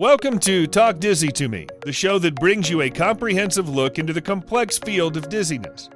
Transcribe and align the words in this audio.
Welcome 0.00 0.38
to 0.38 0.66
Talk 0.66 0.98
Dizzy 0.98 1.28
to 1.32 1.46
Me, 1.46 1.66
the 1.82 1.92
show 1.92 2.18
that 2.20 2.34
brings 2.36 2.70
you 2.70 2.80
a 2.80 2.88
comprehensive 2.88 3.68
look 3.68 3.98
into 3.98 4.14
the 4.14 4.22
complex 4.22 4.78
field 4.78 5.18
of 5.18 5.28
dizziness. 5.28 5.90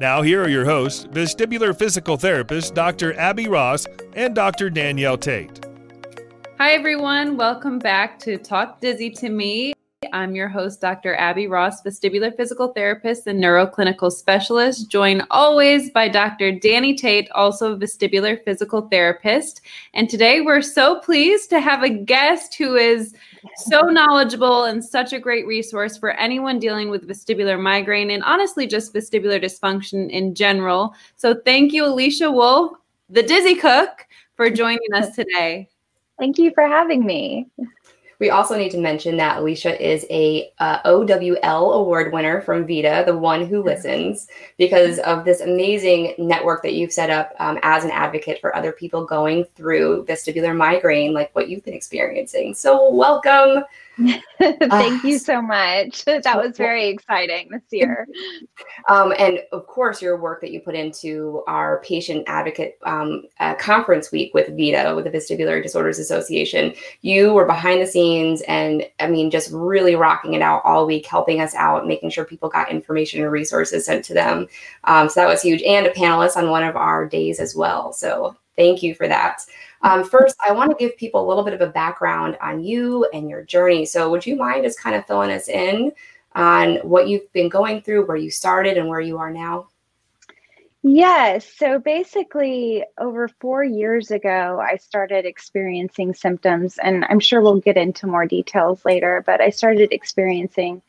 Now, 0.00 0.22
here 0.22 0.42
are 0.42 0.48
your 0.48 0.64
hosts, 0.64 1.04
vestibular 1.04 1.78
physical 1.78 2.16
therapist 2.16 2.74
Dr. 2.74 3.12
Abby 3.18 3.46
Ross 3.46 3.86
and 4.14 4.34
Dr. 4.34 4.70
Danielle 4.70 5.18
Tate. 5.18 5.62
Hi, 6.56 6.70
everyone. 6.72 7.36
Welcome 7.36 7.78
back 7.78 8.18
to 8.20 8.38
Talk 8.38 8.80
Dizzy 8.80 9.10
to 9.10 9.28
Me. 9.28 9.73
I'm 10.12 10.34
your 10.34 10.48
host, 10.48 10.80
Dr. 10.80 11.14
Abby 11.16 11.46
Ross, 11.46 11.82
vestibular 11.82 12.34
physical 12.36 12.68
therapist 12.68 13.26
and 13.26 13.42
neuroclinical 13.42 14.12
specialist, 14.12 14.90
joined 14.90 15.24
always 15.30 15.90
by 15.90 16.08
Dr. 16.08 16.52
Danny 16.52 16.94
Tate, 16.94 17.30
also 17.32 17.76
vestibular 17.76 18.42
physical 18.44 18.88
therapist. 18.88 19.62
And 19.94 20.08
today 20.08 20.40
we're 20.40 20.62
so 20.62 21.00
pleased 21.00 21.50
to 21.50 21.60
have 21.60 21.82
a 21.82 21.88
guest 21.88 22.54
who 22.54 22.76
is 22.76 23.14
so 23.56 23.80
knowledgeable 23.80 24.64
and 24.64 24.84
such 24.84 25.12
a 25.12 25.18
great 25.18 25.46
resource 25.46 25.96
for 25.96 26.10
anyone 26.12 26.58
dealing 26.58 26.90
with 26.90 27.08
vestibular 27.08 27.60
migraine 27.60 28.10
and 28.10 28.22
honestly 28.24 28.66
just 28.66 28.94
vestibular 28.94 29.42
dysfunction 29.42 30.10
in 30.10 30.34
general. 30.34 30.94
So 31.16 31.34
thank 31.44 31.72
you, 31.72 31.86
Alicia 31.86 32.30
Wolf, 32.30 32.76
the 33.10 33.22
Dizzy 33.22 33.54
Cook, 33.54 34.06
for 34.36 34.50
joining 34.50 34.92
us 34.94 35.14
today. 35.14 35.68
Thank 36.18 36.38
you 36.38 36.52
for 36.54 36.66
having 36.66 37.04
me. 37.04 37.46
We 38.18 38.30
also 38.30 38.56
need 38.56 38.70
to 38.70 38.78
mention 38.78 39.16
that 39.16 39.38
Alicia 39.38 39.80
is 39.80 40.06
a 40.10 40.52
uh, 40.58 40.78
OWL 40.84 41.72
award 41.72 42.12
winner 42.12 42.40
from 42.40 42.66
VeDA, 42.66 43.04
the 43.06 43.16
one 43.16 43.46
who 43.46 43.62
listens, 43.62 44.28
because 44.58 44.98
of 45.00 45.24
this 45.24 45.40
amazing 45.40 46.14
network 46.18 46.62
that 46.62 46.74
you've 46.74 46.92
set 46.92 47.10
up 47.10 47.34
um, 47.38 47.58
as 47.62 47.84
an 47.84 47.90
advocate 47.90 48.40
for 48.40 48.54
other 48.54 48.72
people 48.72 49.04
going 49.04 49.44
through 49.56 50.04
vestibular 50.06 50.56
migraine, 50.56 51.12
like 51.12 51.34
what 51.34 51.48
you've 51.48 51.64
been 51.64 51.74
experiencing. 51.74 52.54
So, 52.54 52.90
welcome. 52.90 53.64
Thank 54.38 55.04
uh, 55.04 55.08
you 55.08 55.18
so 55.18 55.40
much. 55.40 56.04
That 56.24 56.42
was 56.42 56.56
very 56.56 56.88
exciting 56.88 57.48
this 57.50 57.62
year. 57.70 58.06
Um, 58.88 59.12
and 59.18 59.40
of 59.52 59.66
course, 59.66 60.00
your 60.00 60.16
work 60.16 60.40
that 60.40 60.50
you 60.50 60.60
put 60.60 60.74
into 60.74 61.42
our 61.46 61.80
patient 61.82 62.24
advocate 62.26 62.78
um, 62.84 63.24
uh, 63.40 63.54
conference 63.54 64.10
week 64.10 64.32
with 64.32 64.48
VeDA, 64.48 64.96
with 64.96 65.04
the 65.04 65.10
Vestibular 65.10 65.62
Disorders 65.62 65.98
Association, 65.98 66.74
you 67.02 67.32
were 67.32 67.44
behind 67.44 67.82
the 67.82 67.86
scenes 67.86 68.42
and 68.42 68.84
I 69.00 69.08
mean, 69.08 69.30
just 69.30 69.50
really 69.52 69.96
rocking 69.96 70.34
it 70.34 70.42
out 70.42 70.62
all 70.64 70.86
week, 70.86 71.06
helping 71.06 71.40
us 71.40 71.54
out, 71.54 71.86
making 71.86 72.10
sure 72.10 72.24
people 72.24 72.48
got 72.48 72.70
information 72.70 73.22
and 73.22 73.30
resources 73.30 73.84
sent 73.84 74.04
to 74.06 74.14
them. 74.14 74.46
Um, 74.84 75.08
so 75.08 75.20
that 75.20 75.28
was 75.28 75.42
huge. 75.42 75.62
And 75.62 75.86
a 75.86 75.90
panelist 75.90 76.36
on 76.36 76.50
one 76.50 76.64
of 76.64 76.76
our 76.76 77.06
days 77.06 77.38
as 77.38 77.54
well. 77.54 77.92
So 77.92 78.36
thank 78.56 78.82
you 78.82 78.94
for 78.94 79.08
that. 79.08 79.40
Um, 79.84 80.02
first, 80.02 80.34
I 80.44 80.50
want 80.50 80.70
to 80.70 80.76
give 80.76 80.96
people 80.96 81.24
a 81.24 81.28
little 81.28 81.44
bit 81.44 81.54
of 81.54 81.60
a 81.60 81.68
background 81.68 82.36
on 82.40 82.64
you 82.64 83.06
and 83.12 83.28
your 83.28 83.42
journey. 83.42 83.84
So, 83.84 84.10
would 84.10 84.26
you 84.26 84.34
mind 84.34 84.64
just 84.64 84.80
kind 84.80 84.96
of 84.96 85.06
filling 85.06 85.30
us 85.30 85.48
in 85.48 85.92
on 86.34 86.76
what 86.76 87.06
you've 87.06 87.32
been 87.32 87.48
going 87.48 87.82
through, 87.82 88.06
where 88.06 88.16
you 88.16 88.30
started, 88.30 88.78
and 88.78 88.88
where 88.88 89.00
you 89.00 89.18
are 89.18 89.30
now? 89.30 89.68
Yes. 90.86 91.50
So 91.56 91.78
basically, 91.78 92.84
over 92.98 93.28
four 93.28 93.64
years 93.64 94.10
ago, 94.10 94.60
I 94.62 94.76
started 94.76 95.24
experiencing 95.24 96.12
symptoms, 96.12 96.76
and 96.76 97.06
I'm 97.08 97.20
sure 97.20 97.40
we'll 97.40 97.60
get 97.60 97.78
into 97.78 98.06
more 98.06 98.26
details 98.26 98.84
later, 98.84 99.22
but 99.24 99.40
I 99.40 99.48
started 99.48 99.92
experiencing 99.92 100.82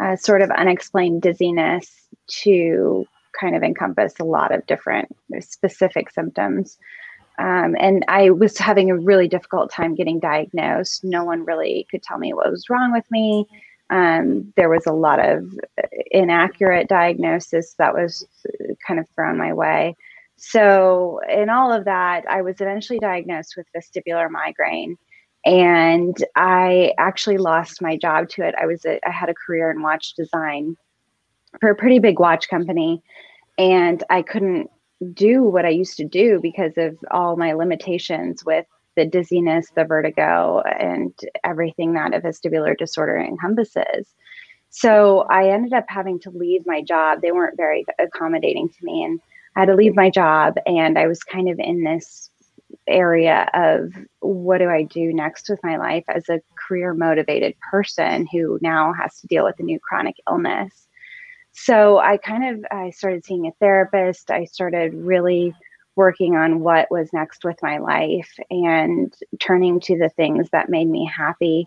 uh, 0.00 0.16
sort 0.16 0.42
of 0.42 0.50
unexplained 0.50 1.22
dizziness 1.22 2.08
to 2.42 3.06
kind 3.40 3.54
of 3.54 3.62
encompass 3.62 4.18
a 4.18 4.24
lot 4.24 4.52
of 4.52 4.66
different 4.66 5.14
specific 5.40 6.10
symptoms. 6.10 6.78
Um, 7.38 7.76
and 7.78 8.04
I 8.08 8.30
was 8.30 8.56
having 8.56 8.90
a 8.90 8.96
really 8.96 9.28
difficult 9.28 9.70
time 9.70 9.94
getting 9.94 10.18
diagnosed. 10.18 11.04
No 11.04 11.24
one 11.24 11.44
really 11.44 11.86
could 11.90 12.02
tell 12.02 12.18
me 12.18 12.32
what 12.32 12.50
was 12.50 12.70
wrong 12.70 12.92
with 12.92 13.04
me. 13.10 13.46
Um, 13.90 14.52
there 14.56 14.68
was 14.68 14.86
a 14.86 14.92
lot 14.92 15.20
of 15.20 15.44
inaccurate 16.10 16.88
diagnosis 16.88 17.74
that 17.78 17.94
was 17.94 18.26
kind 18.86 18.98
of 18.98 19.08
thrown 19.14 19.36
my 19.36 19.52
way. 19.52 19.94
So, 20.36 21.20
in 21.30 21.48
all 21.48 21.72
of 21.72 21.84
that, 21.86 22.24
I 22.28 22.42
was 22.42 22.60
eventually 22.60 22.98
diagnosed 22.98 23.54
with 23.56 23.66
vestibular 23.74 24.28
migraine, 24.30 24.98
and 25.46 26.16
I 26.34 26.92
actually 26.98 27.38
lost 27.38 27.80
my 27.80 27.96
job 27.96 28.28
to 28.30 28.42
it. 28.46 28.54
I 28.60 28.66
was 28.66 28.84
a, 28.84 29.00
I 29.06 29.10
had 29.10 29.30
a 29.30 29.34
career 29.34 29.70
in 29.70 29.82
watch 29.82 30.14
design 30.14 30.76
for 31.60 31.70
a 31.70 31.74
pretty 31.74 32.00
big 32.00 32.18
watch 32.18 32.48
company, 32.48 33.02
and 33.56 34.02
I 34.10 34.20
couldn't 34.20 34.70
do 35.12 35.42
what 35.42 35.64
I 35.64 35.70
used 35.70 35.96
to 35.98 36.04
do 36.04 36.40
because 36.40 36.72
of 36.76 36.96
all 37.10 37.36
my 37.36 37.52
limitations 37.52 38.44
with 38.44 38.66
the 38.96 39.04
dizziness, 39.04 39.70
the 39.74 39.84
vertigo, 39.84 40.60
and 40.60 41.12
everything 41.44 41.92
that 41.94 42.14
a 42.14 42.20
vestibular 42.20 42.76
disorder 42.76 43.18
encompasses. 43.18 44.14
So 44.70 45.26
I 45.30 45.50
ended 45.50 45.72
up 45.72 45.84
having 45.88 46.18
to 46.20 46.30
leave 46.30 46.66
my 46.66 46.82
job. 46.82 47.20
They 47.20 47.32
weren't 47.32 47.56
very 47.56 47.84
accommodating 47.98 48.68
to 48.68 48.78
me, 48.82 49.04
and 49.04 49.20
I 49.54 49.60
had 49.60 49.66
to 49.66 49.74
leave 49.74 49.94
my 49.94 50.10
job. 50.10 50.54
And 50.66 50.98
I 50.98 51.06
was 51.06 51.22
kind 51.22 51.48
of 51.48 51.58
in 51.58 51.84
this 51.84 52.30
area 52.86 53.48
of 53.54 53.92
what 54.20 54.58
do 54.58 54.68
I 54.68 54.82
do 54.82 55.12
next 55.12 55.48
with 55.48 55.60
my 55.62 55.76
life 55.76 56.04
as 56.08 56.28
a 56.28 56.40
career 56.66 56.94
motivated 56.94 57.54
person 57.70 58.26
who 58.32 58.58
now 58.60 58.92
has 58.92 59.20
to 59.20 59.26
deal 59.26 59.44
with 59.44 59.58
a 59.58 59.62
new 59.62 59.78
chronic 59.80 60.16
illness 60.28 60.85
so 61.56 61.98
i 61.98 62.16
kind 62.16 62.44
of 62.44 62.64
i 62.70 62.90
started 62.90 63.24
seeing 63.24 63.46
a 63.46 63.52
therapist 63.60 64.30
i 64.30 64.44
started 64.44 64.92
really 64.94 65.54
working 65.96 66.36
on 66.36 66.60
what 66.60 66.90
was 66.90 67.12
next 67.12 67.44
with 67.44 67.56
my 67.62 67.78
life 67.78 68.30
and 68.50 69.14
turning 69.40 69.80
to 69.80 69.96
the 69.96 70.10
things 70.10 70.48
that 70.50 70.68
made 70.68 70.88
me 70.88 71.04
happy 71.06 71.66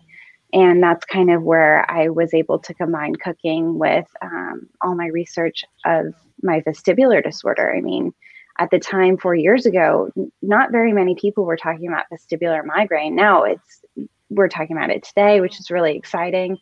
and 0.52 0.82
that's 0.82 1.04
kind 1.04 1.30
of 1.30 1.42
where 1.42 1.90
i 1.90 2.08
was 2.08 2.32
able 2.32 2.58
to 2.58 2.72
combine 2.74 3.14
cooking 3.16 3.78
with 3.78 4.06
um, 4.22 4.68
all 4.80 4.94
my 4.94 5.06
research 5.06 5.64
of 5.84 6.14
my 6.42 6.60
vestibular 6.60 7.22
disorder. 7.22 7.74
I 7.74 7.80
mean 7.80 8.12
at 8.58 8.70
the 8.70 8.78
time 8.78 9.16
four 9.16 9.34
years 9.34 9.66
ago 9.66 10.10
not 10.42 10.72
very 10.72 10.92
many 10.92 11.14
people 11.14 11.44
were 11.44 11.56
talking 11.56 11.88
about 11.88 12.06
vestibular 12.12 12.64
migraine. 12.64 13.14
Now 13.14 13.44
it's 13.44 13.84
we're 14.28 14.48
talking 14.48 14.76
about 14.76 14.90
it 14.90 15.02
today 15.02 15.40
which 15.40 15.58
is 15.58 15.70
really 15.70 15.96
exciting 15.96 16.58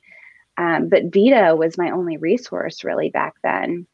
um, 0.58 0.88
but 0.88 1.10
VeDA 1.10 1.56
was 1.56 1.78
my 1.78 1.90
only 1.90 2.16
resource 2.16 2.82
really 2.82 3.10
back 3.10 3.34
then. 3.42 3.86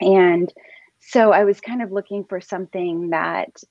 And 0.00 0.52
so 1.00 1.32
I 1.32 1.44
was 1.44 1.60
kind 1.60 1.82
of 1.82 1.90
looking 1.90 2.24
for 2.24 2.40
something 2.40 3.10
that, 3.10 3.62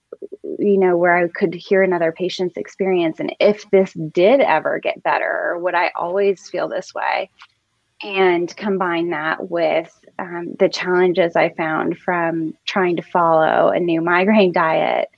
you 0.57 0.77
know, 0.77 0.97
where 0.97 1.15
I 1.15 1.27
could 1.27 1.53
hear 1.53 1.83
another 1.83 2.11
patient's 2.11 2.57
experience. 2.57 3.19
And 3.19 3.35
if 3.39 3.69
this 3.69 3.93
did 3.93 4.41
ever 4.41 4.79
get 4.79 5.03
better, 5.03 5.57
would 5.59 5.75
I 5.75 5.91
always 5.95 6.49
feel 6.49 6.67
this 6.67 6.93
way? 6.93 7.29
And 8.03 8.55
combine 8.57 9.11
that 9.11 9.49
with 9.49 9.93
um, 10.17 10.55
the 10.57 10.69
challenges 10.69 11.35
I 11.35 11.49
found 11.49 11.97
from 11.99 12.55
trying 12.65 12.95
to 12.95 13.01
follow 13.03 13.69
a 13.69 13.79
new 13.79 14.01
migraine 14.01 14.51
diet 14.51 15.09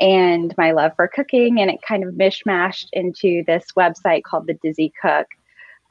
and 0.00 0.54
my 0.58 0.72
love 0.72 0.92
for 0.96 1.08
cooking. 1.08 1.60
And 1.60 1.70
it 1.70 1.80
kind 1.86 2.04
of 2.04 2.14
mishmashed 2.14 2.88
into 2.92 3.42
this 3.46 3.66
website 3.76 4.24
called 4.24 4.46
The 4.46 4.58
Dizzy 4.62 4.92
Cook 5.00 5.26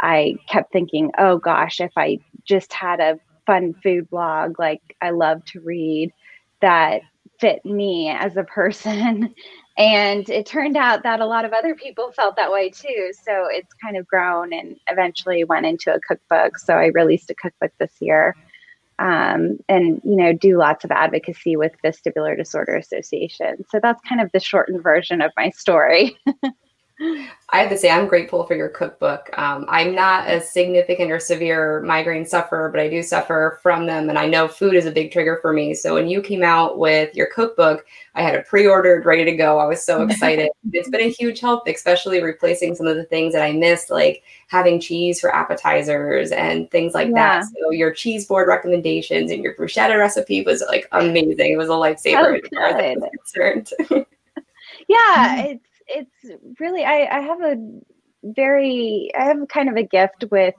I 0.02 0.36
kept 0.48 0.74
thinking, 0.74 1.12
oh 1.18 1.38
gosh, 1.38 1.80
if 1.80 1.92
I 1.96 2.20
just 2.44 2.74
had 2.74 3.00
a 3.00 3.20
fun 3.46 3.74
food 3.84 4.10
blog 4.10 4.60
like 4.60 4.82
I 5.02 5.12
love 5.12 5.44
to 5.46 5.62
read 5.62 6.12
that 6.62 7.02
fit 7.40 7.66
me 7.66 8.10
as 8.10 8.38
a 8.38 8.44
person. 8.44 9.34
and 9.78 10.30
it 10.30 10.46
turned 10.46 10.78
out 10.78 11.04
that 11.04 11.20
a 11.20 11.26
lot 11.26 11.46
of 11.46 11.54
other 11.54 11.76
people 11.76 12.12
felt 12.12 12.36
that 12.36 12.52
way 12.52 12.70
too. 12.70 13.12
So 13.24 13.48
it's 13.50 13.74
kind 13.84 13.98
of 13.98 14.08
grown 14.08 14.54
and 14.54 14.78
eventually 14.88 15.44
went 15.44 15.66
into 15.66 15.94
a 15.94 16.00
cookbook. 16.00 16.58
So 16.58 16.76
I 16.76 16.88
released 16.88 17.30
a 17.30 17.36
cookbook 17.36 17.72
this 17.80 17.94
year. 18.00 18.36
Um, 19.00 19.58
and 19.68 20.00
you 20.04 20.16
know 20.16 20.32
do 20.32 20.60
lots 20.60 20.86
of 20.86 20.92
advocacy 20.92 21.56
with 21.56 21.72
vestibular 21.84 22.38
disorder 22.38 22.76
association 22.76 23.66
so 23.68 23.80
that's 23.82 24.00
kind 24.08 24.22
of 24.22 24.32
the 24.32 24.40
shortened 24.40 24.84
version 24.84 25.22
of 25.22 25.32
my 25.36 25.50
story 25.50 26.16
I 27.00 27.60
have 27.60 27.70
to 27.70 27.78
say, 27.78 27.90
I'm 27.90 28.08
grateful 28.08 28.46
for 28.46 28.56
your 28.56 28.70
cookbook. 28.70 29.30
Um, 29.38 29.66
I'm 29.68 29.96
not 29.96 30.30
a 30.30 30.40
significant 30.40 31.12
or 31.12 31.20
severe 31.20 31.82
migraine 31.82 32.26
sufferer, 32.26 32.70
but 32.70 32.80
I 32.80 32.90
do 32.90 33.02
suffer 33.02 33.60
from 33.62 33.86
them. 33.86 34.10
And 34.10 34.18
I 34.18 34.28
know 34.28 34.48
food 34.48 34.76
is 34.76 34.86
a 34.86 34.92
big 34.92 35.12
trigger 35.12 35.40
for 35.42 35.52
me. 35.52 35.74
So 35.74 35.96
when 35.96 36.08
you 36.08 36.22
came 36.22 36.44
out 36.44 36.78
with 36.78 37.16
your 37.16 37.28
cookbook, 37.28 37.86
I 38.14 38.22
had 38.22 38.36
it 38.36 38.46
pre 38.46 38.68
ordered, 38.68 39.06
ready 39.06 39.26
to 39.26 39.36
go. 39.36 39.58
I 39.58 39.66
was 39.66 39.84
so 39.84 40.04
excited. 40.08 40.50
it's 40.72 40.90
been 40.90 41.02
a 41.02 41.10
huge 41.10 41.40
help, 41.40 41.68
especially 41.68 42.22
replacing 42.22 42.76
some 42.76 42.88
of 42.88 42.96
the 42.96 43.06
things 43.06 43.34
that 43.34 43.44
I 43.44 43.52
missed, 43.52 43.90
like 43.90 44.24
having 44.48 44.80
cheese 44.80 45.20
for 45.20 45.34
appetizers 45.34 46.32
and 46.32 46.70
things 46.72 46.94
like 46.94 47.08
yeah. 47.08 47.40
that. 47.40 47.46
So 47.46 47.72
your 47.72 47.92
cheese 47.92 48.28
board 48.28 48.48
recommendations 48.48 49.32
and 49.32 49.44
your 49.44 49.56
bruschetta 49.56 49.98
recipe 49.98 50.44
was 50.44 50.64
like 50.68 50.88
amazing. 50.92 51.54
It 51.54 51.58
was 51.58 51.70
a 51.70 51.72
lifesaver 51.72 52.34
oh, 52.34 52.36
as 52.36 52.50
far 52.54 52.66
as 52.66 52.76
I 52.76 52.96
was 52.96 53.10
concerned. 53.18 53.70
yeah, 54.88 55.42
it's 55.44 55.71
it's 55.88 56.60
really 56.60 56.84
I, 56.84 57.08
I 57.12 57.20
have 57.22 57.42
a 57.42 57.56
very 58.24 59.12
I 59.18 59.26
have 59.26 59.48
kind 59.48 59.70
of 59.70 59.76
a 59.78 59.84
gift 59.84 60.26
with 60.32 60.56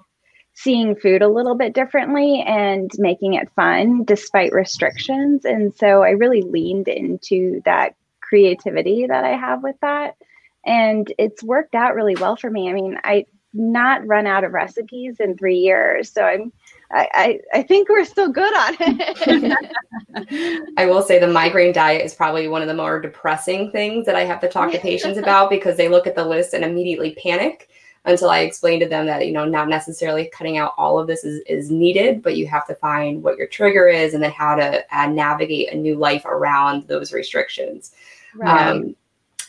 seeing 0.55 0.97
food 0.97 1.23
a 1.23 1.29
little 1.29 1.55
bit 1.55 1.75
differently 1.75 2.43
and 2.47 2.91
making 2.99 3.35
it 3.35 3.51
fun 3.57 4.05
despite 4.05 4.53
restrictions. 4.53 5.45
And 5.45 5.75
so 5.75 6.03
I 6.03 6.11
really 6.11 6.43
leaned 6.43 6.89
into 6.89 7.63
that 7.65 7.95
creativity 8.21 9.07
that 9.07 9.25
I 9.25 9.37
have 9.37 9.63
with 9.63 9.77
that. 9.81 10.17
and 10.65 11.13
it's 11.19 11.43
worked 11.43 11.75
out 11.75 11.95
really 11.95 12.17
well 12.17 12.37
for 12.37 12.51
me. 12.51 12.69
I 12.69 12.73
mean, 12.73 12.99
I 13.03 13.27
not 13.55 14.07
run 14.07 14.27
out 14.27 14.45
of 14.45 14.53
recipes 14.53 15.17
in 15.21 15.37
three 15.37 15.59
years, 15.59 16.11
so 16.13 16.23
I'm 16.23 16.53
I, 16.93 17.09
I, 17.13 17.59
I 17.59 17.63
think 17.63 17.89
we're 17.89 18.05
still 18.05 18.31
good 18.31 18.55
on 18.55 18.77
it. 18.81 20.73
I 20.77 20.87
will 20.87 21.03
say 21.03 21.19
the 21.19 21.27
migraine 21.27 21.73
diet 21.73 22.05
is 22.05 22.15
probably 22.15 22.49
one 22.49 22.61
of 22.61 22.69
the 22.69 22.75
more 22.75 23.01
depressing 23.01 23.71
things 23.71 24.05
that 24.07 24.15
I 24.15 24.25
have 24.25 24.41
to 24.41 24.49
talk 24.49 24.73
to 24.73 24.79
patients 24.79 25.19
about 25.19 25.49
because 25.49 25.77
they 25.77 25.89
look 25.89 26.07
at 26.07 26.15
the 26.15 26.25
list 26.25 26.53
and 26.53 26.65
immediately 26.65 27.17
panic 27.23 27.71
until 28.05 28.31
I 28.31 28.41
explain 28.41 28.81
to 28.81 28.89
them 28.89 29.07
that, 29.07 29.27
you 29.27 29.33
know, 29.33 29.45
not 29.45 29.69
necessarily 29.69 30.31
cutting 30.35 30.59
out 30.59 30.75
all 30.77 30.99
of 30.99 31.07
this 31.07 31.25
is, 31.25 31.41
is 31.47 31.71
needed, 31.71 32.23
but 32.23 32.37
you 32.37 32.47
have 32.49 32.67
to 32.67 32.75
find 32.75 33.23
what 33.23 33.39
your 33.39 33.47
trigger 33.47 33.87
is 33.89 34.13
and 34.13 34.23
then 34.23 34.33
how 34.33 34.55
to 34.57 34.85
uh, 34.95 35.07
navigate 35.07 35.73
a 35.73 35.77
new 35.77 35.97
life 35.97 36.25
around 36.25 36.87
those 36.89 37.13
restrictions. 37.13 37.93
Right. 38.35 38.69
Um, 38.69 38.97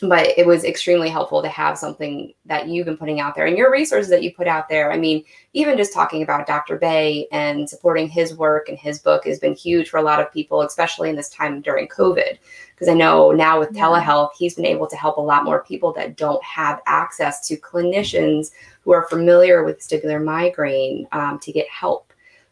but 0.02 0.36
it 0.36 0.46
was 0.46 0.64
extremely 0.64 1.08
helpful 1.08 1.42
to 1.42 1.48
have 1.48 1.78
something 1.78 2.32
that 2.46 2.68
you've 2.68 2.86
been 2.86 2.96
putting 2.96 3.20
out 3.20 3.34
there 3.34 3.46
and 3.46 3.56
your 3.56 3.70
resources 3.70 4.10
that 4.10 4.22
you 4.22 4.34
put 4.34 4.46
out 4.46 4.68
there. 4.68 4.92
I 4.92 4.98
mean, 4.98 5.24
even 5.52 5.76
just 5.76 5.92
talking 5.92 6.22
about 6.22 6.46
Dr. 6.46 6.78
Beh 6.78 7.26
and 7.32 7.68
supporting 7.68 8.08
his 8.08 8.36
work 8.36 8.68
and 8.68 8.78
his 8.78 8.98
book 8.98 9.24
has 9.26 9.38
been 9.38 9.54
huge 9.54 9.88
for 9.88 9.98
a 9.98 10.02
lot 10.02 10.20
of 10.20 10.32
people, 10.32 10.62
especially 10.62 11.10
in 11.10 11.16
this 11.16 11.28
time 11.28 11.60
during 11.60 11.88
COVID. 11.88 12.38
Because 12.74 12.88
I 12.88 12.94
know 12.94 13.30
now 13.30 13.60
with 13.60 13.70
telehealth, 13.70 14.30
he's 14.36 14.54
been 14.54 14.66
able 14.66 14.88
to 14.88 14.96
help 14.96 15.16
a 15.16 15.20
lot 15.20 15.44
more 15.44 15.62
people 15.62 15.92
that 15.92 16.16
don't 16.16 16.42
have 16.42 16.82
access 16.86 17.46
to 17.48 17.56
clinicians 17.56 18.50
who 18.82 18.92
are 18.92 19.08
familiar 19.08 19.64
with 19.64 19.78
vestibular 19.78 20.22
migraine 20.22 21.06
um, 21.12 21.38
to 21.38 21.52
get 21.52 21.68
help. 21.68 22.03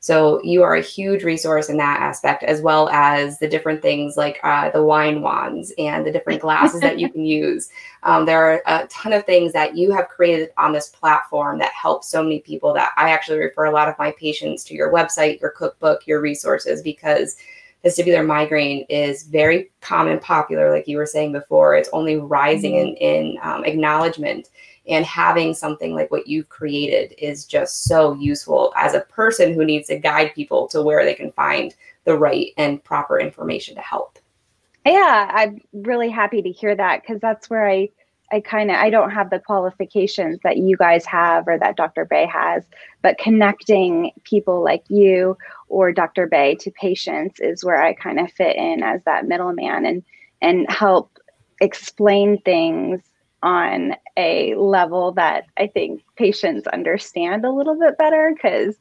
So 0.02 0.42
you 0.42 0.64
are 0.64 0.74
a 0.74 0.82
huge 0.82 1.22
resource 1.22 1.68
in 1.68 1.76
that 1.76 2.00
aspect, 2.00 2.42
as 2.42 2.60
well 2.60 2.88
as 2.88 3.38
the 3.38 3.46
different 3.46 3.82
things 3.82 4.16
like 4.16 4.40
uh, 4.42 4.68
the 4.70 4.82
wine 4.82 5.22
wands 5.22 5.72
and 5.78 6.04
the 6.04 6.10
different 6.10 6.42
glasses 6.42 6.80
that 6.80 6.98
you 6.98 7.08
can 7.12 7.24
use. 7.24 7.68
Um, 8.02 8.26
there 8.26 8.44
are 8.44 8.62
a 8.66 8.88
ton 8.88 9.12
of 9.12 9.24
things 9.24 9.52
that 9.52 9.76
you 9.76 9.92
have 9.92 10.08
created 10.08 10.50
on 10.58 10.72
this 10.72 10.88
platform 10.88 11.60
that 11.60 11.70
help 11.70 12.02
so 12.02 12.20
many 12.20 12.40
people 12.40 12.74
that 12.74 12.90
I 12.96 13.10
actually 13.10 13.38
refer 13.38 13.66
a 13.66 13.70
lot 13.70 13.88
of 13.88 13.96
my 13.96 14.10
patients 14.18 14.64
to 14.64 14.74
your 14.74 14.92
website, 14.92 15.40
your 15.40 15.50
cookbook, 15.50 16.04
your 16.04 16.20
resources, 16.20 16.82
because 16.82 17.36
vestibular 17.84 18.26
migraine 18.26 18.84
is 18.88 19.22
very 19.22 19.70
common, 19.82 20.18
popular, 20.18 20.72
like 20.72 20.88
you 20.88 20.96
were 20.96 21.06
saying 21.06 21.30
before. 21.30 21.76
It's 21.76 21.90
only 21.92 22.16
rising 22.16 22.72
mm-hmm. 22.72 22.96
in, 23.04 23.36
in 23.36 23.38
um, 23.40 23.64
acknowledgement 23.64 24.48
and 24.88 25.04
having 25.04 25.54
something 25.54 25.94
like 25.94 26.10
what 26.10 26.26
you've 26.26 26.48
created 26.48 27.14
is 27.18 27.44
just 27.44 27.84
so 27.84 28.14
useful 28.14 28.72
as 28.76 28.94
a 28.94 29.00
person 29.00 29.54
who 29.54 29.64
needs 29.64 29.88
to 29.88 29.98
guide 29.98 30.34
people 30.34 30.66
to 30.68 30.82
where 30.82 31.04
they 31.04 31.14
can 31.14 31.32
find 31.32 31.74
the 32.04 32.16
right 32.16 32.48
and 32.56 32.82
proper 32.82 33.18
information 33.20 33.74
to 33.74 33.80
help. 33.80 34.18
Yeah 34.84 35.30
i'm 35.32 35.60
really 35.72 36.10
happy 36.10 36.42
to 36.42 36.50
hear 36.50 36.74
that 36.74 37.02
because 37.02 37.20
that's 37.20 37.48
where 37.48 37.68
i 37.68 37.88
i 38.32 38.40
kind 38.40 38.70
of 38.70 38.76
i 38.76 38.90
don't 38.90 39.12
have 39.12 39.30
the 39.30 39.38
qualifications 39.38 40.40
that 40.42 40.56
you 40.56 40.76
guys 40.76 41.06
have 41.06 41.46
or 41.46 41.56
that 41.56 41.76
dr 41.76 42.04
Beh 42.06 42.28
has 42.28 42.64
but 43.00 43.16
connecting 43.18 44.10
people 44.24 44.64
like 44.64 44.82
you 44.88 45.38
or 45.68 45.92
dr 45.92 46.26
Beh 46.28 46.58
to 46.58 46.70
patients 46.72 47.38
is 47.38 47.64
where 47.64 47.80
i 47.80 47.92
kind 47.92 48.18
of 48.18 48.32
fit 48.32 48.56
in 48.56 48.82
as 48.82 49.04
that 49.04 49.28
middleman 49.28 49.86
and 49.86 50.02
and 50.40 50.68
help 50.68 51.16
explain 51.60 52.38
things 52.40 53.00
on 53.42 53.96
a 54.16 54.54
level 54.54 55.12
that 55.12 55.44
I 55.56 55.66
think 55.66 56.02
patients 56.16 56.66
understand 56.68 57.44
a 57.44 57.50
little 57.50 57.78
bit 57.78 57.98
better 57.98 58.32
because 58.34 58.76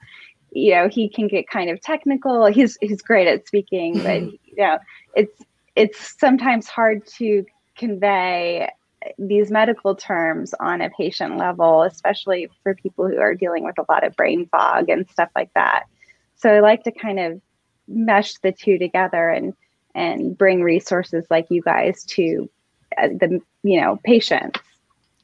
you 0.52 0.74
know 0.74 0.88
he 0.88 1.10
can 1.10 1.28
get 1.28 1.50
kind 1.50 1.69
of 1.69 1.81
technical. 1.81 2.46
He's 2.48 2.78
he's 2.81 3.02
great 3.02 3.28
at 3.28 3.48
speaking, 3.48 3.96
but 3.96 4.22
mm-hmm. 4.22 4.36
you 4.46 4.58
know 4.58 4.78
it's 5.16 5.42
it's 5.75 6.19
sometimes 6.19 6.68
hard 6.68 7.06
to 7.08 7.46
convey 7.78 8.69
these 9.18 9.50
medical 9.50 9.96
terms 9.96 10.54
on 10.60 10.81
a 10.81 10.90
patient 10.92 11.38
level, 11.38 11.84
especially 11.84 12.50
for 12.62 12.75
people 12.75 13.07
who 13.07 13.18
are 13.18 13.34
dealing 13.34 13.64
with 13.64 13.80
a 13.80 13.86
lot 13.90 14.06
of 14.06 14.16
brain 14.16 14.48
fog 14.52 14.90
and 14.90 15.10
stuff 15.10 15.30
like 15.36 15.52
that. 15.56 15.86
So 16.36 16.52
I 16.52 16.60
like 16.60 16.84
to 16.84 16.92
kind 16.92 17.19
of 17.19 17.42
mesh 17.88 18.36
the 18.36 18.52
two 18.52 18.78
together 18.78 19.30
and 19.30 19.54
and 19.94 20.38
bring 20.38 20.62
resources 20.62 21.25
like 21.30 21.48
you 21.50 21.62
guys 21.62 22.06
to 22.06 22.50
Uh, 22.98 23.08
the 23.08 23.42
you 23.64 23.80
know 23.80 24.00
patients 24.04 24.60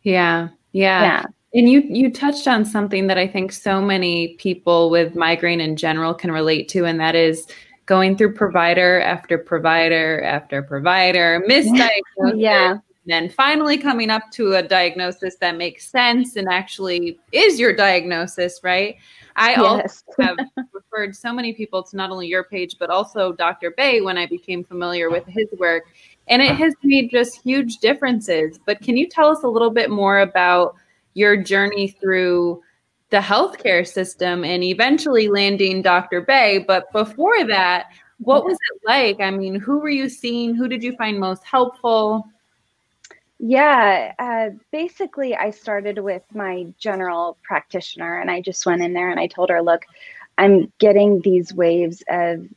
yeah. 0.08 0.48
Yeah. 0.72 1.02
Yeah. 1.02 1.25
And 1.54 1.69
you 1.69 1.81
you 1.81 2.12
touched 2.12 2.48
on 2.48 2.66
something 2.66 3.08
that 3.08 3.18
i 3.18 3.28
think 3.28 3.52
so 3.52 3.81
many 3.81 4.36
people 4.36 4.90
with 4.90 5.16
migraine 5.16 5.60
in 5.62 5.75
general 5.75 6.14
can 6.14 6.31
relate 6.31 6.69
to 6.69 6.86
and 6.86 7.00
that 7.00 7.16
is 7.16 7.48
going 7.86 8.18
through 8.18 8.34
provider 8.34 9.02
after 9.02 9.38
provider 9.38 10.22
after 10.24 10.62
provider 10.62 11.42
misdiagnosis 11.50 12.36
yeah. 12.36 12.72
and 12.72 12.81
then 13.06 13.30
finally 13.30 13.78
coming 13.78 14.10
up 14.10 14.24
to 14.31 14.56
a 14.56 14.62
diagnosis 14.62 15.38
that 15.38 15.58
makes 15.58 15.90
sense 15.90 16.36
and 16.36 16.48
actually 16.50 17.18
is 17.31 17.60
your 17.60 17.75
diagnosis 17.75 18.60
right? 18.64 18.98
I 19.40 19.52
yes. 19.52 20.04
also 20.08 20.24
have 20.24 20.38
referred 20.74 21.16
so 21.16 21.31
many 21.31 21.54
people 21.54 21.84
to 21.84 21.96
not 21.96 22.12
only 22.12 22.28
your 22.28 22.44
page 22.44 22.75
but 22.78 22.90
also 22.90 23.31
dr 23.31 23.72
Beh 23.78 24.04
when 24.04 24.18
i 24.18 24.25
became 24.25 24.64
familiar 24.64 25.10
with 25.10 25.25
his 25.28 25.48
work 25.58 25.86
and 26.27 26.41
it 26.41 26.56
has 26.56 26.74
made 26.83 27.09
just 27.09 27.41
huge 27.41 27.77
differences. 27.77 28.59
But 28.65 28.81
can 28.81 28.97
you 28.97 29.07
tell 29.07 29.29
us 29.29 29.44
a 29.44 29.47
little 29.47 29.71
bit 29.71 29.89
more 29.89 30.19
about 30.19 30.75
your 31.13 31.38
journey 31.38 31.89
through 31.89 32.62
the 33.09 33.18
healthcare 33.18 33.88
system 33.88 34.44
and 34.44 34.63
eventually 34.63 35.27
landing 35.27 35.81
Dr. 35.81 36.25
Beh? 36.25 36.65
But 36.68 36.91
before 36.91 37.45
that, 37.45 37.88
what 38.19 38.45
was 38.45 38.57
it 38.71 38.81
like? 38.85 39.19
I 39.21 39.31
mean, 39.31 39.59
who 39.59 39.79
were 39.79 39.89
you 39.89 40.09
seeing? 40.09 40.56
Who 40.56 40.68
did 40.68 40.83
you 40.83 40.95
find 40.95 41.19
most 41.19 41.44
helpful? 41.45 42.27
Yeah, 43.39 44.13
uh, 44.18 44.50
basically, 44.71 45.35
I 45.35 45.51
started 45.51 46.00
with 46.00 46.23
my 46.33 46.65
general 46.80 47.38
practitioner, 47.44 48.19
and 48.19 48.31
I 48.31 48.41
just 48.41 48.65
went 48.65 48.81
in 48.81 48.94
there 48.94 49.12
and 49.12 49.19
I 49.19 49.27
told 49.27 49.51
her, 49.51 49.62
Look, 49.62 49.85
I'm 50.39 50.71
getting 50.80 51.21
these 51.21 51.53
waves 51.53 52.03
of 52.09 52.47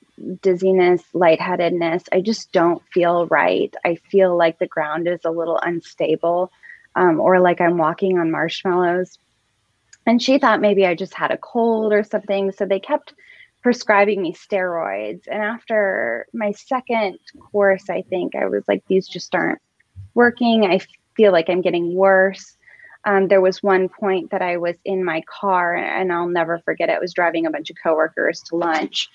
dizziness, 0.43 1.03
lightheadedness. 1.13 2.05
I 2.13 2.21
just 2.21 2.53
don't 2.53 2.83
feel 2.93 3.27
right. 3.27 3.75
I 3.85 3.97
feel 4.11 4.37
like 4.37 4.59
the 4.59 4.67
ground 4.67 5.09
is 5.09 5.21
a 5.25 5.31
little 5.31 5.59
unstable 5.59 6.51
um, 6.95 7.21
or 7.21 7.41
like 7.41 7.61
I'm 7.61 7.79
walking 7.79 8.19
on 8.19 8.31
marshmallows. 8.31 9.19
And 10.07 10.23
she 10.23 10.39
thought 10.39 10.61
maybe 10.61 10.87
I 10.87 10.95
just 10.95 11.15
had 11.15 11.31
a 11.31 11.39
cold 11.39 11.93
or 11.93 12.03
something. 12.03 12.53
So 12.53 12.65
they 12.65 12.81
kept 12.81 13.15
prescribing 13.63 14.23
me 14.23 14.33
steroids. 14.33 15.27
And 15.27 15.43
after 15.43 16.27
my 16.33 16.53
second 16.53 17.19
course, 17.53 17.91
I 17.91 18.03
think 18.03 18.35
I 18.35 18.47
was 18.47 18.65
like, 18.67 18.83
these 18.87 19.07
just 19.07 19.35
aren't 19.35 19.61
working. 20.15 20.65
I 20.65 20.81
feel 21.17 21.33
like 21.33 21.51
I'm 21.51 21.61
getting 21.61 21.95
worse. 21.95 22.57
Um, 23.05 23.29
there 23.29 23.41
was 23.41 23.63
one 23.63 23.89
point 23.89 24.31
that 24.31 24.43
I 24.43 24.59
was 24.59 24.77
in 24.85 25.05
my 25.05 25.23
car, 25.23 25.75
and 25.75 26.13
I'll 26.13 26.29
never 26.29 26.59
forget 26.59 26.91
it. 26.91 26.97
I 26.97 26.99
was 26.99 27.15
driving 27.15 27.47
a 27.47 27.51
bunch 27.51 27.71
of 27.71 27.77
coworkers 27.83 28.43
to 28.49 28.57
lunch, 28.57 29.09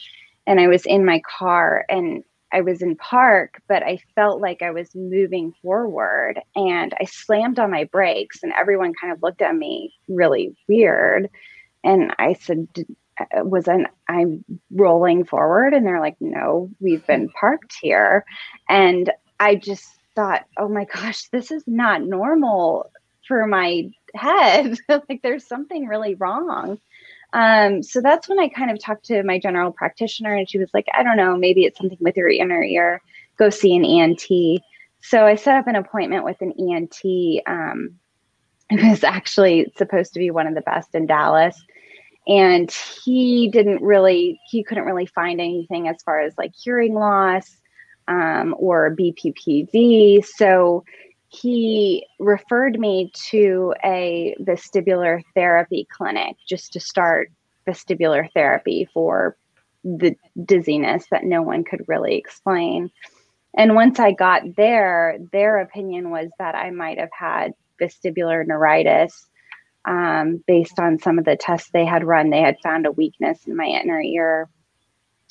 and 0.48 0.60
I 0.60 0.68
was 0.68 0.86
in 0.86 1.06
my 1.06 1.22
car 1.38 1.86
and 1.90 2.24
I 2.52 2.62
was 2.62 2.82
in 2.82 2.96
park, 2.96 3.62
but 3.68 3.84
I 3.84 4.00
felt 4.16 4.40
like 4.40 4.62
I 4.62 4.72
was 4.72 4.96
moving 4.96 5.54
forward 5.62 6.40
and 6.56 6.94
I 7.00 7.06
slammed 7.06 7.60
on 7.60 7.72
my 7.72 7.84
brakes 7.86 8.44
and 8.44 8.54
everyone 8.54 8.94
kind 9.00 9.12
of 9.12 9.22
looked 9.22 9.42
at 9.42 9.56
me 9.56 9.94
really 10.08 10.56
weird. 10.68 11.30
And 11.84 12.14
I 12.18 12.34
said, 12.34 12.68
uh, 13.20 13.44
was 13.44 13.68
an 13.68 13.88
I'm 14.08 14.44
rolling 14.72 15.26
forward 15.26 15.74
and 15.74 15.86
they're 15.86 16.00
like, 16.00 16.18
no, 16.20 16.70
we've 16.80 17.06
been 17.06 17.30
parked 17.40 17.76
here. 17.82 18.26
And 18.70 19.12
I 19.40 19.56
just 19.56 19.88
thought, 20.16 20.46
oh 20.58 20.70
my 20.70 20.86
gosh, 20.86 21.28
this 21.30 21.52
is 21.52 21.64
not 21.68 22.04
normal 22.04 22.92
for 23.28 23.46
my 23.48 23.90
head. 24.16 24.78
like 25.10 25.22
there's 25.24 25.48
something 25.48 25.88
really 25.88 26.16
wrong. 26.16 26.80
Um, 27.36 27.84
so 27.84 28.00
that's 28.00 28.30
when 28.30 28.40
I 28.40 28.48
kind 28.48 28.72
of 28.72 28.80
talked 28.80 29.04
to 29.08 29.22
my 29.24 29.38
general 29.38 29.70
practitioner, 29.70 30.34
and 30.34 30.50
she 30.50 30.58
was 30.58 30.70
like, 30.74 30.88
I 30.98 31.04
don't 31.04 31.18
know, 31.18 31.36
maybe 31.36 31.66
it's 31.66 31.78
something 31.78 31.98
with 32.00 32.16
your 32.16 32.30
inner 32.30 32.64
ear. 32.64 33.02
Go 33.38 33.50
see 33.50 33.76
an 33.76 33.84
ENT. 33.84 34.62
So 35.02 35.26
I 35.26 35.36
set 35.36 35.58
up 35.58 35.68
an 35.68 35.76
appointment 35.76 36.24
with 36.24 36.42
an 36.42 36.54
ENT. 36.58 37.44
Um, 37.46 38.00
it 38.70 38.82
was 38.82 39.04
actually 39.04 39.72
supposed 39.78 40.14
to 40.14 40.20
be 40.20 40.32
one 40.32 40.48
of 40.48 40.56
the 40.56 40.62
best 40.62 40.96
in 40.96 41.08
Dallas. 41.08 41.62
And 42.26 42.72
he 43.04 43.50
didn't 43.50 43.84
really, 43.84 44.40
he 44.50 44.64
couldn't 44.64 44.86
really 44.86 45.06
find 45.06 45.42
anything 45.42 45.90
as 45.90 46.02
far 46.04 46.22
as 46.22 46.34
like 46.38 46.54
hearing 46.56 46.94
loss 46.94 47.58
um, 48.08 48.56
or 48.58 48.96
BPPV. 48.96 50.26
So 50.26 50.86
he 51.36 52.08
referred 52.20 52.80
me 52.80 53.12
to 53.30 53.74
a 53.84 54.36
vestibular 54.42 55.22
therapy 55.34 55.88
clinic 55.92 56.36
just 56.48 56.74
to 56.74 56.80
start 56.80 57.32
vestibular 57.68 58.32
therapy 58.34 58.88
for 58.94 59.36
the 59.84 60.16
dizziness 60.44 61.06
that 61.12 61.24
no 61.24 61.42
one 61.42 61.64
could 61.64 61.84
really 61.88 62.16
explain. 62.16 62.92
And 63.58 63.76
once 63.76 64.00
I 64.00 64.12
got 64.12 64.56
there, 64.56 65.18
their 65.32 65.60
opinion 65.60 66.10
was 66.10 66.30
that 66.40 66.56
I 66.56 66.72
might 66.72 67.00
have 67.00 67.10
had 67.18 67.54
vestibular 67.82 68.46
neuritis 68.46 69.28
um, 69.86 70.44
based 70.48 70.80
on 70.80 71.00
some 71.00 71.20
of 71.20 71.26
the 71.26 71.38
tests 71.38 71.70
they 71.72 71.86
had 71.86 72.04
run. 72.04 72.30
They 72.30 72.42
had 72.42 72.58
found 72.62 72.86
a 72.86 72.92
weakness 72.92 73.46
in 73.46 73.56
my 73.56 73.66
inner 73.66 74.02
ear, 74.02 74.50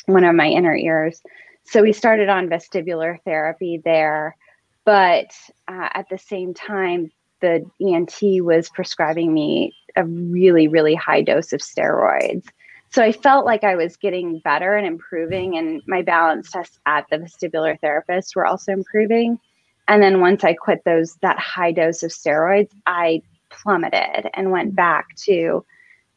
one 0.06 0.24
of 0.24 0.34
my 0.34 0.48
inner 0.48 0.74
ears. 0.74 1.20
So 1.64 1.82
we 1.82 1.92
started 1.92 2.28
on 2.28 2.48
vestibular 2.48 3.18
therapy 3.24 3.80
there. 3.84 4.36
But 4.84 5.32
uh, 5.68 5.88
at 5.94 6.08
the 6.10 6.18
same 6.18 6.54
time, 6.54 7.10
the 7.40 7.64
ENT 7.80 8.44
was 8.44 8.68
prescribing 8.70 9.32
me 9.32 9.74
a 9.96 10.04
really, 10.04 10.68
really 10.68 10.94
high 10.94 11.22
dose 11.22 11.52
of 11.52 11.60
steroids. 11.60 12.46
So 12.90 13.02
I 13.02 13.12
felt 13.12 13.44
like 13.44 13.64
I 13.64 13.74
was 13.74 13.96
getting 13.96 14.38
better 14.38 14.76
and 14.76 14.86
improving, 14.86 15.56
and 15.56 15.82
my 15.86 16.02
balance 16.02 16.50
tests 16.50 16.78
at 16.86 17.06
the 17.10 17.18
vestibular 17.18 17.78
therapist 17.80 18.36
were 18.36 18.46
also 18.46 18.72
improving. 18.72 19.38
And 19.88 20.02
then 20.02 20.20
once 20.20 20.44
I 20.44 20.54
quit 20.54 20.84
those 20.84 21.16
that 21.20 21.38
high 21.38 21.72
dose 21.72 22.02
of 22.02 22.10
steroids, 22.10 22.70
I 22.86 23.22
plummeted 23.50 24.30
and 24.34 24.50
went 24.50 24.74
back 24.74 25.14
to 25.24 25.64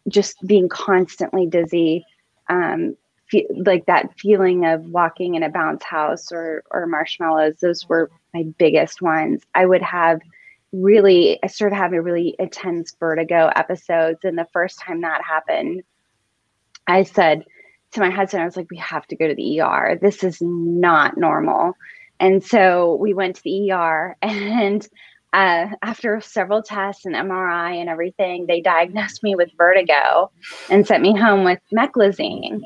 just 0.07 0.38
being 0.45 0.69
constantly 0.69 1.45
dizzy, 1.47 2.05
um, 2.47 2.95
fe- 3.29 3.47
like 3.55 3.86
that 3.88 4.17
feeling 4.19 4.65
of 4.65 4.86
walking 4.86 5.36
in 5.36 5.43
a 5.43 5.50
bounce 5.50 5.83
house 5.83 6.31
or 6.31 6.63
or 6.71 6.86
marshmallows. 6.86 7.57
Those 7.59 7.88
were 7.89 8.09
my 8.38 8.44
biggest 8.58 9.01
ones. 9.01 9.44
I 9.56 9.65
would 9.65 9.82
have 9.82 10.22
really, 10.72 11.39
I 11.44 11.48
started 11.48 11.75
having 11.75 12.01
really 12.01 12.36
intense 12.39 12.96
vertigo 13.00 13.51
episodes, 13.56 14.20
and 14.24 14.38
the 14.38 14.48
first 14.53 14.79
time 14.79 15.01
that 15.01 15.22
happened, 15.24 15.84
I 16.88 17.03
said 17.03 17.46
to 17.94 18.00
my 18.00 18.10
husband, 18.10 18.44
I 18.44 18.46
was 18.46 18.58
like, 18.58 18.70
"We 18.70 18.77
have 18.77 19.08
to 19.08 19.15
go 19.15 19.27
to 19.27 19.36
the 19.36 19.62
ER. 19.62 19.98
This 20.01 20.24
is 20.24 20.38
not 20.41 21.17
normal." 21.17 21.74
And 22.20 22.44
so 22.44 22.96
we 22.96 23.13
went 23.13 23.38
to 23.38 23.44
the 23.44 23.72
ER, 23.72 24.15
and 24.22 24.88
uh, 25.34 25.67
after 25.82 26.22
several 26.22 26.63
tests 26.63 27.06
and 27.06 27.15
MRI 27.15 27.75
and 27.75 27.89
everything, 27.89 28.46
they 28.48 28.62
diagnosed 28.62 29.24
me 29.24 29.36
with 29.36 29.50
vertigo 29.58 30.32
and 30.70 30.88
sent 30.88 31.03
me 31.03 31.17
home 31.17 31.44
with 31.44 31.60
meclizine. 31.74 32.62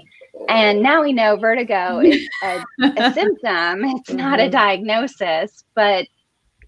And 0.48 0.82
now 0.82 1.02
we 1.02 1.14
know 1.14 1.38
vertigo 1.38 2.00
is 2.04 2.28
a, 2.44 2.64
a 2.82 3.14
symptom. 3.14 3.86
It's 3.86 4.12
not 4.12 4.40
a 4.40 4.50
diagnosis, 4.50 5.64
but 5.76 6.08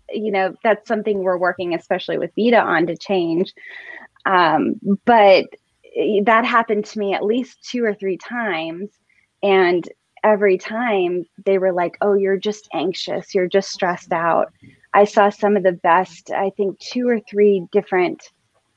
you 0.10 0.32
know 0.32 0.54
that's 0.64 0.88
something 0.88 1.20
we're 1.20 1.38
working, 1.38 1.74
especially 1.74 2.18
with 2.18 2.36
VeDA, 2.36 2.64
on 2.64 2.88
to 2.88 2.98
change. 2.98 3.54
Um, 4.26 4.76
but 5.06 5.46
that 6.26 6.46
happened 6.46 6.86
to 6.86 7.00
me 7.00 7.14
at 7.14 7.24
least 7.24 7.68
two 7.70 7.84
or 7.84 7.94
three 7.94 8.18
times, 8.18 8.90
and 9.42 9.88
every 10.24 10.58
time 10.58 11.26
they 11.46 11.58
were 11.58 11.74
like, 11.74 11.98
"Oh, 12.02 12.14
you're 12.14 12.38
just 12.38 12.68
anxious. 12.74 13.34
You're 13.34 13.48
just 13.48 13.72
stressed 13.72 14.14
out." 14.14 14.54
I 14.94 15.06
saw 15.06 15.30
some 15.30 15.58
of 15.58 15.64
the 15.64 15.72
best, 15.72 16.32
I 16.32 16.52
think, 16.52 16.80
two 16.80 17.08
or 17.08 17.20
three 17.20 17.68
different 17.72 18.22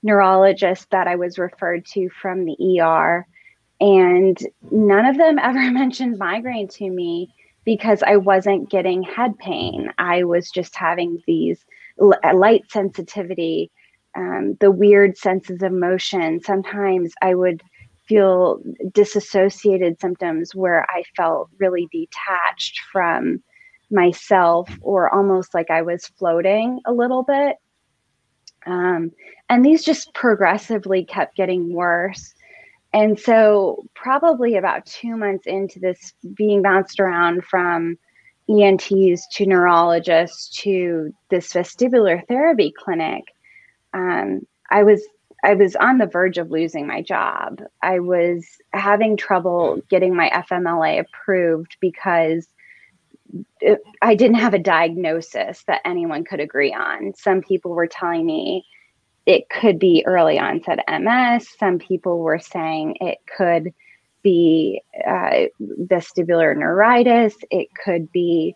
neurologists 0.03 0.87
that 0.91 1.07
I 1.07 1.17
was 1.17 1.39
referred 1.39 1.85
to 1.87 2.09
from 2.09 2.45
the 2.45 2.81
ER. 2.81 3.27
And 3.81 4.39
none 4.71 5.07
of 5.07 5.19
them 5.19 5.39
ever 5.43 5.71
mentioned 5.71 6.19
migraine 6.19 6.69
to 6.69 6.91
me 6.91 7.33
because 7.65 8.03
I 8.03 8.17
wasn't 8.17 8.71
getting 8.71 9.03
head 9.03 9.37
pain. 9.39 9.91
I 9.99 10.25
was 10.25 10.51
just 10.51 10.77
having 10.77 11.23
these 11.27 11.65
light 11.99 12.63
sensitivity, 12.71 13.71
um, 14.17 14.57
the 14.61 14.71
weird 14.71 15.19
senses 15.19 15.63
of 15.63 15.73
motion. 15.73 16.41
Sometimes 16.43 17.13
I 17.23 17.35
would 17.35 17.63
feel 18.07 18.61
disassociated 18.93 20.01
symptoms 20.01 20.55
where 20.55 20.87
I 20.89 21.03
felt 21.17 21.51
really 21.59 21.89
detached 21.91 22.81
from 22.93 23.43
myself 23.91 24.71
or 24.81 25.13
almost 25.13 25.55
like 25.55 25.71
I 25.71 25.83
was 25.83 26.07
floating 26.07 26.81
a 26.87 26.93
little 26.93 27.25
bit. 27.25 27.57
Um, 28.65 29.13
and 29.49 29.65
these 29.65 29.85
just 29.85 30.13
progressively 30.15 31.05
kept 31.05 31.37
getting 31.37 31.73
worse. 31.73 32.35
And 32.97 33.21
so, 33.21 33.85
probably 33.95 34.57
about 34.57 34.87
two 34.87 35.19
months 35.19 35.47
into 35.47 35.79
this 35.79 36.15
being 36.35 36.63
bounced 36.63 36.99
around 36.99 37.45
from 37.45 37.99
ENTs 38.49 39.27
to 39.33 39.45
neurologists 39.45 40.49
to 40.63 41.13
this 41.29 41.53
vestibular 41.53 42.27
therapy 42.27 42.73
clinic, 42.75 43.25
um, 43.93 44.47
I 44.71 44.83
was 44.83 45.07
I 45.45 45.53
was 45.53 45.77
on 45.77 45.99
the 45.99 46.07
verge 46.07 46.39
of 46.39 46.51
losing 46.51 46.87
my 46.87 47.03
job. 47.03 47.61
I 47.83 47.99
was 47.99 48.47
having 48.73 49.19
trouble 49.19 49.83
getting 49.91 50.17
my 50.17 50.31
FMLA 50.31 51.01
approved 51.01 51.77
because 51.83 52.49
I 54.01 54.15
didn't 54.15 54.39
have 54.39 54.55
a 54.55 54.59
diagnosis 54.59 55.65
that 55.67 55.83
anyone 55.85 56.25
could 56.25 56.41
agree 56.41 56.73
on. 56.73 57.13
Some 57.15 57.43
people 57.43 57.73
were 57.73 57.89
telling 57.89 58.25
me 58.25 58.65
it 59.27 59.51
could 59.51 59.79
be 59.79 60.05
early 60.07 60.39
onset 60.39 60.79
MS. 60.89 61.49
Some 61.59 61.79
people 61.79 62.21
were 62.21 62.39
saying 62.39 62.97
it 63.01 63.19
could 63.37 63.75
be 64.23 64.83
uh, 65.07 65.47
vestibular 65.61 66.57
neuritis. 66.57 67.35
It 67.51 67.69
could 67.85 68.11
be, 68.13 68.55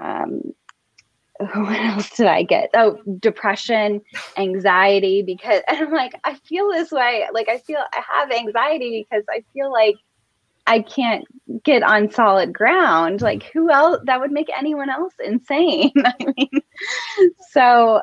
um, 0.00 0.54
what 1.38 1.80
else 1.80 2.10
did 2.10 2.28
I 2.28 2.44
get? 2.44 2.70
Oh, 2.74 2.98
depression, 3.18 4.00
anxiety. 4.36 5.22
Because 5.22 5.62
and 5.68 5.78
I'm 5.78 5.92
like, 5.92 6.14
I 6.22 6.34
feel 6.34 6.70
this 6.70 6.92
way. 6.92 7.26
Like 7.32 7.48
I 7.48 7.58
feel 7.58 7.78
I 7.78 8.02
have 8.18 8.30
anxiety 8.30 9.06
because 9.08 9.24
I 9.28 9.44
feel 9.52 9.72
like 9.72 9.96
I 10.64 10.78
can't 10.78 11.24
get 11.64 11.82
on 11.82 12.12
solid 12.12 12.52
ground. 12.52 13.20
Like 13.20 13.50
who 13.52 13.68
else 13.68 13.98
that 14.04 14.20
would 14.20 14.30
make 14.30 14.48
anyone 14.56 14.90
else 14.90 15.14
insane? 15.24 15.90
I 16.04 16.14
mean, 16.36 16.62
so 17.50 18.00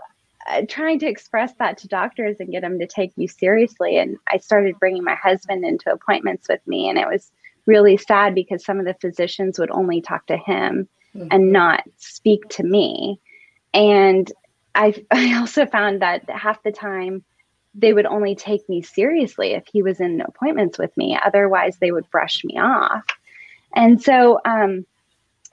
trying 0.67 0.99
to 0.99 1.07
express 1.07 1.53
that 1.59 1.77
to 1.79 1.87
doctors 1.87 2.37
and 2.39 2.51
get 2.51 2.61
them 2.61 2.79
to 2.79 2.87
take 2.87 3.11
you 3.15 3.27
seriously. 3.27 3.97
And 3.97 4.17
I 4.27 4.37
started 4.37 4.79
bringing 4.79 5.03
my 5.03 5.15
husband 5.15 5.65
into 5.65 5.91
appointments 5.91 6.47
with 6.49 6.65
me, 6.67 6.89
and 6.89 6.97
it 6.97 7.07
was 7.07 7.31
really 7.65 7.97
sad 7.97 8.33
because 8.33 8.65
some 8.65 8.79
of 8.79 8.85
the 8.85 8.95
physicians 8.95 9.59
would 9.59 9.71
only 9.71 10.01
talk 10.01 10.25
to 10.27 10.37
him 10.37 10.87
mm-hmm. 11.15 11.27
and 11.31 11.51
not 11.51 11.83
speak 11.97 12.47
to 12.49 12.63
me. 12.63 13.19
And 13.73 14.31
I, 14.75 14.93
I 15.11 15.37
also 15.37 15.65
found 15.65 16.01
that 16.01 16.29
half 16.29 16.63
the 16.63 16.71
time 16.71 17.23
they 17.75 17.93
would 17.93 18.07
only 18.07 18.35
take 18.35 18.67
me 18.67 18.81
seriously 18.81 19.51
if 19.51 19.63
he 19.71 19.83
was 19.83 19.99
in 19.99 20.21
appointments 20.21 20.77
with 20.77 20.95
me. 20.97 21.17
Otherwise, 21.23 21.77
they 21.77 21.91
would 21.91 22.09
brush 22.09 22.43
me 22.43 22.57
off. 22.57 23.03
And 23.75 24.01
so 24.01 24.39
um, 24.43 24.85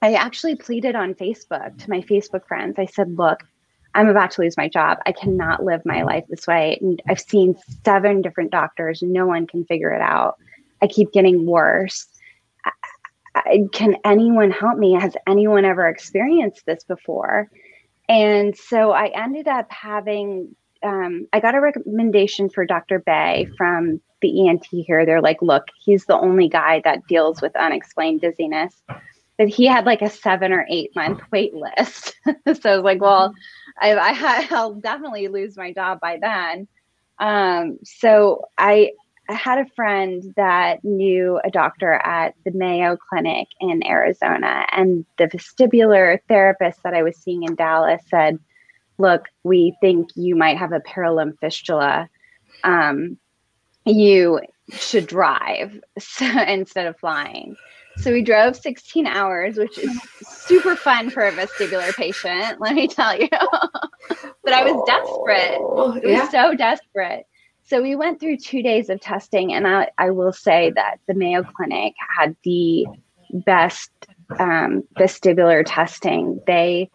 I 0.01 0.15
actually 0.15 0.57
pleaded 0.57 0.95
on 0.95 1.15
Facebook 1.15 1.77
to 1.79 1.91
my 1.91 2.01
Facebook 2.01 2.47
friends. 2.47 2.77
I 2.79 2.87
said, 2.87 3.17
Look, 3.17 3.41
I'm 3.97 4.09
about 4.09 4.31
to 4.33 4.43
lose 4.43 4.57
my 4.57 4.69
job. 4.69 4.99
I 5.07 5.13
cannot 5.13 5.65
live 5.65 5.81
my 5.85 6.03
life 6.03 6.25
this 6.29 6.47
way. 6.47 6.79
And 6.81 7.03
I've 7.09 7.21
seen 7.21 7.57
seven 7.85 8.21
different 8.23 8.53
doctors. 8.53 9.03
No 9.03 9.27
one 9.27 9.47
can 9.47 9.65
figure 9.65 9.91
it 9.91 10.03
out. 10.03 10.37
I 10.83 10.87
keep 10.87 11.13
getting 11.13 11.47
worse. 11.47 12.07
I, 13.35 13.65
can 13.73 13.97
anyone 14.05 14.51
help 14.51 14.79
me? 14.79 14.93
Has 14.93 15.17
anyone 15.27 15.65
ever 15.65 15.89
experienced 15.89 16.67
this 16.67 16.85
before? 16.85 17.51
And 18.09 18.57
so 18.57 18.93
I 18.93 19.07
ended 19.15 19.49
up 19.49 19.71
having 19.73 20.55
um, 20.83 21.27
I 21.33 21.41
got 21.41 21.55
a 21.55 21.61
recommendation 21.61 22.49
for 22.51 22.65
Dr. 22.67 23.01
Beh 23.01 23.51
from 23.57 24.01
the 24.21 24.49
ENT 24.49 24.67
here. 24.71 25.05
They're 25.05 25.23
like, 25.23 25.41
look, 25.43 25.65
he's 25.83 26.05
the 26.05 26.19
only 26.19 26.49
guy 26.49 26.81
that 26.85 27.07
deals 27.07 27.41
with 27.41 27.57
unexplained 27.57 28.21
dizziness. 28.21 28.75
But 29.39 29.49
he 29.49 29.67
had 29.67 29.85
like 29.85 30.03
a 30.03 30.11
seven 30.11 30.53
or 30.53 30.67
eight 30.71 30.95
month 30.95 31.21
wait 31.33 31.55
list. 31.55 32.17
so 32.27 32.33
I 32.45 32.77
was 32.77 32.85
like, 32.85 33.01
well, 33.01 33.35
I, 33.81 33.95
I 33.95 34.47
I'll 34.51 34.75
definitely 34.75 35.29
lose 35.29 35.57
my 35.57 35.73
job 35.73 36.01
by 36.01 36.19
then. 36.21 36.69
Um, 37.19 37.79
so 37.85 38.49
I, 38.59 38.93
I 39.29 39.35
had 39.35 39.59
a 39.59 39.71
friend 39.75 40.35
that 40.37 40.85
knew 40.85 41.41
a 41.45 41.51
doctor 41.51 41.95
at 41.95 42.35
the 42.45 42.53
Mayo 42.53 42.97
Clinic 42.97 43.49
in 43.61 43.85
Arizona, 43.87 44.67
and 44.73 45.05
the 45.19 45.25
vestibular 45.25 46.19
therapist 46.29 46.83
that 46.85 46.95
I 46.95 47.03
was 47.03 47.17
seeing 47.17 47.43
in 47.43 47.55
Dallas 47.55 48.03
said, 48.09 48.39
look, 48.99 49.27
we 49.43 49.77
think 49.81 50.11
you 50.15 50.37
might 50.37 50.59
have 50.59 50.73
a 50.73 50.81
perilymph 50.81 51.39
fistula. 51.41 52.09
Um, 52.65 53.19
you 53.85 54.41
should 54.71 55.07
drive 55.07 55.81
instead 56.47 56.87
of 56.87 56.99
flying. 56.99 57.57
So 57.99 58.13
we 58.13 58.23
drove 58.23 58.57
16 58.57 59.07
hours, 59.07 59.57
which 59.57 59.79
is 59.79 60.01
super 60.23 60.77
fun 60.77 61.11
for 61.11 61.27
a 61.27 61.33
vestibular 61.33 61.95
patient, 61.95 62.61
let 62.61 62.75
me 62.75 62.89
tell 62.89 63.19
you. 63.19 63.29
but 63.31 64.53
I 64.53 64.71
was 64.71 64.83
desperate. 64.87 65.59
Oh, 65.61 65.99
I 66.05 66.21
was 66.21 66.31
so 66.31 66.55
desperate. 66.55 67.27
So 67.65 67.83
we 67.83 67.97
went 67.97 68.21
through 68.21 68.37
two 68.37 68.63
days 68.63 68.91
of 68.91 69.01
testing, 69.01 69.53
and 69.53 69.67
I, 69.67 69.91
I 69.99 70.11
will 70.11 70.33
say 70.33 70.71
that 70.77 70.99
the 71.09 71.15
Mayo 71.15 71.43
Clinic 71.43 71.95
had 72.17 72.37
the 72.45 72.87
best 73.33 73.91
um, 74.39 74.85
vestibular 74.97 75.65
testing. 75.67 76.41
They 76.47 76.91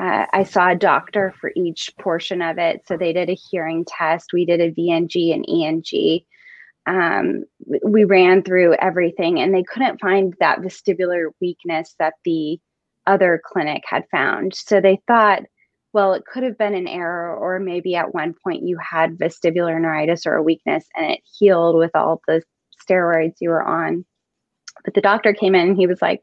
uh, 0.00 0.24
I 0.32 0.44
saw 0.44 0.70
a 0.70 0.76
doctor 0.76 1.34
for 1.40 1.52
each 1.54 1.92
portion 2.00 2.40
of 2.40 2.58
it. 2.58 2.82
So 2.86 2.96
they 2.96 3.12
did 3.12 3.28
a 3.28 3.34
hearing 3.34 3.84
test. 3.84 4.32
We 4.32 4.46
did 4.46 4.60
a 4.60 4.72
VNG 4.72 5.34
and 5.34 5.44
ENG. 5.46 6.20
Um, 6.90 7.44
we 7.84 8.02
ran 8.02 8.42
through 8.42 8.74
everything 8.74 9.38
and 9.38 9.54
they 9.54 9.62
couldn't 9.62 10.00
find 10.00 10.34
that 10.40 10.58
vestibular 10.58 11.30
weakness 11.40 11.94
that 12.00 12.14
the 12.24 12.58
other 13.06 13.40
clinic 13.44 13.84
had 13.86 14.04
found. 14.10 14.56
So 14.56 14.80
they 14.80 14.98
thought, 15.06 15.42
well, 15.92 16.14
it 16.14 16.24
could 16.26 16.42
have 16.42 16.58
been 16.58 16.74
an 16.74 16.88
error, 16.88 17.36
or 17.36 17.60
maybe 17.60 17.94
at 17.94 18.12
one 18.12 18.34
point 18.42 18.66
you 18.66 18.76
had 18.78 19.18
vestibular 19.18 19.80
neuritis 19.80 20.26
or 20.26 20.34
a 20.34 20.42
weakness 20.42 20.84
and 20.96 21.12
it 21.12 21.20
healed 21.38 21.76
with 21.76 21.92
all 21.94 22.20
the 22.26 22.42
steroids 22.82 23.36
you 23.40 23.50
were 23.50 23.62
on. 23.62 24.04
But 24.84 24.94
the 24.94 25.00
doctor 25.00 25.32
came 25.32 25.54
in 25.54 25.68
and 25.68 25.76
he 25.76 25.86
was 25.86 26.02
like, 26.02 26.22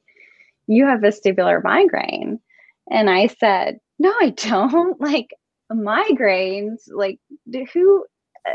You 0.67 0.85
have 0.85 0.99
vestibular 0.99 1.63
migraine. 1.63 2.39
And 2.91 3.09
I 3.09 3.27
said, 3.27 3.79
No, 3.99 4.13
I 4.19 4.31
don't. 4.31 4.99
Like, 5.01 5.29
migraines 5.71 6.83
like 6.89 7.19
who 7.73 8.05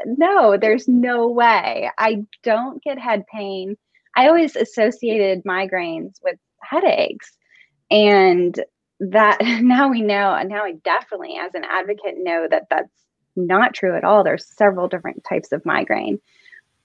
no 0.07 0.57
there's 0.57 0.89
no 0.89 1.29
way. 1.29 1.91
I 1.99 2.25
don't 2.43 2.83
get 2.83 2.99
head 2.99 3.25
pain. 3.33 3.77
I 4.17 4.29
always 4.29 4.57
associated 4.57 5.45
migraines 5.45 6.17
with 6.23 6.39
headaches. 6.63 7.37
And 7.91 8.59
that 9.01 9.39
now 9.43 9.89
we 9.89 10.01
know 10.01 10.33
and 10.35 10.49
now 10.49 10.65
i 10.65 10.73
definitely 10.85 11.37
as 11.37 11.55
an 11.55 11.65
advocate 11.65 12.15
know 12.19 12.47
that 12.49 12.67
that's 12.71 12.93
not 13.37 13.75
true 13.75 13.97
at 13.97 14.05
all. 14.05 14.25
There's 14.25 14.47
several 14.47 14.89
different 14.89 15.25
types 15.25 15.53
of 15.53 15.65
migraine. 15.65 16.21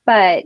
But 0.06 0.46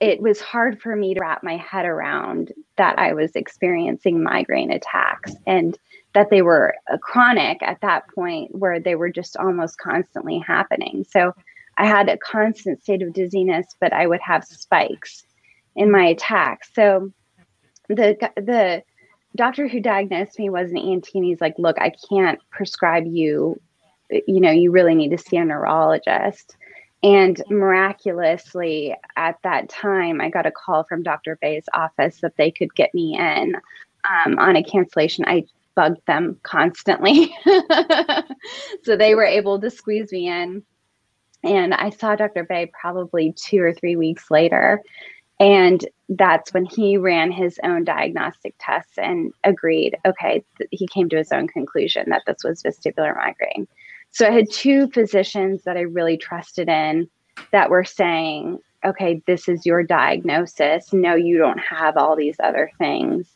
it 0.00 0.20
was 0.20 0.40
hard 0.40 0.80
for 0.80 0.94
me 0.94 1.14
to 1.14 1.20
wrap 1.20 1.42
my 1.42 1.56
head 1.56 1.84
around 1.84 2.52
that 2.76 2.98
I 2.98 3.14
was 3.14 3.34
experiencing 3.34 4.22
migraine 4.22 4.70
attacks 4.70 5.32
and 5.46 5.76
that 6.14 6.30
they 6.30 6.42
were 6.42 6.74
uh, 6.92 6.98
chronic 6.98 7.62
at 7.62 7.80
that 7.80 8.04
point 8.14 8.54
where 8.54 8.78
they 8.78 8.94
were 8.94 9.10
just 9.10 9.36
almost 9.36 9.78
constantly 9.78 10.38
happening. 10.38 11.04
So 11.08 11.34
I 11.78 11.86
had 11.86 12.08
a 12.08 12.18
constant 12.18 12.82
state 12.82 13.02
of 13.02 13.12
dizziness, 13.12 13.66
but 13.80 13.92
I 13.92 14.06
would 14.06 14.20
have 14.20 14.44
spikes 14.44 15.24
in 15.76 15.90
my 15.90 16.06
attacks. 16.06 16.70
So 16.74 17.12
the 17.88 18.16
the 18.36 18.82
doctor 19.36 19.68
who 19.68 19.80
diagnosed 19.80 20.38
me 20.38 20.50
was 20.50 20.70
an 20.70 20.78
ENT 20.78 21.08
and 21.14 21.24
he's 21.24 21.40
like, 21.40 21.54
look, 21.56 21.78
I 21.80 21.92
can't 22.08 22.40
prescribe 22.50 23.04
you, 23.06 23.60
you 24.10 24.40
know, 24.40 24.50
you 24.50 24.72
really 24.72 24.94
need 24.94 25.10
to 25.10 25.18
see 25.18 25.36
a 25.36 25.44
neurologist. 25.44 26.56
And 27.04 27.40
miraculously, 27.48 28.96
at 29.16 29.36
that 29.44 29.68
time, 29.68 30.20
I 30.20 30.30
got 30.30 30.46
a 30.46 30.50
call 30.50 30.82
from 30.82 31.04
Dr. 31.04 31.38
Beh's 31.40 31.68
office 31.72 32.20
that 32.22 32.36
they 32.36 32.50
could 32.50 32.74
get 32.74 32.92
me 32.92 33.16
in 33.16 33.54
um, 34.04 34.36
on 34.40 34.56
a 34.56 34.64
cancellation. 34.64 35.24
I 35.28 35.44
bugged 35.76 36.04
them 36.08 36.40
constantly. 36.42 37.32
so 38.82 38.96
they 38.96 39.14
were 39.14 39.24
able 39.24 39.60
to 39.60 39.70
squeeze 39.70 40.10
me 40.10 40.28
in. 40.28 40.64
And 41.48 41.72
I 41.72 41.88
saw 41.88 42.14
Dr. 42.14 42.44
Beh 42.44 42.70
probably 42.78 43.32
two 43.32 43.62
or 43.62 43.72
three 43.72 43.96
weeks 43.96 44.30
later. 44.30 44.82
And 45.40 45.86
that's 46.10 46.52
when 46.52 46.66
he 46.66 46.98
ran 46.98 47.32
his 47.32 47.58
own 47.62 47.84
diagnostic 47.84 48.54
tests 48.58 48.98
and 48.98 49.32
agreed, 49.44 49.96
okay, 50.04 50.44
th- 50.58 50.68
he 50.70 50.86
came 50.86 51.08
to 51.08 51.16
his 51.16 51.32
own 51.32 51.48
conclusion 51.48 52.10
that 52.10 52.22
this 52.26 52.44
was 52.44 52.62
vestibular 52.62 53.16
migraine. 53.16 53.66
So 54.10 54.26
I 54.26 54.30
had 54.30 54.50
two 54.50 54.88
physicians 54.88 55.62
that 55.62 55.76
I 55.78 55.82
really 55.82 56.18
trusted 56.18 56.68
in 56.68 57.08
that 57.52 57.70
were 57.70 57.84
saying, 57.84 58.58
okay, 58.84 59.22
this 59.26 59.48
is 59.48 59.64
your 59.64 59.82
diagnosis. 59.82 60.92
No, 60.92 61.14
you 61.14 61.38
don't 61.38 61.60
have 61.60 61.96
all 61.96 62.14
these 62.14 62.36
other 62.40 62.70
things. 62.76 63.26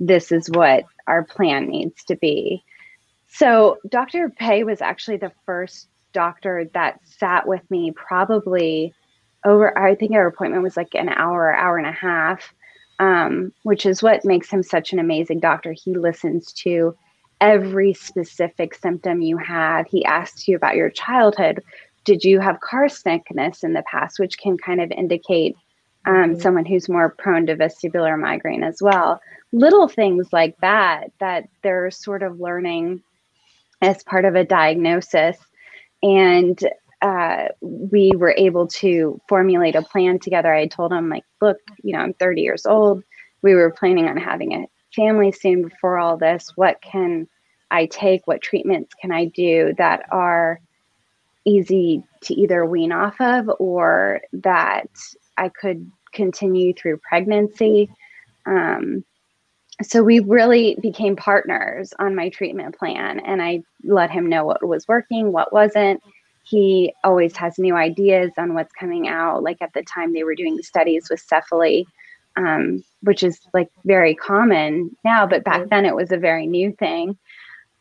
This 0.00 0.32
is 0.32 0.50
what 0.50 0.84
our 1.06 1.22
plan 1.22 1.68
needs 1.68 2.02
to 2.04 2.16
be. 2.16 2.64
So 3.28 3.78
Dr. 3.88 4.28
Beh 4.40 4.64
was 4.64 4.80
actually 4.80 5.18
the 5.18 5.32
first 5.46 5.88
doctor 6.12 6.68
that 6.74 7.00
sat 7.04 7.46
with 7.46 7.68
me 7.70 7.92
probably 7.92 8.94
over, 9.44 9.76
I 9.78 9.94
think 9.94 10.12
our 10.12 10.26
appointment 10.26 10.62
was 10.62 10.76
like 10.76 10.94
an 10.94 11.08
hour, 11.08 11.54
hour 11.54 11.78
and 11.78 11.86
a 11.86 11.92
half, 11.92 12.52
um, 12.98 13.52
which 13.62 13.86
is 13.86 14.02
what 14.02 14.24
makes 14.24 14.50
him 14.50 14.62
such 14.62 14.92
an 14.92 14.98
amazing 14.98 15.40
doctor. 15.40 15.72
He 15.72 15.94
listens 15.94 16.52
to 16.54 16.94
every 17.40 17.94
specific 17.94 18.74
symptom 18.74 19.22
you 19.22 19.38
have. 19.38 19.86
He 19.86 20.04
asks 20.04 20.46
you 20.46 20.56
about 20.56 20.76
your 20.76 20.90
childhood. 20.90 21.62
Did 22.04 22.24
you 22.24 22.40
have 22.40 22.60
car 22.60 22.88
sickness 22.88 23.64
in 23.64 23.72
the 23.72 23.82
past, 23.82 24.18
which 24.18 24.38
can 24.38 24.58
kind 24.58 24.80
of 24.80 24.90
indicate 24.90 25.56
um, 26.06 26.14
mm-hmm. 26.14 26.40
someone 26.40 26.64
who's 26.66 26.88
more 26.88 27.14
prone 27.18 27.46
to 27.46 27.56
vestibular 27.56 28.18
migraine 28.18 28.62
as 28.62 28.82
well? 28.82 29.20
Little 29.52 29.88
things 29.88 30.32
like 30.32 30.56
that, 30.60 31.12
that 31.18 31.48
they're 31.62 31.90
sort 31.90 32.22
of 32.22 32.40
learning 32.40 33.02
as 33.82 34.02
part 34.02 34.24
of 34.24 34.34
a 34.34 34.44
diagnosis. 34.44 35.38
And 36.02 36.58
uh, 37.02 37.48
we 37.60 38.12
were 38.14 38.34
able 38.36 38.66
to 38.68 39.20
formulate 39.28 39.74
a 39.74 39.82
plan 39.82 40.18
together. 40.18 40.52
I 40.52 40.66
told 40.66 40.92
him, 40.92 41.08
like, 41.08 41.24
look, 41.40 41.58
you 41.82 41.94
know, 41.94 42.00
I'm 42.00 42.14
30 42.14 42.42
years 42.42 42.66
old. 42.66 43.02
We 43.42 43.54
were 43.54 43.70
planning 43.70 44.06
on 44.06 44.16
having 44.18 44.52
a 44.54 44.66
family 44.94 45.32
soon 45.32 45.62
before 45.62 45.98
all 45.98 46.16
this 46.16 46.52
what 46.56 46.80
can 46.82 47.26
i 47.70 47.86
take 47.86 48.26
what 48.26 48.42
treatments 48.42 48.94
can 49.00 49.12
i 49.12 49.24
do 49.26 49.72
that 49.78 50.04
are 50.10 50.60
easy 51.44 52.02
to 52.20 52.34
either 52.34 52.64
wean 52.64 52.92
off 52.92 53.20
of 53.20 53.50
or 53.58 54.20
that 54.32 54.88
i 55.36 55.48
could 55.48 55.90
continue 56.12 56.74
through 56.74 56.98
pregnancy 56.98 57.88
um, 58.46 59.04
so 59.82 60.02
we 60.02 60.20
really 60.20 60.76
became 60.80 61.16
partners 61.16 61.92
on 61.98 62.14
my 62.14 62.28
treatment 62.28 62.76
plan 62.78 63.20
and 63.20 63.42
i 63.42 63.62
let 63.84 64.10
him 64.10 64.28
know 64.28 64.44
what 64.44 64.66
was 64.66 64.86
working 64.88 65.32
what 65.32 65.52
wasn't 65.52 66.00
he 66.42 66.92
always 67.04 67.36
has 67.36 67.58
new 67.58 67.76
ideas 67.76 68.32
on 68.38 68.54
what's 68.54 68.72
coming 68.72 69.08
out 69.08 69.42
like 69.42 69.60
at 69.60 69.72
the 69.74 69.82
time 69.82 70.12
they 70.12 70.24
were 70.24 70.34
doing 70.34 70.56
the 70.56 70.62
studies 70.62 71.08
with 71.10 71.24
Cefaly 71.26 71.84
um, 72.36 72.84
which 73.02 73.22
is 73.22 73.40
like 73.52 73.70
very 73.84 74.14
common 74.14 74.96
now, 75.04 75.26
but 75.26 75.44
back 75.44 75.68
then 75.68 75.84
it 75.84 75.94
was 75.94 76.12
a 76.12 76.16
very 76.16 76.46
new 76.46 76.72
thing. 76.72 77.18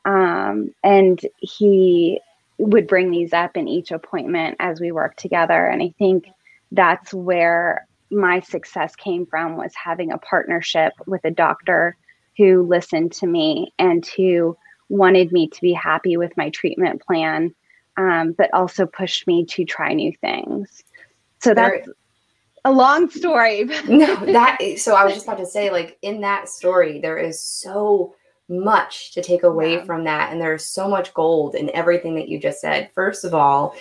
Um, 0.05 0.73
and 0.83 1.19
he 1.39 2.19
would 2.57 2.88
bring 2.88 3.12
these 3.12 3.33
up 3.33 3.55
in 3.55 3.67
each 3.67 3.91
appointment 3.91 4.57
as 4.59 4.79
we 4.79 4.91
worked 4.91 5.19
together. 5.19 5.67
And 5.67 5.81
I 5.81 5.93
think 5.97 6.27
that's 6.71 7.13
where 7.13 7.88
my 8.11 8.39
success 8.39 8.95
came 8.95 9.25
from 9.25 9.57
was 9.57 9.73
having 9.75 10.11
a 10.11 10.17
partnership 10.17 10.93
with 11.05 11.21
a 11.23 11.31
doctor 11.31 11.97
who 12.37 12.63
listened 12.63 13.11
to 13.11 13.27
me 13.27 13.73
and 13.77 14.05
who 14.17 14.57
wanted 14.89 15.31
me 15.31 15.47
to 15.47 15.61
be 15.61 15.73
happy 15.73 16.17
with 16.17 16.35
my 16.37 16.49
treatment 16.49 17.01
plan, 17.01 17.53
um, 17.97 18.33
but 18.33 18.53
also 18.53 18.85
pushed 18.85 19.27
me 19.27 19.45
to 19.45 19.65
try 19.65 19.93
new 19.93 20.11
things. 20.21 20.83
So 21.39 21.53
that's 21.53 21.87
a 22.65 22.71
long 22.71 23.09
story. 23.09 23.63
no, 23.87 24.15
that 24.25 24.57
so 24.77 24.95
I 24.95 25.05
was 25.05 25.13
just 25.13 25.25
about 25.25 25.37
to 25.37 25.45
say, 25.45 25.69
like 25.69 25.97
in 26.01 26.21
that 26.21 26.49
story, 26.49 26.99
there 26.99 27.17
is 27.17 27.39
so 27.39 28.15
much 28.47 29.13
to 29.13 29.21
take 29.21 29.43
away 29.43 29.75
yeah. 29.75 29.83
from 29.83 30.05
that, 30.05 30.31
and 30.31 30.41
there's 30.41 30.65
so 30.65 30.89
much 30.89 31.13
gold 31.13 31.55
in 31.55 31.69
everything 31.75 32.15
that 32.15 32.27
you 32.27 32.39
just 32.39 32.59
said. 32.59 32.89
First 32.93 33.23
of 33.23 33.33
all, 33.33 33.75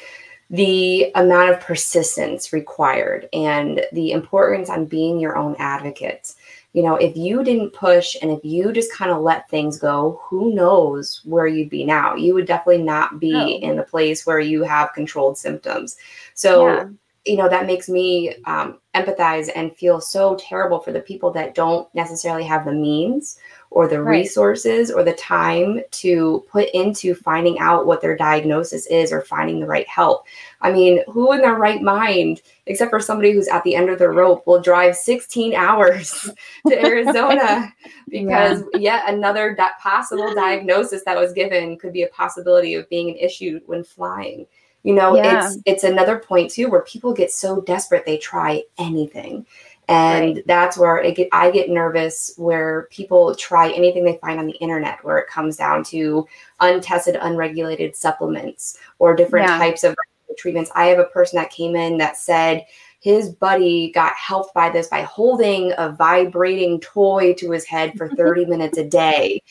the 0.50 1.10
amount 1.14 1.50
of 1.50 1.60
persistence 1.60 2.52
required 2.52 3.28
and 3.32 3.82
the 3.92 4.12
importance 4.12 4.70
on 4.70 4.86
being 4.86 5.20
your 5.20 5.36
own 5.36 5.54
advocate. 5.58 6.34
You 6.72 6.82
know, 6.82 6.96
if 6.96 7.16
you 7.16 7.42
didn't 7.44 7.72
push 7.72 8.16
and 8.20 8.30
if 8.30 8.44
you 8.44 8.72
just 8.72 8.92
kind 8.92 9.10
of 9.10 9.22
let 9.22 9.48
things 9.50 9.78
go, 9.78 10.20
who 10.24 10.54
knows 10.54 11.20
where 11.24 11.46
you'd 11.46 11.70
be 11.70 11.84
now? 11.84 12.14
You 12.14 12.34
would 12.34 12.46
definitely 12.46 12.82
not 12.82 13.20
be 13.20 13.34
oh. 13.34 13.66
in 13.66 13.76
the 13.76 13.82
place 13.82 14.26
where 14.26 14.40
you 14.40 14.62
have 14.62 14.92
controlled 14.92 15.38
symptoms. 15.38 15.96
So, 16.34 16.66
yeah 16.66 16.88
you 17.24 17.36
know 17.36 17.48
that 17.48 17.66
makes 17.66 17.88
me 17.88 18.34
um, 18.46 18.78
empathize 18.94 19.50
and 19.54 19.76
feel 19.76 20.00
so 20.00 20.36
terrible 20.36 20.80
for 20.80 20.92
the 20.92 21.00
people 21.00 21.30
that 21.32 21.54
don't 21.54 21.92
necessarily 21.94 22.44
have 22.44 22.64
the 22.64 22.72
means 22.72 23.38
or 23.70 23.86
the 23.86 24.00
right. 24.00 24.20
resources 24.20 24.90
or 24.90 25.04
the 25.04 25.12
time 25.12 25.80
to 25.90 26.44
put 26.50 26.70
into 26.72 27.14
finding 27.14 27.58
out 27.58 27.86
what 27.86 28.00
their 28.00 28.16
diagnosis 28.16 28.86
is 28.86 29.12
or 29.12 29.20
finding 29.20 29.60
the 29.60 29.66
right 29.66 29.86
help. 29.88 30.24
I 30.62 30.72
mean, 30.72 31.02
who 31.06 31.32
in 31.32 31.42
their 31.42 31.56
right 31.56 31.82
mind, 31.82 32.40
except 32.66 32.90
for 32.90 33.00
somebody 33.00 33.32
who's 33.32 33.48
at 33.48 33.62
the 33.64 33.74
end 33.74 33.90
of 33.90 33.98
the 33.98 34.08
rope, 34.08 34.46
will 34.46 34.60
drive 34.60 34.96
16 34.96 35.54
hours 35.54 36.30
to 36.66 36.84
Arizona 36.84 37.72
because 38.08 38.64
yeah. 38.72 38.80
yet 38.80 39.14
another 39.14 39.54
di- 39.54 39.68
possible 39.80 40.34
diagnosis 40.34 41.04
that 41.04 41.18
was 41.18 41.32
given 41.34 41.76
could 41.76 41.92
be 41.92 42.04
a 42.04 42.08
possibility 42.08 42.74
of 42.74 42.88
being 42.88 43.10
an 43.10 43.16
issue 43.16 43.60
when 43.66 43.84
flying 43.84 44.46
you 44.82 44.94
know 44.94 45.16
yeah. 45.16 45.46
it's 45.46 45.58
it's 45.66 45.84
another 45.84 46.18
point 46.18 46.50
too 46.50 46.68
where 46.68 46.82
people 46.82 47.12
get 47.12 47.30
so 47.30 47.60
desperate 47.62 48.04
they 48.06 48.18
try 48.18 48.62
anything 48.78 49.44
and 49.88 50.36
right. 50.36 50.46
that's 50.46 50.76
where 50.76 50.98
it 50.98 51.16
get, 51.16 51.28
i 51.32 51.50
get 51.50 51.70
nervous 51.70 52.34
where 52.36 52.88
people 52.90 53.34
try 53.34 53.70
anything 53.72 54.04
they 54.04 54.18
find 54.18 54.38
on 54.38 54.46
the 54.46 54.56
internet 54.56 55.02
where 55.04 55.18
it 55.18 55.28
comes 55.28 55.56
down 55.56 55.82
to 55.82 56.26
untested 56.60 57.16
unregulated 57.20 57.96
supplements 57.96 58.78
or 58.98 59.14
different 59.14 59.48
yeah. 59.48 59.58
types 59.58 59.84
of 59.84 59.96
treatments 60.36 60.70
i 60.74 60.86
have 60.86 60.98
a 60.98 61.04
person 61.04 61.36
that 61.36 61.50
came 61.50 61.74
in 61.74 61.98
that 61.98 62.16
said 62.16 62.64
his 63.00 63.30
buddy 63.30 63.92
got 63.92 64.12
helped 64.14 64.52
by 64.54 64.68
this 64.68 64.88
by 64.88 65.02
holding 65.02 65.72
a 65.78 65.90
vibrating 65.90 66.80
toy 66.80 67.32
to 67.34 67.50
his 67.50 67.64
head 67.64 67.92
for 67.96 68.08
30 68.16 68.44
minutes 68.46 68.78
a 68.78 68.84
day 68.84 69.42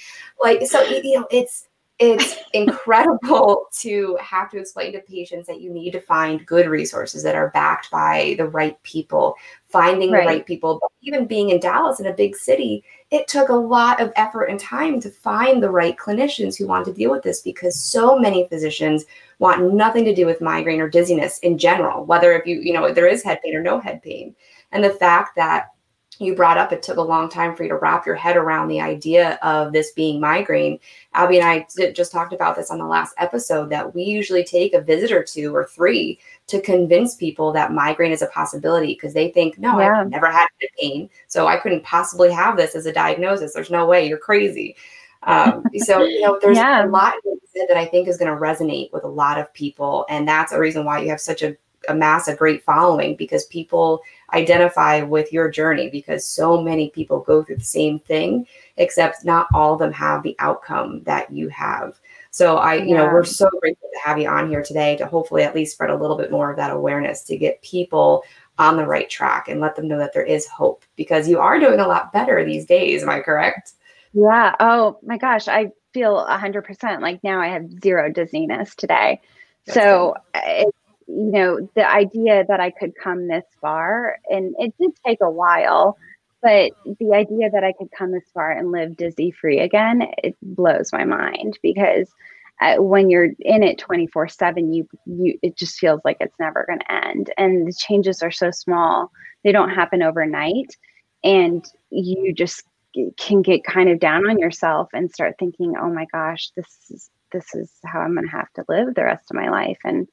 like 0.41 0.65
so 0.65 0.81
you 0.83 1.19
know 1.19 1.27
it's 1.31 1.66
it's 1.99 2.36
incredible 2.53 3.65
to 3.71 4.17
have 4.21 4.51
to 4.51 4.60
explain 4.60 4.93
to 4.93 4.99
patients 4.99 5.47
that 5.47 5.62
you 5.62 5.71
need 5.71 5.91
to 5.91 5.99
find 5.99 6.45
good 6.45 6.67
resources 6.67 7.23
that 7.23 7.33
are 7.33 7.49
backed 7.51 7.89
by 7.89 8.36
the 8.38 8.45
right 8.45 8.81
people, 8.83 9.36
finding 9.67 10.12
right. 10.12 10.21
the 10.21 10.27
right 10.27 10.45
people. 10.45 10.77
But 10.79 10.91
even 11.01 11.25
being 11.25 11.49
in 11.49 11.60
Dallas 11.60 11.99
in 11.99 12.05
a 12.05 12.13
big 12.13 12.36
city, 12.36 12.83
it 13.10 13.27
took 13.27 13.49
a 13.49 13.53
lot 13.53 13.99
of 13.99 14.13
effort 14.15 14.45
and 14.45 14.60
time 14.60 14.99
to 15.01 15.10
find 15.10 15.62
the 15.62 15.71
right 15.71 15.97
clinicians 15.97 16.55
who 16.55 16.67
want 16.67 16.86
to 16.86 16.93
deal 16.93 17.10
with 17.10 17.23
this 17.23 17.41
because 17.41 17.81
so 17.81 18.19
many 18.19 18.47
physicians 18.47 19.05
want 19.39 19.73
nothing 19.73 20.05
to 20.05 20.13
do 20.13 20.27
with 20.27 20.39
migraine 20.39 20.81
or 20.81 20.89
dizziness 20.89 21.39
in 21.39 21.57
general, 21.57 22.05
whether 22.05 22.33
if 22.33 22.45
you, 22.45 22.60
you 22.60 22.73
know, 22.73 22.93
there 22.93 23.07
is 23.07 23.23
head 23.23 23.39
pain 23.43 23.55
or 23.55 23.63
no 23.63 23.79
head 23.79 24.03
pain. 24.03 24.36
And 24.71 24.83
the 24.83 24.91
fact 24.91 25.36
that 25.36 25.71
you 26.19 26.36
brought 26.36 26.58
up 26.58 26.71
it 26.71 26.82
took 26.84 26.97
a 26.97 27.01
long 27.01 27.30
time 27.30 27.56
for 27.56 27.63
you 27.63 27.69
to 27.69 27.77
wrap 27.77 28.06
your 28.06 28.15
head 28.15 28.38
around 28.38 28.67
the 28.67 28.82
idea 28.82 29.39
of 29.41 29.73
this 29.73 29.91
being 29.91 30.19
migraine. 30.19 30.80
Abby 31.13 31.39
and 31.39 31.47
I 31.47 31.67
just 31.91 32.12
talked 32.12 32.34
about 32.34 32.56
this 32.56 32.71
on 32.71 32.80
the 32.80 32.86
last 32.86 33.13
episode 33.17 33.69
that 33.69 33.93
we 33.93 34.03
usually 34.03 34.43
take 34.43 34.73
a 34.73 34.82
visit 34.82 35.12
or 35.12 35.23
two 35.23 35.56
or 35.56 35.65
three 35.65 36.19
to 36.47 36.62
convince 36.62 37.15
people 37.15 37.51
that 37.53 37.73
migraine 37.73 38.12
is 38.12 38.21
a 38.21 38.27
possibility 38.27 38.93
because 38.93 39.13
they 39.13 39.30
think, 39.30 39.58
no, 39.60 39.80
yeah. 39.80 40.01
I've 40.01 40.10
never 40.10 40.32
had 40.32 40.47
pain, 40.80 41.10
so 41.27 41.47
I 41.47 41.58
couldn't 41.58 41.84
possibly 41.84 42.32
have 42.32 42.58
this 42.58 42.75
as 42.75 42.86
a 42.86 42.93
diagnosis. 42.93 43.53
There's 43.53 43.71
no 43.71 43.86
way, 43.86 44.08
you're 44.08 44.17
crazy. 44.17 44.75
Um, 45.23 45.63
so 45.77 46.03
you 46.03 46.21
know, 46.21 46.39
there's 46.41 46.58
yeah. 46.58 46.86
a 46.86 46.88
lot 46.88 47.13
that 47.67 47.77
I 47.77 47.86
think 47.86 48.08
is 48.08 48.17
going 48.17 48.32
to 48.32 48.39
resonate 48.39 48.91
with 48.93 49.03
a 49.03 49.10
lot 49.10 49.39
of 49.39 49.51
people, 49.53 50.06
and 50.10 50.27
that's 50.27 50.51
a 50.51 50.60
reason 50.60 50.86
why 50.86 50.99
you 50.99 51.10
have 51.10 51.21
such 51.21 51.41
a 51.43 51.58
amass 51.88 52.28
a 52.28 52.36
great 52.36 52.63
following 52.63 53.15
because 53.15 53.45
people 53.45 54.02
identify 54.34 55.02
with 55.02 55.32
your 55.32 55.50
journey 55.50 55.89
because 55.89 56.28
so 56.28 56.62
many 56.62 56.89
people 56.89 57.21
go 57.21 57.43
through 57.43 57.58
the 57.58 57.63
same 57.63 58.00
thing 58.00 58.45
except 58.78 59.26
not 59.26 59.47
all 59.54 59.73
of 59.73 59.80
them 59.80 59.91
have 59.91 60.23
the 60.23 60.36
outcome 60.39 61.02
that 61.04 61.32
you 61.32 61.50
have. 61.50 62.00
So 62.32 62.58
i 62.58 62.76
you 62.76 62.93
know 62.93 63.06
we're 63.06 63.23
so 63.23 63.50
grateful 63.62 63.89
to 63.93 64.00
have 64.08 64.19
you 64.19 64.28
on 64.28 64.50
here 64.50 64.62
today 64.62 64.95
to 64.97 65.08
hopefully 65.08 65.43
at 65.43 65.56
least 65.56 65.73
spread 65.73 65.89
a 65.89 65.95
little 65.95 66.17
bit 66.17 66.32
more 66.32 66.52
of 66.52 66.58
that 66.58 66.71
awareness 66.71 67.23
to 67.23 67.38
get 67.38 67.62
people 67.62 68.23
on 68.60 68.76
the 68.78 68.86
right 68.86 69.10
track 69.10 69.47
and 69.47 69.62
let 69.62 69.76
them 69.76 69.88
know 69.88 69.97
that 69.97 70.13
there 70.13 70.23
is 70.23 70.47
hope 70.47 70.84
because 70.95 71.28
you 71.28 71.39
are 71.39 71.60
doing 71.60 71.80
a 71.80 71.88
lot 71.88 72.12
better 72.12 72.43
these 72.43 72.65
days. 72.65 73.04
Am 73.04 73.10
i 73.10 73.19
correct? 73.19 73.73
Yeah. 74.13 74.56
Oh 74.60 75.00
my 75.04 75.17
gosh. 75.17 75.47
I 75.47 75.71
feel 75.93 76.26
100% 76.28 77.02
like 77.02 77.23
now 77.23 77.39
i 77.39 77.47
have 77.47 77.69
zero 77.82 78.12
dizziness 78.12 78.76
today. 78.76 79.21
That's 79.65 79.80
so 79.80 80.15
you 81.08 81.32
know, 81.32 81.70
the 81.76 81.89
idea 81.89 82.46
that 82.48 82.60
I 82.60 82.72
could 82.72 82.93
come 83.02 83.28
this 83.28 83.46
far, 83.62 84.17
and 84.30 84.56
it 84.60 84.74
did 84.80 84.91
take 85.06 85.20
a 85.22 85.30
while, 85.30 85.98
but 86.41 86.72
the 87.00 87.13
idea 87.13 87.50
that 87.50 87.63
I 87.63 87.74
could 87.74 87.89
come 87.98 88.12
this 88.12 88.30
far 88.34 88.52
and 88.52 88.72
live 88.72 88.98
dizzy 88.98 89.32
free 89.32 89.60
again, 89.60 90.08
it 90.24 90.36
blows 90.41 90.91
my 90.91 91.06
mind 91.06 91.58
because 91.63 92.12
uh, 92.62 92.76
when 92.78 93.10
you're 93.10 93.30
in 93.39 93.63
it 93.63 93.78
24 93.78 94.28
7 94.28 94.74
you 94.74 94.88
you 95.06 95.38
it 95.43 95.56
just 95.56 95.78
feels 95.78 96.02
like 96.04 96.17
it's 96.20 96.39
never 96.39 96.65
going 96.67 96.80
to 96.80 97.08
end 97.08 97.32
and 97.38 97.67
the 97.67 97.74
changes 97.74 98.24
are 98.24 98.32
so 98.32 98.50
small 98.50 99.12
they 99.43 99.52
don't 99.52 99.70
happen 99.70 100.02
overnight 100.02 100.76
and 101.24 101.65
you 101.91 102.34
just 102.34 102.63
can 103.17 103.43
get 103.43 103.63
kind 103.63 103.89
of 103.89 104.00
down 104.00 104.28
on 104.28 104.39
yourself 104.39 104.89
and 104.93 105.12
start 105.12 105.36
thinking 105.38 105.76
oh 105.80 105.89
my 105.89 106.08
gosh 106.12 106.50
this 106.56 106.65
is 106.89 107.12
this 107.32 107.54
is 107.54 107.72
how 107.86 108.00
i'm 108.00 108.15
going 108.15 108.26
to 108.26 108.32
have 108.32 108.52
to 108.54 108.65
live 108.67 108.96
the 108.96 109.04
rest 109.04 109.30
of 109.30 109.36
my 109.36 109.50
life 109.50 109.78
and 109.84 110.08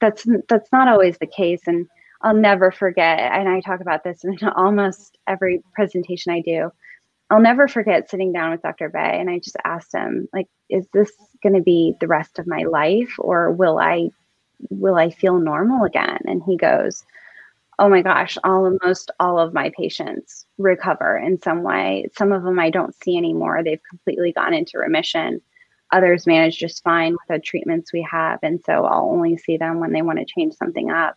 that's 0.00 0.26
that's 0.48 0.72
not 0.72 0.88
always 0.88 1.18
the 1.18 1.26
case 1.26 1.62
and 1.66 1.86
i'll 2.22 2.34
never 2.34 2.70
forget 2.70 3.18
and 3.18 3.48
i 3.48 3.60
talk 3.60 3.80
about 3.80 4.04
this 4.04 4.24
in 4.24 4.36
almost 4.56 5.18
every 5.26 5.62
presentation 5.74 6.32
i 6.32 6.40
do. 6.40 6.70
I'll 7.32 7.40
never 7.40 7.68
forget 7.68 8.10
sitting 8.10 8.32
down 8.32 8.50
with 8.50 8.62
dr 8.62 8.90
Beh 8.90 9.20
and 9.20 9.30
i 9.30 9.38
just 9.38 9.56
asked 9.64 9.92
him 9.92 10.28
like 10.32 10.46
is 10.68 10.86
this 10.92 11.10
going 11.42 11.54
to 11.54 11.62
be 11.62 11.94
the 12.00 12.08
rest 12.08 12.38
of 12.38 12.46
my 12.46 12.62
life 12.62 13.14
or 13.18 13.50
will 13.50 13.78
i 13.78 14.10
will 14.68 14.96
i 14.96 15.10
feel 15.10 15.38
normal 15.38 15.84
again? 15.84 16.18
And 16.26 16.42
he 16.44 16.56
goes 16.56 17.04
oh 17.78 17.88
my 17.88 18.02
gosh 18.02 18.36
almost 18.44 19.10
all 19.20 19.38
of 19.38 19.54
my 19.54 19.70
patients 19.76 20.44
recover 20.58 21.16
in 21.16 21.40
some 21.40 21.62
way. 21.62 22.08
Some 22.16 22.32
of 22.32 22.42
them 22.42 22.58
i 22.58 22.70
don't 22.70 22.94
see 22.94 23.16
anymore. 23.16 23.62
They've 23.62 23.80
completely 23.88 24.32
gone 24.32 24.54
into 24.54 24.78
remission 24.78 25.40
others 25.92 26.26
manage 26.26 26.58
just 26.58 26.82
fine 26.82 27.12
with 27.12 27.28
the 27.28 27.38
treatments 27.38 27.92
we 27.92 28.06
have. 28.10 28.38
And 28.42 28.62
so 28.64 28.84
I'll 28.84 29.10
only 29.10 29.36
see 29.36 29.56
them 29.56 29.80
when 29.80 29.92
they 29.92 30.02
want 30.02 30.18
to 30.18 30.24
change 30.24 30.54
something 30.54 30.90
up. 30.90 31.16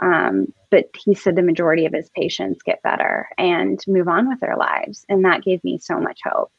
Um, 0.00 0.52
but 0.70 0.86
he 1.04 1.14
said 1.14 1.36
the 1.36 1.42
majority 1.42 1.86
of 1.86 1.92
his 1.92 2.10
patients 2.10 2.62
get 2.62 2.82
better 2.82 3.28
and 3.38 3.78
move 3.86 4.08
on 4.08 4.28
with 4.28 4.40
their 4.40 4.56
lives. 4.56 5.04
And 5.08 5.24
that 5.24 5.42
gave 5.42 5.62
me 5.62 5.78
so 5.78 6.00
much 6.00 6.20
hope. 6.24 6.50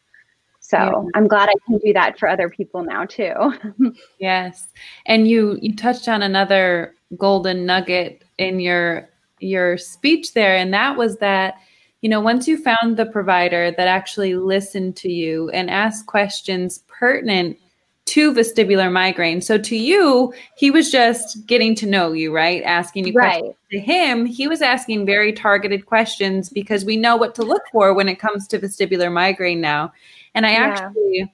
So 0.59 0.77
yeah. 0.77 1.09
I'm 1.15 1.27
glad 1.27 1.49
I 1.49 1.55
can 1.65 1.79
do 1.79 1.91
that 1.93 2.19
for 2.19 2.29
other 2.29 2.49
people 2.49 2.83
now 2.83 3.05
too. 3.05 3.33
yes. 4.19 4.67
And 5.07 5.27
you 5.27 5.57
you 5.61 5.75
touched 5.75 6.07
on 6.07 6.21
another 6.21 6.93
golden 7.17 7.65
nugget 7.65 8.23
in 8.37 8.59
your 8.59 9.09
your 9.39 9.75
speech 9.75 10.33
there 10.33 10.55
and 10.55 10.71
that 10.71 10.97
was 10.97 11.17
that 11.17 11.55
you 12.01 12.09
know, 12.09 12.19
once 12.19 12.47
you 12.47 12.57
found 12.57 12.97
the 12.97 13.05
provider 13.05 13.71
that 13.71 13.87
actually 13.87 14.35
listened 14.35 14.95
to 14.97 15.09
you 15.11 15.49
and 15.49 15.69
asked 15.69 16.07
questions 16.07 16.83
pertinent 16.87 17.57
to 18.05 18.33
vestibular 18.33 18.91
migraine. 18.91 19.39
So 19.39 19.57
to 19.59 19.77
you, 19.77 20.33
he 20.57 20.71
was 20.71 20.91
just 20.91 21.45
getting 21.45 21.75
to 21.75 21.85
know 21.85 22.11
you, 22.11 22.33
right? 22.35 22.61
Asking 22.63 23.07
you 23.07 23.13
right. 23.13 23.39
questions. 23.39 23.55
To 23.71 23.79
him, 23.79 24.25
he 24.25 24.47
was 24.47 24.61
asking 24.61 25.05
very 25.05 25.31
targeted 25.31 25.85
questions 25.85 26.49
because 26.49 26.83
we 26.83 26.97
know 26.97 27.15
what 27.15 27.35
to 27.35 27.43
look 27.43 27.61
for 27.71 27.93
when 27.93 28.09
it 28.09 28.19
comes 28.19 28.47
to 28.47 28.59
vestibular 28.59 29.11
migraine 29.11 29.61
now. 29.61 29.93
And 30.33 30.45
I 30.45 30.53
yeah. 30.53 30.59
actually 30.59 31.31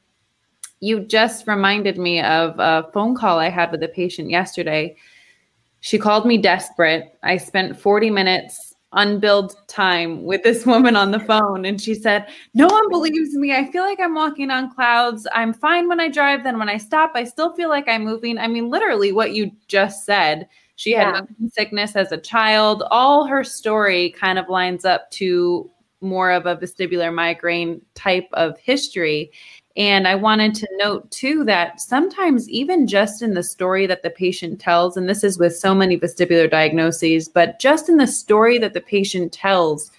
you 0.80 0.99
just 0.99 1.47
reminded 1.47 1.97
me 1.97 2.21
of 2.21 2.60
a 2.60 2.89
phone 2.93 3.15
call 3.15 3.39
I 3.39 3.49
had 3.49 3.71
with 3.71 3.82
a 3.84 3.88
patient 3.88 4.30
yesterday. 4.30 4.95
She 5.80 5.97
called 5.97 6.25
me 6.25 6.38
desperate. 6.38 7.17
I 7.23 7.38
spent 7.38 7.80
40 7.80 8.12
minutes 8.12 8.66
unbilled 8.97 9.55
time 9.67 10.23
with 10.23 10.43
this 10.43 10.65
woman 10.65 10.95
on 10.95 11.12
the 11.12 11.19
phone 11.19 11.63
and 11.63 11.79
she 11.81 11.93
said 11.93 12.27
no 12.53 12.67
one 12.67 12.89
believes 12.89 13.33
me. 13.36 13.53
I 13.53 13.71
feel 13.71 13.83
like 13.83 13.99
i'm 13.99 14.15
walking 14.15 14.51
on 14.51 14.73
clouds. 14.73 15.25
I'm 15.33 15.53
fine 15.53 15.88
when 15.88 15.99
i 15.99 16.10
drive 16.10 16.43
then 16.43 16.60
when 16.60 16.69
i 16.69 16.77
stop 16.77 17.12
i 17.15 17.23
still 17.23 17.55
feel 17.55 17.69
like 17.69 17.88
i'm 17.88 18.03
moving. 18.03 18.38
I 18.38 18.47
mean 18.47 18.69
literally 18.69 19.12
what 19.12 19.33
you 19.33 19.51
just 19.67 20.05
said. 20.05 20.47
She 20.75 20.91
yeah. 20.91 21.15
had 21.15 21.27
sickness 21.53 21.95
as 21.95 22.12
a 22.12 22.17
child. 22.17 22.83
All 22.91 23.25
her 23.25 23.43
story 23.43 24.12
kind 24.12 24.38
of 24.38 24.49
lines 24.49 24.86
up 24.86 25.10
to 25.12 25.71
more 26.01 26.31
of 26.31 26.45
a 26.45 26.55
vestibular 26.55 27.13
migraine 27.13 27.81
type 27.95 28.27
of 28.33 28.60
history 28.60 29.31
and 29.78 30.08
I 30.08 30.16
wanted 30.16 30.56
to 30.56 30.68
note 30.78 31.10
too 31.12 31.44
that 31.46 31.80
sometimes, 31.80 32.50
even 32.50 32.88
just 32.88 33.22
in 33.22 33.36
the 33.36 33.44
story 33.44 33.86
that 33.86 34.02
the 34.02 34.10
patient 34.10 34.60
tells, 34.60 34.98
and 34.98 35.08
this 35.08 35.24
is 35.24 35.38
with 35.38 35.56
so 35.56 35.76
many 35.76 36.00
vestibular 36.00 36.50
diagnoses, 36.50 37.30
but 37.30 37.60
just 37.60 37.88
in 37.88 37.98
the 37.98 38.08
story 38.08 38.58
that 38.58 38.74
the 38.74 38.82
patient 38.82 39.32
tells, 39.32 39.92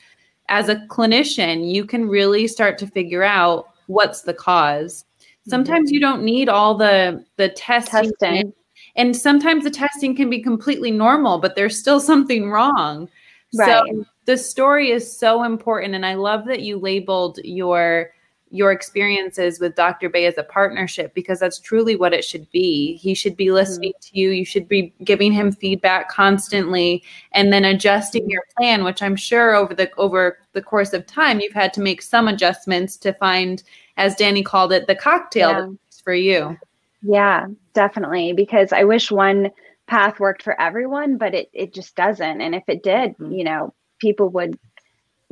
as 0.49 0.69
a 0.69 0.77
clinician, 0.89 1.73
you 1.73 1.85
can 1.85 2.09
really 2.09 2.49
start 2.49 2.77
to 2.79 2.89
figure 2.89 3.23
out 3.23 3.69
what's 3.87 4.23
the 4.23 4.35
cause. 4.35 5.05
Mm-hmm. 5.05 5.51
Sometimes 5.51 5.93
you 5.93 6.01
don't 6.01 6.25
need 6.25 6.49
all 6.49 6.75
the 6.75 7.25
the 7.37 7.51
testing. 7.51 8.11
testing. 8.11 8.53
And 8.97 9.17
sometimes 9.17 9.63
the 9.63 9.71
testing 9.71 10.17
can 10.17 10.29
be 10.29 10.43
completely 10.43 10.91
normal, 10.91 11.39
but 11.39 11.55
there's 11.55 11.79
still 11.79 12.01
something 12.01 12.51
wrong. 12.51 13.09
Right. 13.55 13.69
So 13.69 14.05
the 14.25 14.37
story 14.37 14.91
is 14.91 15.17
so 15.17 15.45
important. 15.45 15.95
And 15.95 16.05
I 16.05 16.15
love 16.15 16.47
that 16.47 16.63
you 16.63 16.79
labeled 16.79 17.39
your 17.45 18.11
your 18.51 18.73
experiences 18.73 19.61
with 19.61 19.75
Dr. 19.75 20.09
Beh 20.09 20.27
as 20.27 20.39
a 20.39 20.43
partnership 20.43 21.15
because 21.15 21.39
that's 21.41 21.59
truly 21.59 21.97
what 21.97 22.13
it 22.13 22.25
should 22.25 22.51
be. 22.51 22.97
He 22.97 23.15
should 23.15 23.37
be 23.37 23.51
listening 23.51 23.93
mm-hmm. 23.93 24.15
to 24.15 24.19
you. 24.19 24.31
You 24.31 24.45
should 24.45 24.69
be 24.69 24.93
giving 25.05 25.33
him 25.33 25.53
feedback 25.53 26.09
constantly 26.09 27.03
and 27.33 27.53
then 27.53 27.65
adjusting 27.65 28.23
mm-hmm. 28.23 28.31
your 28.31 28.45
plan, 28.57 28.85
which 28.85 29.03
I'm 29.03 29.17
sure 29.17 29.55
over 29.55 29.75
the 29.75 29.91
over 29.97 30.39
the 30.53 30.63
course 30.63 30.93
of 30.93 31.07
time 31.07 31.41
you've 31.41 31.53
had 31.53 31.73
to 31.75 31.81
make 31.81 32.03
some 32.03 32.29
adjustments 32.29 32.97
to 32.99 33.13
find, 33.15 33.63
as 33.97 34.15
Danny 34.15 34.43
called 34.43 34.73
it, 34.73 34.87
the 34.87 34.95
cocktail 34.95 35.51
yeah. 35.51 35.67
for 36.03 36.15
you. 36.15 36.57
Yeah, 37.03 37.47
definitely. 37.75 38.33
Because 38.33 38.73
I 38.73 38.85
wish 38.85 39.11
one 39.11 39.51
path 39.87 40.21
worked 40.21 40.43
for 40.43 40.61
everyone, 40.61 41.17
but 41.17 41.35
it 41.35 41.51
it 41.53 41.75
just 41.75 41.97
doesn't. 41.97 42.41
And 42.41 42.55
if 42.55 42.65
it 42.69 42.83
did, 42.83 43.13
mm-hmm. 43.13 43.33
you 43.33 43.45
know, 43.45 43.75
people 43.99 44.29
would 44.31 44.59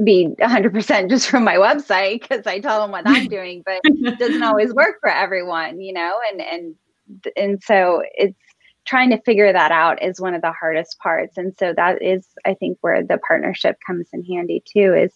be 0.04 0.28
100% 0.38 1.08
just 1.10 1.28
from 1.28 1.44
my 1.44 1.56
website 1.56 2.20
because 2.20 2.46
I 2.46 2.60
tell 2.60 2.82
them 2.82 2.90
what 2.90 3.06
I'm 3.06 3.26
doing, 3.28 3.62
but 3.64 3.80
it 3.84 4.18
doesn't 4.18 4.42
always 4.42 4.74
work 4.74 4.96
for 5.00 5.10
everyone, 5.10 5.80
you 5.80 5.92
know, 5.92 6.18
and 6.30 6.40
and 6.40 6.74
and 7.36 7.62
so 7.62 8.02
it's 8.14 8.38
trying 8.84 9.10
to 9.10 9.20
figure 9.22 9.52
that 9.52 9.72
out 9.72 10.02
is 10.02 10.20
one 10.20 10.34
of 10.34 10.42
the 10.42 10.52
hardest 10.52 10.98
parts. 10.98 11.38
And 11.38 11.56
so 11.58 11.72
that 11.76 12.02
is 12.02 12.26
I 12.44 12.54
think 12.54 12.78
where 12.82 13.02
the 13.02 13.18
partnership 13.26 13.78
comes 13.86 14.08
in 14.12 14.22
handy 14.24 14.62
too 14.66 14.94
is 14.94 15.12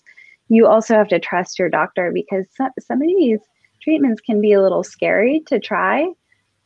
you 0.48 0.66
also 0.66 0.94
have 0.94 1.08
to 1.08 1.20
trust 1.20 1.58
your 1.58 1.68
doctor 1.68 2.10
because 2.12 2.46
some, 2.56 2.70
some 2.80 3.02
of 3.02 3.08
these 3.08 3.38
treatments 3.82 4.20
can 4.20 4.40
be 4.40 4.52
a 4.52 4.62
little 4.62 4.82
scary 4.82 5.42
to 5.46 5.60
try. 5.60 6.08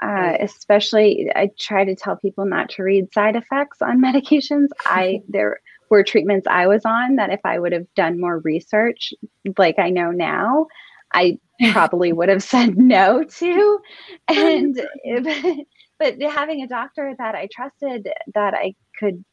Uh, 0.02 0.36
especially, 0.40 1.30
I 1.34 1.50
try 1.58 1.84
to 1.84 1.94
tell 1.94 2.16
people 2.16 2.44
not 2.44 2.68
to 2.70 2.82
read 2.82 3.12
side 3.12 3.36
effects 3.36 3.80
on 3.80 4.02
medications. 4.04 4.68
I 4.84 5.22
there 5.28 5.60
were 5.94 6.02
treatments 6.02 6.46
I 6.50 6.66
was 6.66 6.84
on 6.84 7.16
that 7.16 7.30
if 7.30 7.40
I 7.44 7.58
would 7.58 7.72
have 7.72 7.86
done 7.94 8.20
more 8.20 8.40
research, 8.40 9.14
like 9.56 9.78
I 9.78 9.90
know 9.90 10.10
now, 10.10 10.66
I 11.12 11.38
probably 11.70 12.12
would 12.12 12.28
have 12.28 12.42
said 12.42 12.76
no 12.76 13.22
to. 13.22 13.80
And 14.26 14.80
if, 15.04 15.66
but 16.00 16.20
having 16.20 16.62
a 16.62 16.66
doctor 16.66 17.14
that 17.16 17.36
I 17.36 17.48
trusted 17.52 18.08
that 18.34 18.54
I 18.54 18.74
could 18.98 19.24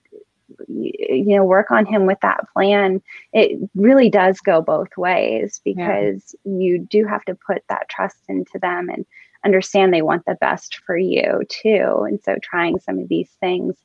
you 0.67 1.37
know 1.37 1.45
work 1.45 1.71
on 1.71 1.85
him 1.85 2.05
with 2.05 2.19
that 2.21 2.41
plan 2.51 3.01
it 3.31 3.57
really 3.73 4.09
does 4.09 4.41
go 4.41 4.61
both 4.61 4.89
ways 4.97 5.61
because 5.63 6.35
yeah. 6.43 6.51
you 6.57 6.77
do 6.77 7.05
have 7.05 7.23
to 7.23 7.33
put 7.47 7.63
that 7.69 7.87
trust 7.87 8.17
into 8.27 8.59
them 8.59 8.89
and 8.89 9.05
understand 9.45 9.93
they 9.93 10.01
want 10.01 10.25
the 10.25 10.35
best 10.41 10.81
for 10.85 10.97
you 10.97 11.41
too 11.47 12.05
and 12.05 12.21
so 12.21 12.35
trying 12.43 12.77
some 12.81 12.99
of 12.99 13.07
these 13.07 13.29
things 13.39 13.77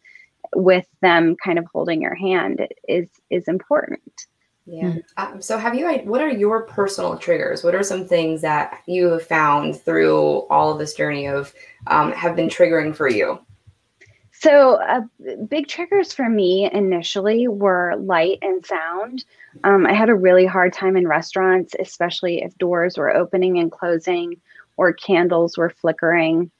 with 0.56 0.86
them 1.02 1.36
kind 1.36 1.58
of 1.58 1.66
holding 1.72 2.02
your 2.02 2.14
hand 2.14 2.66
is 2.88 3.08
is 3.30 3.46
important 3.46 4.26
Yeah. 4.66 4.84
Mm-hmm. 4.84 5.34
Um, 5.34 5.42
so, 5.42 5.58
have 5.58 5.74
you? 5.76 5.88
What 6.04 6.20
are 6.20 6.28
your 6.28 6.62
personal 6.62 7.16
triggers? 7.16 7.62
What 7.62 7.74
are 7.74 7.84
some 7.84 8.06
things 8.06 8.42
that 8.42 8.82
you 8.86 9.06
have 9.10 9.22
found 9.22 9.80
through 9.80 10.46
all 10.50 10.72
of 10.72 10.78
this 10.78 10.94
journey 10.94 11.28
of 11.28 11.54
um, 11.86 12.10
have 12.12 12.34
been 12.34 12.48
triggering 12.48 12.94
for 12.94 13.08
you? 13.08 13.38
So, 14.32 14.74
uh, 14.74 15.02
big 15.48 15.68
triggers 15.68 16.12
for 16.12 16.28
me 16.28 16.68
initially 16.70 17.48
were 17.48 17.94
light 17.96 18.38
and 18.42 18.66
sound. 18.66 19.24
Um, 19.64 19.86
I 19.86 19.94
had 19.94 20.10
a 20.10 20.14
really 20.14 20.46
hard 20.46 20.72
time 20.72 20.96
in 20.96 21.08
restaurants, 21.08 21.74
especially 21.78 22.42
if 22.42 22.58
doors 22.58 22.98
were 22.98 23.14
opening 23.14 23.58
and 23.58 23.72
closing 23.72 24.36
or 24.76 24.92
candles 24.92 25.56
were 25.56 25.70
flickering. 25.70 26.50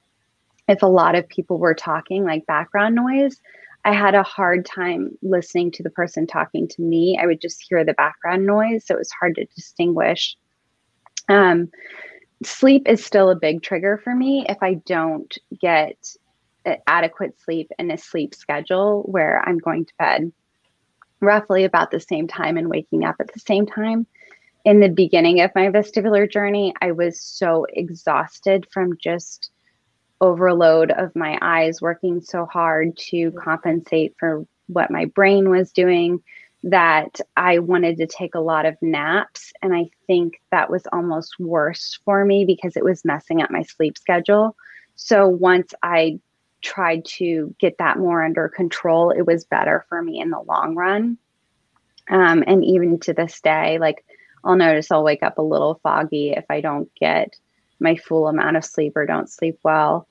If 0.69 0.83
a 0.83 0.87
lot 0.87 1.17
of 1.17 1.29
people 1.29 1.59
were 1.59 1.75
talking, 1.75 2.25
like 2.25 2.47
background 2.47 2.95
noise, 2.95 3.41
I 3.87 3.93
had 3.93 4.17
a 4.17 4.25
hard 4.25 4.67
time 4.67 5.17
listening 5.23 5.71
to 5.71 5.85
the 5.85 5.91
person 5.91 6.27
talking 6.27 6.67
to 6.67 6.83
me. 6.83 7.17
I 7.23 7.27
would 7.27 7.41
just 7.41 7.65
hear 7.69 7.85
the 7.85 7.95
background 7.95 8.45
noise, 8.45 8.85
so 8.85 8.95
it 8.95 8.99
was 8.99 9.13
hard 9.13 9.37
to 9.37 9.45
distinguish. 9.55 10.37
Um, 11.29 11.71
sleep 12.43 12.89
is 12.89 13.05
still 13.05 13.31
a 13.31 13.37
big 13.37 13.63
trigger 13.63 14.01
for 14.03 14.13
me 14.13 14.45
if 14.49 14.59
I 14.61 14.75
don't 14.75 15.33
get 15.61 15.97
adequate 16.89 17.41
sleep 17.41 17.71
and 17.79 17.93
a 17.93 17.97
sleep 17.97 18.35
schedule 18.35 19.03
where 19.03 19.41
I'm 19.49 19.59
going 19.59 19.85
to 19.85 19.95
bed 20.01 20.33
roughly 21.21 21.63
about 21.63 21.93
the 21.93 22.01
same 22.01 22.27
time 22.27 22.57
and 22.57 22.69
waking 22.69 23.05
up 23.05 23.15
at 23.21 23.33
the 23.33 23.39
same 23.39 23.67
time. 23.67 24.05
In 24.65 24.81
the 24.81 24.89
beginning 24.89 25.43
of 25.43 25.53
my 25.55 25.69
vestibular 25.69 26.29
journey, 26.29 26.75
I 26.81 26.91
was 26.91 27.21
so 27.21 27.67
exhausted 27.73 28.67
from 28.73 28.99
just 29.01 29.53
overload 30.21 30.91
of 30.91 31.15
my 31.15 31.39
eyes 31.43 31.83
working 31.83 32.21
so 32.21 32.47
hard 32.47 32.97
to 32.97 33.33
compensate 33.33 34.15
for 34.19 34.47
what 34.67 34.91
my 34.91 35.05
brain 35.07 35.51
was 35.51 35.73
doing 35.73 36.23
that 36.63 37.21
I 37.37 37.61
wanted 37.61 37.99
to 37.99 38.07
take 38.07 38.35
a 38.35 38.41
lot 38.41 38.67
of 38.67 38.77
naps. 38.83 39.53
And 39.63 39.75
I 39.75 39.91
think 40.07 40.41
that 40.51 40.71
was 40.71 40.87
almost 40.93 41.39
worse 41.39 42.01
for 42.05 42.25
me 42.25 42.45
because 42.45 42.77
it 42.77 42.85
was 42.85 43.05
messing 43.05 43.41
up 43.41 43.51
my 43.51 43.63
sleep 43.63 43.97
schedule. 43.97 44.57
So 44.97 45.29
once 45.29 45.75
I 45.83 46.19
tried 46.63 47.05
to 47.05 47.55
get 47.61 47.79
that 47.79 47.99
more 47.99 48.25
under 48.25 48.49
control, 48.49 49.11
it 49.11 49.23
was 49.23 49.45
better 49.45 49.85
for 49.89 50.03
me 50.03 50.21
in 50.21 50.31
the 50.31 50.41
long 50.41 50.75
run. 50.75 51.19
Um, 52.09 52.43
and 52.47 52.65
even 52.65 52.99
to 53.01 53.13
this 53.13 53.41
day, 53.41 53.79
like 53.79 54.05
I'll 54.43 54.57
notice 54.57 54.91
I'll 54.91 55.05
wake 55.05 55.23
up 55.23 55.39
a 55.39 55.43
little 55.43 55.81
foggy 55.83 56.31
if 56.31 56.45
I 56.51 56.61
don't 56.61 56.89
get 56.99 57.37
my 57.81 57.97
full 57.97 58.29
amount 58.29 58.57
of 58.57 58.65
sleep 58.65 58.97
or 58.97 59.07
don't 59.07 59.31
sleep 59.31 59.59
well. 59.63 60.07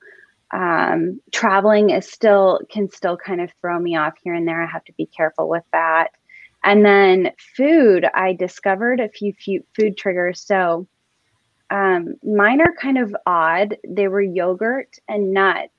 Um, 0.52 1.20
traveling 1.32 1.90
is 1.90 2.08
still 2.08 2.60
can 2.70 2.88
still 2.90 3.16
kind 3.16 3.40
of 3.40 3.52
throw 3.60 3.78
me 3.78 3.96
off 3.96 4.14
here 4.22 4.34
and 4.34 4.46
there. 4.46 4.62
I 4.62 4.66
have 4.66 4.84
to 4.84 4.92
be 4.92 5.06
careful 5.06 5.48
with 5.48 5.64
that. 5.72 6.10
And 6.64 6.84
then 6.84 7.32
food, 7.56 8.06
I 8.12 8.32
discovered 8.32 9.00
a 9.00 9.08
few, 9.08 9.32
few 9.32 9.64
food 9.74 9.96
triggers. 9.96 10.40
So 10.40 10.88
um, 11.70 12.14
mine 12.24 12.60
are 12.60 12.74
kind 12.80 12.98
of 12.98 13.14
odd. 13.26 13.76
They 13.86 14.08
were 14.08 14.22
yogurt 14.22 14.96
and 15.08 15.32
nuts 15.32 15.70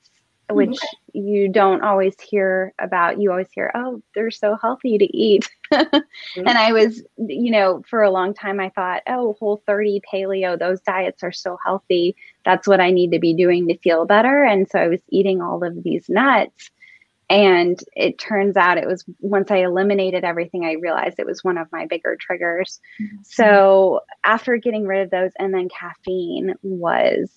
which 0.49 0.69
mm-hmm. 0.69 1.19
you 1.19 1.49
don't 1.49 1.83
always 1.83 2.15
hear 2.21 2.73
about. 2.79 3.19
You 3.19 3.31
always 3.31 3.51
hear, 3.51 3.71
oh, 3.75 4.01
they're 4.15 4.31
so 4.31 4.57
healthy 4.61 4.97
to 4.97 5.05
eat. 5.05 5.49
mm-hmm. 5.73 5.99
And 6.37 6.57
I 6.57 6.71
was, 6.71 7.03
you 7.17 7.51
know, 7.51 7.83
for 7.89 8.01
a 8.01 8.11
long 8.11 8.33
time, 8.33 8.59
I 8.59 8.69
thought, 8.69 9.03
oh, 9.07 9.35
whole 9.39 9.61
30 9.65 10.01
paleo, 10.11 10.57
those 10.57 10.79
diets 10.81 11.23
are 11.23 11.31
so 11.31 11.57
healthy. 11.65 12.15
That's 12.45 12.67
what 12.67 12.79
I 12.79 12.91
need 12.91 13.11
to 13.11 13.19
be 13.19 13.33
doing 13.33 13.67
to 13.67 13.77
feel 13.77 14.05
better. 14.05 14.43
And 14.43 14.69
so 14.69 14.79
I 14.79 14.87
was 14.87 15.01
eating 15.09 15.41
all 15.41 15.63
of 15.63 15.83
these 15.83 16.07
nuts. 16.07 16.71
And 17.29 17.77
it 17.93 18.17
turns 18.17 18.55
out 18.55 18.77
it 18.77 18.87
was 18.87 19.03
once 19.19 19.51
I 19.51 19.57
eliminated 19.57 20.23
everything, 20.23 20.63
I 20.63 20.73
realized 20.73 21.19
it 21.19 21.25
was 21.25 21.43
one 21.43 21.57
of 21.57 21.69
my 21.73 21.85
bigger 21.85 22.15
triggers. 22.15 22.79
Mm-hmm. 23.01 23.17
So 23.23 23.99
after 24.23 24.55
getting 24.55 24.87
rid 24.87 25.03
of 25.03 25.09
those, 25.09 25.31
and 25.37 25.53
then 25.53 25.67
caffeine 25.67 26.53
was 26.61 27.29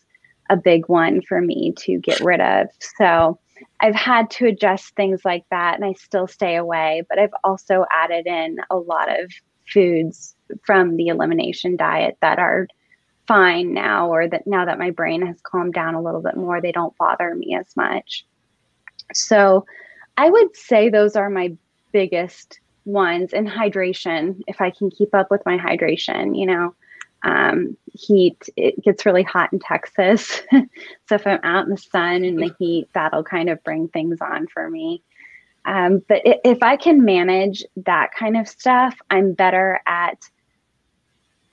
a 0.50 0.56
big 0.56 0.88
one 0.88 1.22
for 1.22 1.40
me 1.40 1.72
to 1.78 1.98
get 1.98 2.20
rid 2.20 2.40
of. 2.40 2.66
So 2.98 3.38
I've 3.78 3.94
had 3.94 4.30
to 4.32 4.46
adjust 4.46 4.94
things 4.96 5.24
like 5.24 5.44
that 5.50 5.76
and 5.76 5.84
I 5.84 5.92
still 5.94 6.26
stay 6.26 6.56
away, 6.56 7.04
but 7.08 7.18
I've 7.18 7.34
also 7.44 7.86
added 7.90 8.26
in 8.26 8.58
a 8.68 8.76
lot 8.76 9.08
of 9.08 9.32
foods 9.72 10.34
from 10.64 10.96
the 10.96 11.06
elimination 11.06 11.76
diet 11.76 12.18
that 12.20 12.38
are 12.38 12.66
fine 13.28 13.72
now 13.72 14.08
or 14.08 14.28
that 14.28 14.46
now 14.46 14.64
that 14.64 14.78
my 14.78 14.90
brain 14.90 15.24
has 15.24 15.40
calmed 15.42 15.72
down 15.72 15.94
a 15.94 16.02
little 16.02 16.20
bit 16.20 16.36
more, 16.36 16.60
they 16.60 16.72
don't 16.72 16.96
bother 16.98 17.34
me 17.34 17.54
as 17.54 17.76
much. 17.76 18.26
So 19.14 19.64
I 20.16 20.28
would 20.28 20.56
say 20.56 20.88
those 20.88 21.14
are 21.14 21.30
my 21.30 21.56
biggest 21.92 22.58
ones 22.84 23.32
and 23.32 23.48
hydration 23.48 24.42
if 24.48 24.60
I 24.60 24.70
can 24.70 24.90
keep 24.90 25.14
up 25.14 25.30
with 25.30 25.46
my 25.46 25.56
hydration, 25.56 26.36
you 26.36 26.46
know 26.46 26.74
um, 27.22 27.76
heat 27.92 28.48
it 28.56 28.82
gets 28.82 29.04
really 29.04 29.22
hot 29.22 29.52
in 29.52 29.58
texas. 29.58 30.40
So 31.08 31.16
if 31.16 31.26
i'm 31.26 31.40
out 31.42 31.64
in 31.64 31.70
the 31.70 31.76
sun 31.76 32.24
and 32.24 32.38
the 32.38 32.54
heat 32.58 32.88
that'll 32.94 33.24
kind 33.24 33.50
of 33.50 33.62
bring 33.64 33.88
things 33.88 34.20
on 34.20 34.46
for 34.46 34.70
me. 34.70 35.02
Um, 35.64 36.02
but 36.08 36.22
if 36.24 36.62
i 36.62 36.76
can 36.76 37.04
manage 37.04 37.64
that 37.76 38.14
kind 38.14 38.36
of 38.36 38.48
stuff 38.48 38.96
i'm 39.10 39.32
better 39.32 39.80
at 39.86 40.18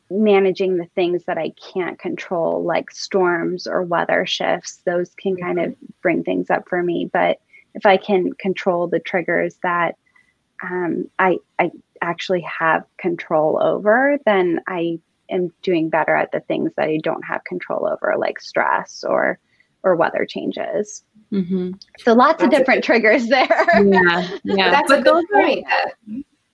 managing 0.10 0.78
the 0.78 0.86
things 0.96 1.26
that 1.26 1.38
i 1.38 1.52
can't 1.74 2.00
control 2.00 2.64
like 2.64 2.92
storms 2.92 3.68
or 3.68 3.82
weather 3.84 4.26
shifts. 4.26 4.82
Those 4.86 5.10
can 5.16 5.36
kind 5.36 5.60
of 5.60 5.76
bring 6.02 6.24
things 6.24 6.50
up 6.50 6.70
for 6.70 6.82
me. 6.82 7.10
But 7.12 7.40
if 7.74 7.86
i 7.86 7.98
can 7.98 8.34
control 8.34 8.88
the 8.88 9.00
triggers 9.00 9.58
that 9.64 9.96
um, 10.64 11.10
I, 11.20 11.38
I 11.60 11.72
actually 12.02 12.42
have 12.42 12.84
control 12.98 13.62
over 13.62 14.18
then 14.26 14.60
i 14.68 15.00
am 15.30 15.52
doing 15.62 15.90
better 15.90 16.16
at 16.16 16.32
the 16.32 16.40
things 16.42 16.72
that 16.78 16.88
I 16.88 17.00
don't 17.04 17.24
have 17.24 17.44
control 17.44 17.88
over, 17.88 18.16
like 18.18 18.40
stress 18.40 19.04
or 19.08 19.40
or 19.84 19.96
weather 19.96 20.26
changes. 20.26 21.04
Mm-hmm. 21.32 21.74
So 22.00 22.14
lots 22.14 22.42
That's 22.42 22.54
of 22.54 22.60
different 22.60 22.84
triggers 22.84 23.28
there. 23.28 23.68
Yeah, 23.84 24.28
yeah. 24.44 24.72
That's 24.72 24.90
but 24.90 25.00
a 25.00 25.04
good 25.04 25.26
point. 25.32 25.66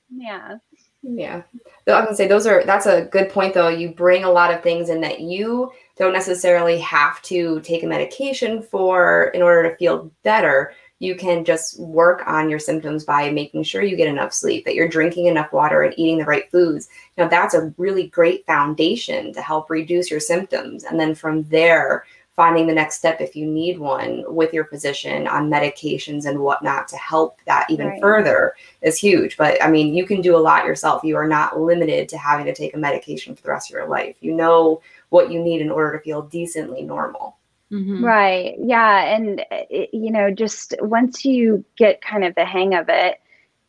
Yeah. 0.09 0.57
Yeah. 1.03 1.41
I 1.88 1.91
was 1.91 2.05
gonna 2.05 2.15
say 2.15 2.27
those 2.27 2.47
are 2.47 2.63
that's 2.63 2.86
a 2.86 3.05
good 3.05 3.29
point 3.29 3.53
though. 3.53 3.67
You 3.67 3.89
bring 3.89 4.23
a 4.23 4.31
lot 4.31 4.53
of 4.53 4.63
things 4.63 4.89
in 4.89 5.01
that 5.01 5.19
you 5.19 5.71
don't 5.97 6.13
necessarily 6.13 6.79
have 6.79 7.21
to 7.23 7.59
take 7.62 7.83
a 7.83 7.88
medication 7.88 8.62
for 8.62 9.25
in 9.33 9.41
order 9.41 9.69
to 9.69 9.75
feel 9.75 10.12
better 10.23 10.73
you 11.04 11.16
can 11.16 11.44
just 11.44 11.78
work 11.78 12.24
on 12.26 12.50
your 12.50 12.60
symptoms 12.60 13.04
by 13.04 13.30
making 13.30 13.63
sure 13.63 13.84
you 13.84 13.98
get 13.98 14.08
enough 14.08 14.34
sleep, 14.34 14.63
that 14.63 14.74
you're 14.74 14.88
drinking 14.88 15.26
enough 15.26 15.52
water 15.52 15.84
and 15.84 15.94
eating 15.98 16.18
the 16.18 16.24
right 16.24 16.50
foods. 16.50 16.88
Now, 17.18 17.28
that's 17.28 17.54
a 17.54 17.74
really 17.78 18.08
great 18.08 18.46
foundation 18.46 19.34
to 19.34 19.42
help 19.42 19.70
reduce 19.70 20.10
your 20.10 20.22
symptoms. 20.22 20.86
And 20.86 20.98
then 20.98 21.13
from 21.13 21.44
there, 21.50 22.06
finding 22.38 22.68
the 22.68 22.74
next 22.74 22.96
step 22.98 23.20
if 23.20 23.36
you 23.36 23.46
need 23.46 23.78
one 23.78 24.24
with 24.28 24.54
your 24.54 24.66
physician 24.66 25.28
on 25.28 25.52
medications 25.52 26.26
and 26.26 26.39
whatnot 26.39 26.88
to 26.88 26.96
help 26.96 27.38
that 27.46 27.70
even 27.70 27.88
right. 27.88 28.02
further 28.02 28.56
is 28.82 28.98
huge. 28.98 29.36
But 29.36 29.62
I 29.62 29.70
mean, 29.70 29.94
you 29.94 30.06
can 30.06 30.22
do 30.22 30.38
a 30.38 30.39
lot 30.39 30.66
yourself. 30.66 31.04
You 31.04 31.18
are 31.18 31.28
not 31.28 31.60
limited 31.60 32.08
to 32.10 32.18
having 32.18 32.46
to 32.46 32.56
take 32.56 32.76
a 32.76 32.80
medication 32.80 33.36
for 33.36 33.44
the 33.44 33.50
rest 33.50 33.70
of 33.70 33.74
your 33.74 33.89
life. 33.89 34.16
You 34.22 34.34
know 34.34 34.82
what 35.10 35.32
you 35.32 35.44
need 35.44 35.62
in 35.62 35.70
order 35.70 35.98
to 35.98 36.04
feel 36.04 36.24
decently 36.24 36.82
normal. 36.82 37.36
Mm-hmm. 37.73 38.05
Right. 38.05 38.55
Yeah. 38.59 39.15
And, 39.15 39.43
it, 39.51 39.89
you 39.93 40.12
know, 40.12 40.29
just 40.31 40.75
once 40.79 41.25
you 41.25 41.65
get 41.75 42.01
kind 42.01 42.23
of 42.23 42.36
the 42.36 42.45
hang 42.45 42.75
of 42.75 42.86
it, 42.89 43.19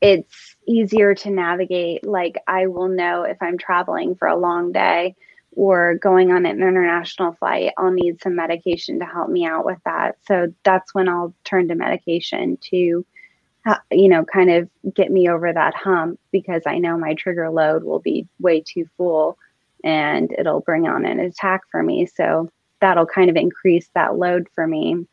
it's 0.03 0.57
easier 0.69 1.15
to 1.15 1.31
navigate. 1.31 2.07
Like, 2.07 2.37
I 2.47 2.67
will 2.67 2.89
know 2.89 3.23
if 3.23 3.39
I'm 3.41 3.57
traveling 3.57 4.15
for 4.15 4.29
a 4.29 4.37
long 4.37 4.73
day 4.73 5.17
or 5.57 5.95
going 5.95 6.33
on 6.33 6.45
an 6.45 6.59
international 6.59 7.33
flight, 7.33 7.73
I'll 7.79 7.93
need 7.93 8.21
some 8.21 8.37
medication 8.37 8.99
to 8.99 9.07
help 9.07 9.31
me 9.31 9.47
out 9.47 9.65
with 9.65 9.79
that. 9.87 10.17
So 10.27 10.53
that's 10.65 10.95
when 10.95 11.09
I'll 11.09 11.33
turn 11.45 11.69
to 11.69 11.75
medication 11.75 12.59
to, 12.71 12.77
you 12.77 14.09
know, 14.09 14.25
kind 14.27 14.51
of 14.51 14.69
get 14.95 15.11
me 15.11 15.31
over 15.31 15.51
that 15.51 15.75
hump 15.75 16.21
because 16.31 16.65
I 16.67 16.77
know 16.79 16.99
my 16.99 17.15
trigger 17.15 17.49
load 17.49 17.85
will 17.85 18.01
be 18.01 18.29
way 18.39 18.61
too 18.61 18.87
full 18.99 19.39
and 19.83 20.31
it'll 20.37 20.61
bring 20.61 20.87
on 20.87 21.07
an 21.07 21.21
attack 21.21 21.63
for 21.71 21.83
me. 21.83 22.05
So, 22.05 22.51
that'll 22.85 23.07
kind 23.07 23.31
of 23.31 23.37
increase 23.37 23.89
that 23.95 24.17
load 24.17 24.47
for 24.55 24.67
me 24.67 25.07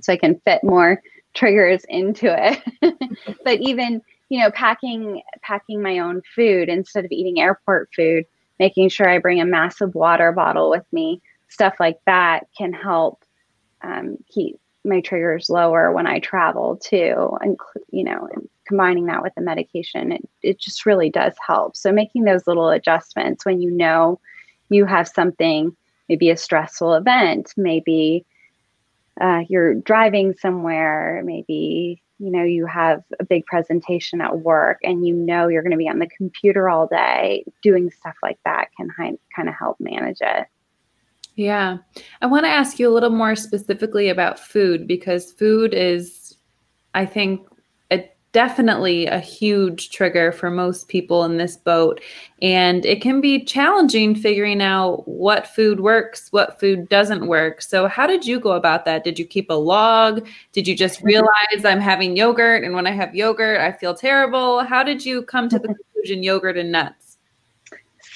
so 0.00 0.12
I 0.12 0.16
can 0.16 0.40
fit 0.40 0.64
more 0.64 1.02
triggers 1.34 1.84
into 1.88 2.26
it. 2.26 2.62
but 3.44 3.60
even, 3.60 4.00
you 4.30 4.40
know, 4.40 4.50
packing 4.50 5.20
packing 5.42 5.82
my 5.82 5.98
own 5.98 6.22
food 6.34 6.70
instead 6.70 7.04
of 7.04 7.12
eating 7.12 7.40
airport 7.40 7.90
food, 7.94 8.24
making 8.58 8.88
sure 8.88 9.08
I 9.08 9.18
bring 9.18 9.40
a 9.40 9.44
massive 9.44 9.94
water 9.94 10.32
bottle 10.32 10.70
with 10.70 10.86
me, 10.92 11.20
stuff 11.48 11.74
like 11.78 11.98
that 12.06 12.46
can 12.56 12.72
help 12.72 13.22
um, 13.82 14.16
keep 14.32 14.58
my 14.82 15.00
triggers 15.00 15.50
lower 15.50 15.92
when 15.92 16.06
I 16.06 16.20
travel 16.20 16.76
too. 16.76 17.36
And 17.42 17.58
you 17.90 18.04
know, 18.04 18.28
and 18.32 18.48
combining 18.66 19.06
that 19.06 19.22
with 19.22 19.34
the 19.34 19.42
medication, 19.42 20.12
it, 20.12 20.28
it 20.42 20.58
just 20.58 20.86
really 20.86 21.10
does 21.10 21.34
help. 21.46 21.76
So 21.76 21.92
making 21.92 22.24
those 22.24 22.46
little 22.46 22.70
adjustments 22.70 23.44
when 23.44 23.60
you 23.60 23.70
know 23.70 24.18
you 24.70 24.86
have 24.86 25.06
something 25.06 25.76
maybe 26.08 26.30
a 26.30 26.36
stressful 26.36 26.94
event, 26.94 27.52
maybe 27.56 28.24
uh, 29.20 29.42
you're 29.48 29.74
driving 29.74 30.34
somewhere, 30.34 31.22
maybe 31.24 32.02
you 32.18 32.30
know 32.30 32.44
you 32.44 32.64
have 32.66 33.02
a 33.18 33.24
big 33.24 33.44
presentation 33.46 34.20
at 34.20 34.38
work 34.40 34.78
and 34.84 35.04
you 35.04 35.12
know 35.12 35.48
you're 35.48 35.62
going 35.62 35.72
to 35.72 35.76
be 35.76 35.88
on 35.88 35.98
the 35.98 36.08
computer 36.16 36.68
all 36.70 36.86
day 36.86 37.44
doing 37.60 37.90
stuff 37.90 38.14
like 38.22 38.38
that 38.44 38.68
can 38.76 38.88
kind 38.96 39.48
of 39.48 39.54
help 39.54 39.76
manage 39.80 40.18
it. 40.20 40.46
Yeah. 41.36 41.78
I 42.22 42.26
want 42.26 42.44
to 42.44 42.50
ask 42.50 42.78
you 42.78 42.88
a 42.88 42.94
little 42.94 43.10
more 43.10 43.34
specifically 43.34 44.08
about 44.08 44.38
food 44.38 44.86
because 44.86 45.32
food 45.32 45.74
is 45.74 46.36
i 46.94 47.04
think 47.04 47.46
definitely 48.34 49.06
a 49.06 49.20
huge 49.20 49.90
trigger 49.90 50.32
for 50.32 50.50
most 50.50 50.88
people 50.88 51.24
in 51.24 51.38
this 51.38 51.56
boat. 51.56 52.00
And 52.42 52.84
it 52.84 53.00
can 53.00 53.22
be 53.22 53.44
challenging 53.44 54.14
figuring 54.14 54.60
out 54.60 55.08
what 55.08 55.46
food 55.46 55.80
works, 55.80 56.28
what 56.32 56.60
food 56.60 56.88
doesn't 56.88 57.28
work. 57.28 57.62
So, 57.62 57.86
how 57.86 58.06
did 58.06 58.26
you 58.26 58.38
go 58.38 58.52
about 58.52 58.84
that? 58.84 59.04
Did 59.04 59.18
you 59.18 59.24
keep 59.24 59.48
a 59.48 59.54
log? 59.54 60.26
Did 60.52 60.68
you 60.68 60.76
just 60.76 61.00
realize 61.02 61.64
I'm 61.64 61.80
having 61.80 62.16
yogurt? 62.16 62.64
And 62.64 62.74
when 62.74 62.86
I 62.86 62.90
have 62.90 63.14
yogurt, 63.14 63.60
I 63.60 63.72
feel 63.72 63.94
terrible? 63.94 64.64
How 64.64 64.82
did 64.82 65.06
you 65.06 65.22
come 65.22 65.48
to 65.48 65.58
the 65.58 65.68
conclusion 65.94 66.22
yogurt 66.22 66.58
and 66.58 66.72
nuts? 66.72 67.16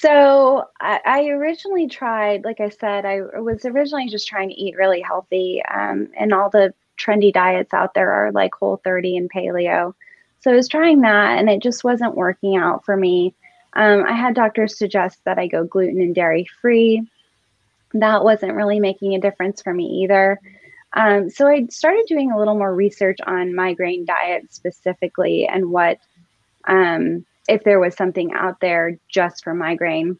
So 0.00 0.64
I, 0.80 1.00
I, 1.04 1.26
originally 1.28 1.88
tried, 1.88 2.44
like 2.44 2.60
I 2.60 2.68
said, 2.68 3.04
I 3.04 3.22
was 3.40 3.64
originally 3.64 4.08
just 4.08 4.28
trying 4.28 4.48
to 4.48 4.54
eat 4.54 4.76
really 4.76 5.00
healthy, 5.00 5.60
um, 5.74 6.08
and 6.16 6.32
all 6.32 6.50
the 6.50 6.72
trendy 6.98 7.32
diets 7.32 7.74
out 7.74 7.94
there 7.94 8.12
are 8.12 8.30
like 8.30 8.54
Whole 8.54 8.80
30 8.84 9.16
and 9.16 9.30
Paleo. 9.32 9.94
So 10.40 10.52
I 10.52 10.56
was 10.56 10.68
trying 10.68 11.00
that 11.02 11.38
and 11.38 11.48
it 11.48 11.62
just 11.62 11.84
wasn't 11.84 12.14
working 12.14 12.56
out 12.56 12.84
for 12.84 12.96
me. 12.96 13.34
Um, 13.74 14.04
I 14.06 14.12
had 14.12 14.34
doctors 14.34 14.78
suggest 14.78 15.18
that 15.24 15.38
I 15.38 15.46
go 15.46 15.64
gluten 15.64 16.00
and 16.00 16.14
dairy 16.14 16.46
free. 16.60 17.08
That 17.94 18.24
wasn't 18.24 18.54
really 18.54 18.80
making 18.80 19.14
a 19.14 19.20
difference 19.20 19.62
for 19.62 19.72
me 19.72 20.02
either. 20.04 20.38
Um, 20.94 21.28
so 21.30 21.46
I 21.46 21.66
started 21.66 22.06
doing 22.06 22.32
a 22.32 22.38
little 22.38 22.54
more 22.54 22.74
research 22.74 23.18
on 23.26 23.54
migraine 23.54 24.04
diet 24.04 24.52
specifically 24.52 25.46
and 25.46 25.70
what, 25.70 25.98
um, 26.66 27.26
if 27.48 27.64
there 27.64 27.80
was 27.80 27.94
something 27.94 28.32
out 28.32 28.60
there 28.60 28.98
just 29.08 29.44
for 29.44 29.54
migraine. 29.54 30.18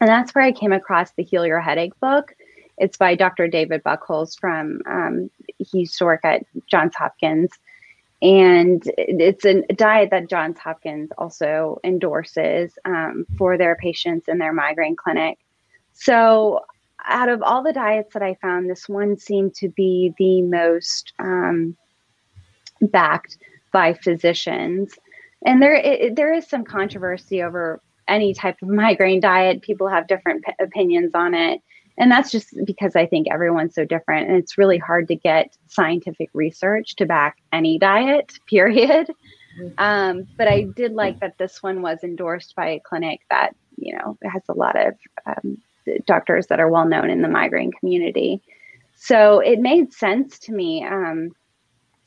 And 0.00 0.08
that's 0.08 0.34
where 0.34 0.44
I 0.44 0.52
came 0.52 0.72
across 0.72 1.10
the 1.12 1.24
Heal 1.24 1.46
Your 1.46 1.60
Headache 1.60 1.98
book. 2.00 2.34
It's 2.76 2.96
by 2.96 3.14
Dr. 3.14 3.48
David 3.48 3.82
Buchholz 3.82 4.38
from, 4.38 4.82
um, 4.86 5.30
he 5.58 5.80
used 5.80 5.98
to 5.98 6.04
work 6.04 6.20
at 6.24 6.44
Johns 6.68 6.94
Hopkins 6.94 7.50
and 8.20 8.82
it's 8.96 9.44
a 9.44 9.62
diet 9.74 10.10
that 10.10 10.28
Johns 10.28 10.58
Hopkins 10.58 11.10
also 11.16 11.78
endorses 11.84 12.76
um, 12.84 13.26
for 13.36 13.56
their 13.56 13.76
patients 13.76 14.26
in 14.28 14.38
their 14.38 14.52
migraine 14.52 14.96
clinic. 14.96 15.38
So, 15.92 16.60
out 17.06 17.28
of 17.28 17.42
all 17.42 17.62
the 17.62 17.72
diets 17.72 18.12
that 18.14 18.22
I 18.22 18.34
found, 18.42 18.68
this 18.68 18.88
one 18.88 19.16
seemed 19.16 19.54
to 19.56 19.68
be 19.68 20.12
the 20.18 20.42
most 20.42 21.12
um, 21.20 21.76
backed 22.80 23.38
by 23.72 23.94
physicians. 23.94 24.98
And 25.46 25.62
there, 25.62 25.74
it, 25.74 26.16
there 26.16 26.32
is 26.32 26.48
some 26.48 26.64
controversy 26.64 27.42
over 27.42 27.80
any 28.08 28.34
type 28.34 28.56
of 28.62 28.68
migraine 28.68 29.20
diet. 29.20 29.62
People 29.62 29.88
have 29.88 30.08
different 30.08 30.44
p- 30.44 30.52
opinions 30.60 31.12
on 31.14 31.34
it 31.34 31.60
and 31.98 32.10
that's 32.10 32.30
just 32.30 32.54
because 32.64 32.94
I 32.94 33.06
think 33.06 33.26
everyone's 33.30 33.74
so 33.74 33.84
different 33.84 34.28
and 34.28 34.38
it's 34.38 34.56
really 34.56 34.78
hard 34.78 35.08
to 35.08 35.16
get 35.16 35.56
scientific 35.66 36.30
research 36.32 36.94
to 36.96 37.06
back 37.06 37.38
any 37.52 37.78
diet, 37.78 38.38
period. 38.46 39.12
Mm-hmm. 39.60 39.74
Um, 39.78 40.26
but 40.36 40.46
I 40.46 40.62
did 40.62 40.92
like 40.92 41.18
that 41.20 41.38
this 41.38 41.62
one 41.62 41.82
was 41.82 41.98
endorsed 42.04 42.54
by 42.54 42.68
a 42.68 42.80
clinic 42.80 43.20
that, 43.30 43.56
you 43.76 43.96
know, 43.96 44.16
has 44.22 44.42
a 44.48 44.54
lot 44.54 44.76
of 44.76 44.94
um, 45.26 45.58
doctors 46.06 46.46
that 46.46 46.60
are 46.60 46.68
well 46.68 46.86
known 46.86 47.10
in 47.10 47.22
the 47.22 47.28
migraine 47.28 47.72
community. 47.72 48.40
So 48.94 49.40
it 49.40 49.58
made 49.58 49.92
sense 49.92 50.38
to 50.40 50.52
me 50.52 50.84
um, 50.84 51.30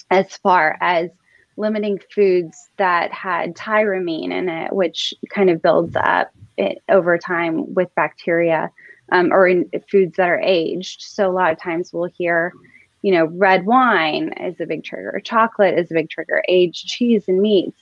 as 0.09 0.37
far 0.37 0.77
as 0.79 1.09
limiting 1.57 1.99
foods 2.13 2.69
that 2.77 3.11
had 3.11 3.55
tyramine 3.55 4.31
in 4.31 4.47
it, 4.47 4.73
which 4.73 5.13
kind 5.29 5.49
of 5.49 5.61
builds 5.61 5.95
up 5.97 6.31
it 6.57 6.81
over 6.89 7.17
time 7.17 7.73
with 7.73 7.93
bacteria 7.95 8.71
um, 9.11 9.31
or 9.31 9.47
in 9.47 9.69
foods 9.89 10.17
that 10.17 10.29
are 10.29 10.39
aged. 10.39 11.01
So 11.01 11.29
a 11.29 11.31
lot 11.31 11.51
of 11.51 11.59
times 11.59 11.91
we'll 11.91 12.09
hear, 12.17 12.53
you 13.01 13.11
know, 13.11 13.25
red 13.25 13.65
wine 13.65 14.33
is 14.33 14.59
a 14.59 14.65
big 14.65 14.83
trigger, 14.83 15.21
chocolate 15.23 15.77
is 15.77 15.91
a 15.91 15.95
big 15.95 16.09
trigger, 16.09 16.43
aged 16.47 16.87
cheese 16.87 17.25
and 17.27 17.41
meats. 17.41 17.77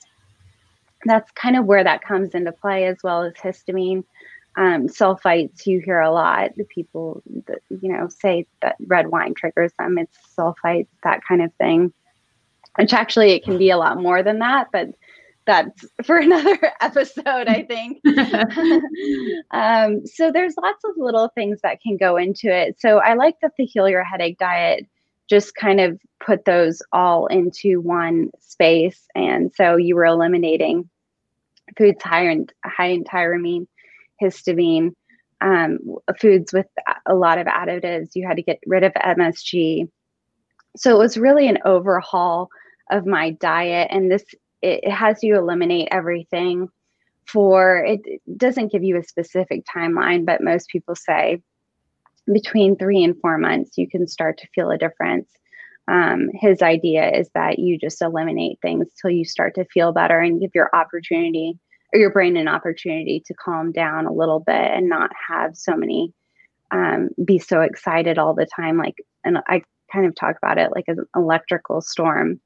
That's 1.05 1.31
kind 1.31 1.55
of 1.55 1.65
where 1.65 1.83
that 1.83 2.01
comes 2.01 2.35
into 2.35 2.51
play, 2.51 2.85
as 2.85 2.97
well 3.03 3.23
as 3.23 3.33
histamine. 3.33 4.03
Um, 4.57 4.87
sulfites, 4.87 5.65
you 5.65 5.79
hear 5.79 6.01
a 6.01 6.11
lot. 6.11 6.55
The 6.57 6.65
people 6.65 7.21
that, 7.47 7.59
you 7.69 7.93
know, 7.93 8.09
say 8.09 8.45
that 8.61 8.75
red 8.85 9.07
wine 9.07 9.33
triggers 9.33 9.71
them. 9.79 9.97
It's 9.97 10.17
sulfites, 10.37 10.87
that 11.03 11.21
kind 11.25 11.41
of 11.41 11.53
thing. 11.53 11.93
Which 12.75 12.93
actually, 12.93 13.31
it 13.31 13.43
can 13.43 13.57
be 13.57 13.69
a 13.69 13.77
lot 13.77 14.01
more 14.01 14.23
than 14.23 14.39
that, 14.39 14.67
but 14.73 14.89
that's 15.45 15.85
for 16.03 16.17
another 16.19 16.57
episode, 16.81 17.47
I 17.47 17.63
think. 17.63 18.01
um, 19.51 20.05
so 20.05 20.31
there's 20.31 20.55
lots 20.61 20.83
of 20.85 20.91
little 20.97 21.29
things 21.35 21.59
that 21.63 21.81
can 21.81 21.97
go 21.97 22.17
into 22.17 22.53
it. 22.53 22.79
So 22.79 22.99
I 22.99 23.15
like 23.15 23.35
that 23.41 23.53
the 23.57 23.65
Heal 23.65 23.89
Your 23.89 24.03
Headache 24.03 24.37
diet 24.37 24.85
just 25.29 25.55
kind 25.55 25.79
of 25.79 25.99
put 26.25 26.45
those 26.45 26.81
all 26.91 27.27
into 27.27 27.79
one 27.81 28.31
space. 28.39 29.07
And 29.15 29.51
so 29.55 29.75
you 29.75 29.95
were 29.95 30.05
eliminating 30.05 30.89
foods 31.77 32.01
high 32.03 32.29
in, 32.29 32.47
high 32.65 32.87
in 32.87 33.03
tyramine, 33.03 33.67
histamine, 34.21 34.93
um, 35.41 35.79
foods 36.19 36.51
with 36.51 36.65
a 37.05 37.15
lot 37.15 37.37
of 37.37 37.47
additives. 37.47 38.15
You 38.15 38.27
had 38.27 38.37
to 38.37 38.43
get 38.43 38.59
rid 38.65 38.83
of 38.83 38.93
MSG. 38.93 39.89
So 40.75 40.95
it 40.95 40.99
was 40.99 41.17
really 41.17 41.47
an 41.47 41.59
overhaul 41.63 42.49
of 42.89 43.05
my 43.05 43.31
diet. 43.31 43.89
And 43.91 44.11
this 44.11 44.25
it 44.61 44.89
has 44.89 45.23
you 45.23 45.37
eliminate 45.37 45.87
everything 45.91 46.67
for 47.25 47.77
it 47.77 48.01
doesn't 48.37 48.71
give 48.71 48.83
you 48.83 48.97
a 48.97 49.03
specific 49.03 49.63
timeline 49.65 50.25
but 50.25 50.41
most 50.41 50.67
people 50.69 50.95
say 50.95 51.41
between 52.31 52.75
three 52.75 53.03
and 53.03 53.19
four 53.21 53.37
months 53.37 53.77
you 53.77 53.87
can 53.87 54.07
start 54.07 54.37
to 54.37 54.47
feel 54.53 54.71
a 54.71 54.77
difference. 54.77 55.29
Um, 55.87 56.29
his 56.33 56.61
idea 56.61 57.09
is 57.11 57.29
that 57.33 57.57
you 57.57 57.77
just 57.79 58.01
eliminate 58.01 58.59
things 58.61 58.87
till 59.01 59.09
you 59.09 59.25
start 59.25 59.55
to 59.55 59.65
feel 59.65 59.91
better 59.91 60.19
and 60.19 60.39
give 60.39 60.51
your 60.53 60.69
opportunity 60.73 61.57
or 61.93 61.99
your 61.99 62.11
brain 62.11 62.37
an 62.37 62.47
opportunity 62.47 63.23
to 63.25 63.33
calm 63.33 63.71
down 63.71 64.05
a 64.05 64.13
little 64.13 64.39
bit 64.39 64.55
and 64.55 64.87
not 64.87 65.09
have 65.27 65.57
so 65.57 65.75
many 65.75 66.13
um, 66.71 67.09
be 67.25 67.39
so 67.39 67.61
excited 67.61 68.19
all 68.19 68.35
the 68.35 68.47
time. 68.55 68.77
Like 68.77 68.95
and 69.23 69.39
i 69.47 69.61
kind 69.91 70.05
of 70.05 70.15
talk 70.15 70.35
about 70.37 70.59
it 70.59 70.69
like 70.75 70.85
an 70.87 71.03
electrical 71.15 71.81
storm 71.81 72.39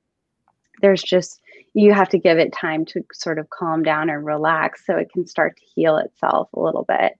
there's 0.81 1.01
just 1.01 1.41
you 1.73 1.93
have 1.93 2.09
to 2.09 2.19
give 2.19 2.37
it 2.37 2.53
time 2.53 2.85
to 2.85 3.03
sort 3.13 3.39
of 3.39 3.49
calm 3.49 3.83
down 3.83 4.09
and 4.09 4.25
relax 4.25 4.85
so 4.85 4.95
it 4.95 5.11
can 5.11 5.25
start 5.25 5.57
to 5.57 5.65
heal 5.73 5.97
itself 5.97 6.49
a 6.53 6.59
little 6.59 6.85
bit. 6.87 7.13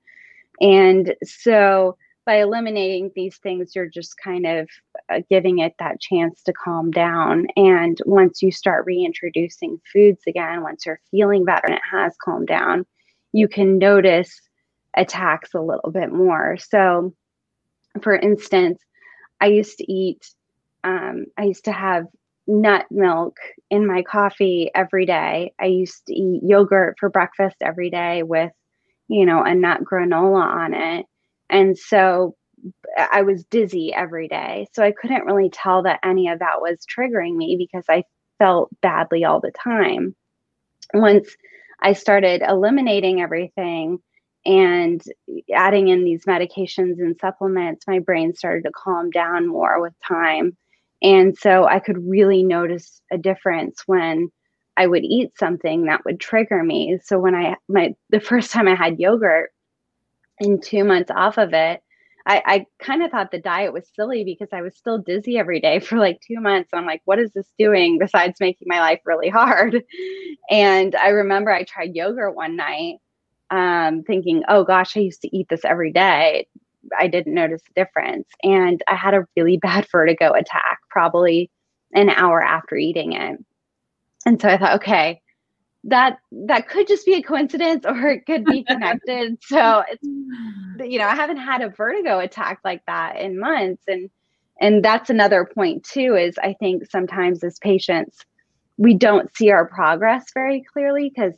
And 0.62 1.16
so 1.24 1.98
by 2.26 2.36
eliminating 2.36 3.12
these 3.16 3.38
things, 3.38 3.76
you're 3.76 3.90
just 3.90 4.18
kind 4.18 4.46
of 4.46 4.70
uh, 5.12 5.20
giving 5.30 5.60
it 5.60 5.74
that 5.80 6.00
chance 6.00 6.42
to 6.44 6.54
calm 6.54 6.92
down. 6.92 7.48
And 7.56 8.00
once 8.06 8.42
you 8.42 8.52
start 8.52 8.86
reintroducing 8.86 9.82
foods 9.92 10.22
again, 10.28 10.62
once 10.62 10.86
you're 10.86 11.02
feeling 11.12 11.44
better 11.44 11.68
and 11.68 11.76
it 11.76 11.82
has 11.92 12.16
calmed 12.24 12.48
down, 12.48 12.86
you 13.34 13.48
can 13.48 13.78
notice 13.78 14.40
attacks 14.96 15.54
a 15.54 15.62
little 15.62 15.92
bit 15.92 16.12
more. 16.12 16.58
So, 16.58 17.14
for 18.02 18.16
instance, 18.16 18.80
I 19.42 19.48
used 19.48 19.80
to 19.80 19.92
eat, 19.92 20.26
um, 20.84 21.26
I 21.38 21.44
used 21.44 21.66
to 21.66 21.72
have 21.72 22.06
nut 22.48 22.86
milk 22.92 23.38
in 23.70 23.88
my 23.88 24.04
coffee 24.04 24.70
every 24.76 25.06
day. 25.06 25.54
I 25.60 25.66
used 25.66 26.06
to 26.08 26.14
eat 26.14 26.42
yogurt 26.44 26.98
for 27.00 27.10
breakfast 27.10 27.58
every 27.62 27.90
day 27.90 28.24
with, 28.24 28.52
you 29.08 29.26
know, 29.26 29.44
a 29.44 29.56
nut 29.56 29.82
granola 29.84 30.44
on 30.44 30.74
it. 30.74 31.06
And 31.50 31.78
so 31.78 32.36
I 32.98 33.22
was 33.24 33.46
dizzy 33.46 33.94
every 33.94 34.28
day. 34.28 34.68
So 34.74 34.84
I 34.84 34.92
couldn't 34.92 35.26
really 35.26 35.50
tell 35.50 35.84
that 35.84 36.00
any 36.04 36.30
of 36.30 36.40
that 36.40 36.62
was 36.62 36.86
triggering 36.86 37.36
me 37.36 37.56
because 37.58 37.86
I 37.90 38.04
felt 38.40 38.70
badly 38.82 39.26
all 39.26 39.40
the 39.40 39.52
time. 39.52 40.16
Once 40.94 41.36
I 41.82 41.94
started 41.94 42.42
eliminating 42.42 43.22
everything 43.22 44.00
and 44.46 45.02
adding 45.54 45.88
in 45.88 46.04
these 46.04 46.26
medications 46.26 47.00
and 47.00 47.18
supplements, 47.20 47.88
my 47.88 48.00
brain 48.00 48.34
started 48.34 48.64
to 48.64 48.72
calm 48.72 49.10
down 49.10 49.48
more 49.48 49.82
with 49.82 49.94
time 50.06 50.58
and 51.04 51.38
so 51.38 51.66
I 51.66 51.80
could 51.80 52.08
really 52.08 52.44
notice 52.44 53.02
a 53.12 53.18
difference 53.18 53.84
when 53.86 54.32
I 54.78 54.88
would 54.88 55.04
eat 55.04 55.38
something 55.38 55.86
that 55.86 56.04
would 56.06 56.20
trigger 56.20 56.64
me. 56.64 56.98
So 57.04 57.20
when 57.20 57.36
I 57.36 57.58
my 57.68 57.94
the 58.10 58.20
first 58.20 58.52
time 58.52 58.68
I 58.68 58.76
had 58.76 59.00
yogurt 59.00 59.52
and 60.40 60.64
two 60.64 60.84
months 60.84 61.12
off 61.12 61.38
of 61.38 61.54
it, 61.54 61.82
I, 62.26 62.42
I 62.46 62.66
kind 62.80 63.04
of 63.04 63.12
thought 63.12 63.32
the 63.32 63.40
diet 63.40 63.74
was 63.74 63.90
silly 63.96 64.24
because 64.24 64.50
I 64.54 64.62
was 64.62 64.76
still 64.78 64.98
dizzy 64.98 65.38
every 65.38 65.60
day 65.60 65.80
for 65.80 65.98
like 65.98 66.22
two 66.22 66.40
months. 66.40 66.70
I'm 66.74 66.86
like, 66.86 67.02
what 67.06 67.20
is 67.20 67.32
this 67.34 67.52
doing 67.60 68.00
besides 68.00 68.40
making 68.40 68.68
my 68.70 68.80
life 68.80 69.02
really 69.06 69.30
hard? 69.30 69.84
And 70.50 70.94
I 70.96 71.08
remember 71.10 71.52
I 71.52 71.64
tried 71.64 71.96
yogurt 71.96 72.36
one 72.36 72.58
night, 72.58 72.98
um, 73.50 74.04
thinking, 74.04 74.44
oh 74.50 74.66
gosh, 74.66 74.98
I 74.98 75.00
used 75.00 75.22
to 75.22 75.36
eat 75.36 75.48
this 75.50 75.64
every 75.64 75.92
day. 75.94 76.48
I 76.98 77.08
didn't 77.08 77.34
notice 77.34 77.62
a 77.70 77.80
difference. 77.80 78.28
And 78.44 78.82
I 78.88 78.96
had 78.96 79.14
a 79.14 79.26
really 79.36 79.58
bad 79.62 79.88
vertigo 79.92 80.34
attack, 80.34 80.80
probably 80.90 81.50
an 81.94 82.10
hour 82.10 82.42
after 82.42 82.76
eating 82.76 83.14
it. 83.14 83.40
And 84.26 84.42
so 84.42 84.50
I 84.50 84.58
thought, 84.58 84.76
okay, 84.76 85.22
that 85.86 86.20
that 86.32 86.70
could 86.70 86.88
just 86.88 87.06
be 87.06 87.16
a 87.16 87.22
coincidence 87.22 87.86
or 87.88 88.08
it 88.08 88.26
could 88.26 88.46
be 88.46 88.64
connected. 88.64 89.38
so 89.44 89.84
it's 89.90 90.04
you 90.04 90.98
know, 90.98 91.08
I 91.08 91.16
haven't 91.16 91.38
had 91.38 91.62
a 91.62 91.70
vertigo 91.70 92.20
attack 92.20 92.60
like 92.64 92.86
that 92.88 93.20
in 93.20 93.40
months 93.40 93.84
and 93.88 94.10
and 94.62 94.84
that's 94.84 95.10
another 95.10 95.46
point 95.46 95.84
too 95.84 96.16
is 96.16 96.38
I 96.38 96.54
think 96.54 96.90
sometimes 96.90 97.44
as 97.44 97.60
patients 97.60 98.26
we 98.78 98.94
don't 98.94 99.36
see 99.36 99.52
our 99.52 99.66
progress 99.66 100.26
very 100.34 100.62
clearly 100.62 101.10
because 101.10 101.34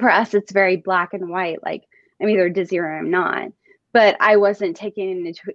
for 0.00 0.10
us 0.10 0.34
it's 0.34 0.52
very 0.52 0.76
black 0.76 1.12
and 1.12 1.28
white 1.28 1.62
like 1.62 1.84
I'm 2.20 2.28
either 2.28 2.48
dizzy 2.48 2.78
or 2.78 2.90
I'm 2.90 3.10
not. 3.10 3.48
But 3.94 4.16
I 4.20 4.36
wasn't 4.36 4.76
taking 4.76 5.24
into 5.26 5.54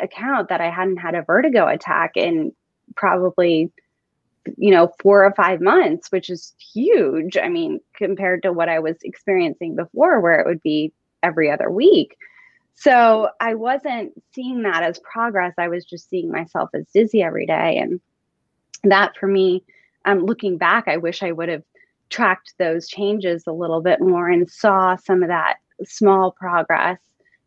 account 0.00 0.50
that 0.50 0.60
I 0.60 0.70
hadn't 0.70 0.98
had 0.98 1.16
a 1.16 1.22
vertigo 1.22 1.66
attack 1.66 2.12
in 2.16 2.52
probably 2.94 3.72
you 4.56 4.70
know, 4.70 4.92
four 5.00 5.24
or 5.24 5.32
five 5.32 5.60
months, 5.60 6.10
which 6.10 6.30
is 6.30 6.54
huge. 6.72 7.36
I 7.36 7.48
mean, 7.48 7.80
compared 7.94 8.42
to 8.42 8.52
what 8.52 8.68
I 8.68 8.78
was 8.78 8.96
experiencing 9.02 9.76
before, 9.76 10.20
where 10.20 10.40
it 10.40 10.46
would 10.46 10.62
be 10.62 10.92
every 11.22 11.50
other 11.50 11.70
week. 11.70 12.16
So 12.74 13.28
I 13.40 13.54
wasn't 13.54 14.12
seeing 14.32 14.62
that 14.62 14.82
as 14.82 15.00
progress. 15.00 15.54
I 15.58 15.68
was 15.68 15.84
just 15.84 16.08
seeing 16.08 16.30
myself 16.30 16.70
as 16.74 16.86
dizzy 16.94 17.22
every 17.22 17.44
day. 17.44 17.78
And 17.78 18.00
that 18.84 19.16
for 19.16 19.26
me, 19.26 19.64
um, 20.04 20.24
looking 20.24 20.56
back, 20.56 20.86
I 20.86 20.96
wish 20.96 21.22
I 21.22 21.32
would 21.32 21.48
have 21.48 21.64
tracked 22.08 22.54
those 22.58 22.88
changes 22.88 23.44
a 23.46 23.52
little 23.52 23.82
bit 23.82 24.00
more 24.00 24.28
and 24.28 24.48
saw 24.48 24.96
some 24.96 25.22
of 25.22 25.28
that 25.28 25.56
small 25.84 26.30
progress 26.30 26.98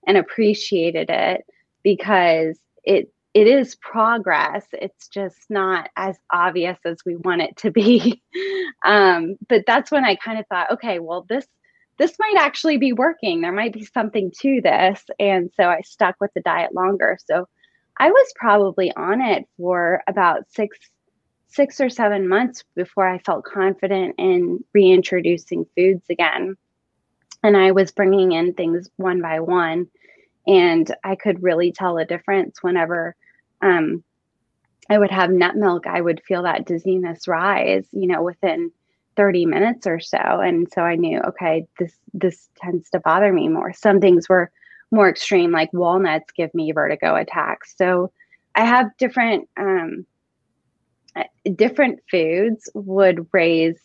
and 0.07 0.17
appreciated 0.17 1.09
it 1.09 1.45
because 1.83 2.57
it 2.83 3.11
it 3.33 3.47
is 3.47 3.75
progress. 3.75 4.65
It's 4.73 5.07
just 5.07 5.49
not 5.49 5.89
as 5.95 6.17
obvious 6.31 6.77
as 6.83 6.97
we 7.05 7.15
want 7.15 7.41
it 7.41 7.55
to 7.57 7.71
be. 7.71 8.21
um, 8.85 9.37
but 9.47 9.63
that's 9.65 9.89
when 9.89 10.03
I 10.03 10.15
kind 10.15 10.37
of 10.37 10.45
thought, 10.47 10.71
okay, 10.71 10.99
well, 10.99 11.25
this 11.29 11.47
this 11.97 12.17
might 12.19 12.35
actually 12.39 12.77
be 12.77 12.93
working. 12.93 13.41
There 13.41 13.51
might 13.51 13.73
be 13.73 13.85
something 13.85 14.31
to 14.41 14.59
this, 14.61 15.03
and 15.19 15.51
so 15.55 15.63
I 15.63 15.81
stuck 15.81 16.15
with 16.19 16.31
the 16.33 16.41
diet 16.41 16.73
longer. 16.73 17.17
So 17.25 17.47
I 17.97 18.09
was 18.09 18.33
probably 18.35 18.91
on 18.95 19.21
it 19.21 19.45
for 19.57 20.01
about 20.07 20.45
six 20.49 20.77
six 21.47 21.81
or 21.81 21.89
seven 21.89 22.27
months 22.27 22.63
before 22.75 23.07
I 23.07 23.19
felt 23.19 23.43
confident 23.43 24.15
in 24.17 24.63
reintroducing 24.73 25.65
foods 25.75 26.05
again. 26.09 26.55
And 27.43 27.57
I 27.57 27.71
was 27.71 27.91
bringing 27.91 28.31
in 28.33 28.53
things 28.53 28.89
one 28.97 29.21
by 29.21 29.39
one 29.39 29.87
and 30.47 30.93
I 31.03 31.15
could 31.15 31.43
really 31.43 31.71
tell 31.71 31.97
a 31.97 32.05
difference 32.05 32.61
whenever 32.61 33.15
um, 33.61 34.03
I 34.89 34.97
would 34.97 35.11
have 35.11 35.31
nut 35.31 35.55
milk. 35.55 35.87
I 35.87 36.01
would 36.01 36.21
feel 36.23 36.43
that 36.43 36.65
dizziness 36.65 37.27
rise, 37.27 37.85
you 37.91 38.07
know, 38.07 38.23
within 38.23 38.71
30 39.15 39.45
minutes 39.45 39.87
or 39.87 39.99
so. 39.99 40.17
And 40.17 40.67
so 40.73 40.81
I 40.81 40.95
knew, 40.95 41.19
okay, 41.19 41.67
this 41.77 41.93
this 42.13 42.49
tends 42.57 42.89
to 42.91 42.99
bother 42.99 43.31
me 43.31 43.47
more. 43.49 43.73
Some 43.73 43.99
things 43.99 44.27
were 44.27 44.51
more 44.91 45.09
extreme, 45.09 45.51
like 45.51 45.71
walnuts 45.73 46.31
give 46.31 46.53
me 46.53 46.71
vertigo 46.71 47.15
attacks. 47.15 47.75
So 47.77 48.11
I 48.55 48.65
have 48.65 48.97
different 48.97 49.47
um, 49.57 50.05
different 51.55 51.99
foods 52.09 52.69
would 52.73 53.27
raise 53.31 53.79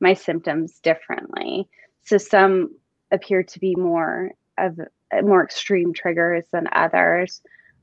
my 0.00 0.14
symptoms 0.14 0.78
differently. 0.80 1.68
So 2.04 2.18
some 2.18 2.70
appear 3.10 3.42
to 3.42 3.58
be 3.58 3.74
more 3.76 4.32
of 4.58 4.78
more 5.22 5.44
extreme 5.44 5.92
triggers 5.92 6.44
than 6.52 6.68
others. 6.72 7.40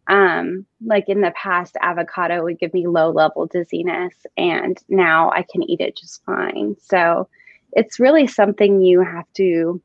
Um, 0.08 0.66
like 0.86 1.08
in 1.08 1.22
the 1.22 1.32
past, 1.32 1.78
avocado 1.82 2.44
would 2.44 2.60
give 2.60 2.74
me 2.74 2.88
low 2.88 3.12
level 3.12 3.46
dizziness, 3.46 4.14
and 4.36 4.78
now 4.90 5.32
I 5.32 5.44
can 5.44 5.64
eat 5.64 5.80
it 5.80 5.96
just 5.96 6.24
fine. 6.26 6.76
So 6.80 7.30
it's 7.72 8.00
really 8.00 8.28
something 8.28 8.82
you 8.82 9.02
have 9.02 9.32
to 9.36 9.82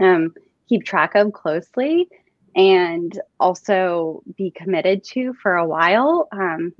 um, 0.00 0.34
keep 0.68 0.84
track 0.84 1.14
of 1.14 1.32
closely 1.32 2.08
and 2.56 3.20
also 3.38 4.22
be 4.36 4.50
committed 4.50 5.04
to 5.04 5.34
for 5.34 5.54
a 5.54 5.66
while. 5.66 6.28
Um, 6.32 6.72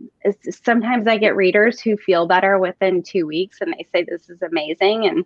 sometimes 0.50 1.06
I 1.06 1.16
get 1.16 1.36
readers 1.36 1.80
who 1.80 1.96
feel 1.96 2.26
better 2.26 2.58
within 2.58 3.02
two 3.02 3.26
weeks 3.26 3.58
and 3.60 3.72
they 3.72 3.86
say 3.92 4.04
this 4.04 4.28
is 4.28 4.42
amazing 4.42 5.06
and 5.06 5.24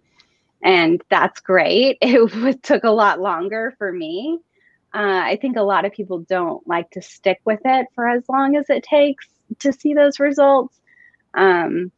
and 0.64 1.02
that's 1.10 1.40
great. 1.40 1.98
It 2.02 2.62
took 2.62 2.84
a 2.84 2.90
lot 2.90 3.20
longer 3.20 3.74
for 3.78 3.92
me. 3.92 4.40
Uh, 4.94 5.20
I 5.24 5.38
think 5.40 5.56
a 5.56 5.62
lot 5.62 5.84
of 5.84 5.92
people 5.92 6.20
don't 6.20 6.66
like 6.66 6.90
to 6.92 7.02
stick 7.02 7.40
with 7.44 7.60
it 7.64 7.86
for 7.94 8.08
as 8.08 8.24
long 8.28 8.56
as 8.56 8.70
it 8.70 8.82
takes 8.82 9.26
to 9.58 9.72
see 9.72 9.92
those 9.92 10.18
results. 10.18 10.80
Um, 11.34 11.92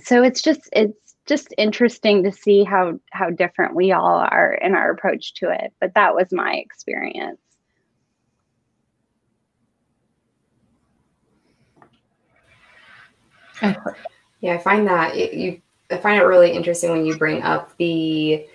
so 0.00 0.22
it's 0.22 0.42
just 0.42 0.68
it's 0.72 1.16
just 1.26 1.54
interesting 1.58 2.22
to 2.24 2.32
see 2.32 2.64
how 2.64 3.00
how 3.10 3.30
different 3.30 3.74
we 3.74 3.92
all 3.92 4.18
are 4.18 4.54
in 4.54 4.74
our 4.74 4.90
approach 4.90 5.34
to 5.34 5.50
it. 5.50 5.72
But 5.80 5.94
that 5.94 6.14
was 6.14 6.32
my 6.32 6.54
experience. 6.54 7.40
Yeah, 14.40 14.54
I 14.54 14.58
find 14.58 14.86
that 14.88 15.16
it, 15.16 15.34
you 15.34 15.62
I 15.92 15.98
find 15.98 16.20
it 16.20 16.24
really 16.24 16.52
interesting 16.52 16.90
when 16.90 17.04
you 17.06 17.16
bring 17.16 17.42
up 17.42 17.76
the 17.76 18.46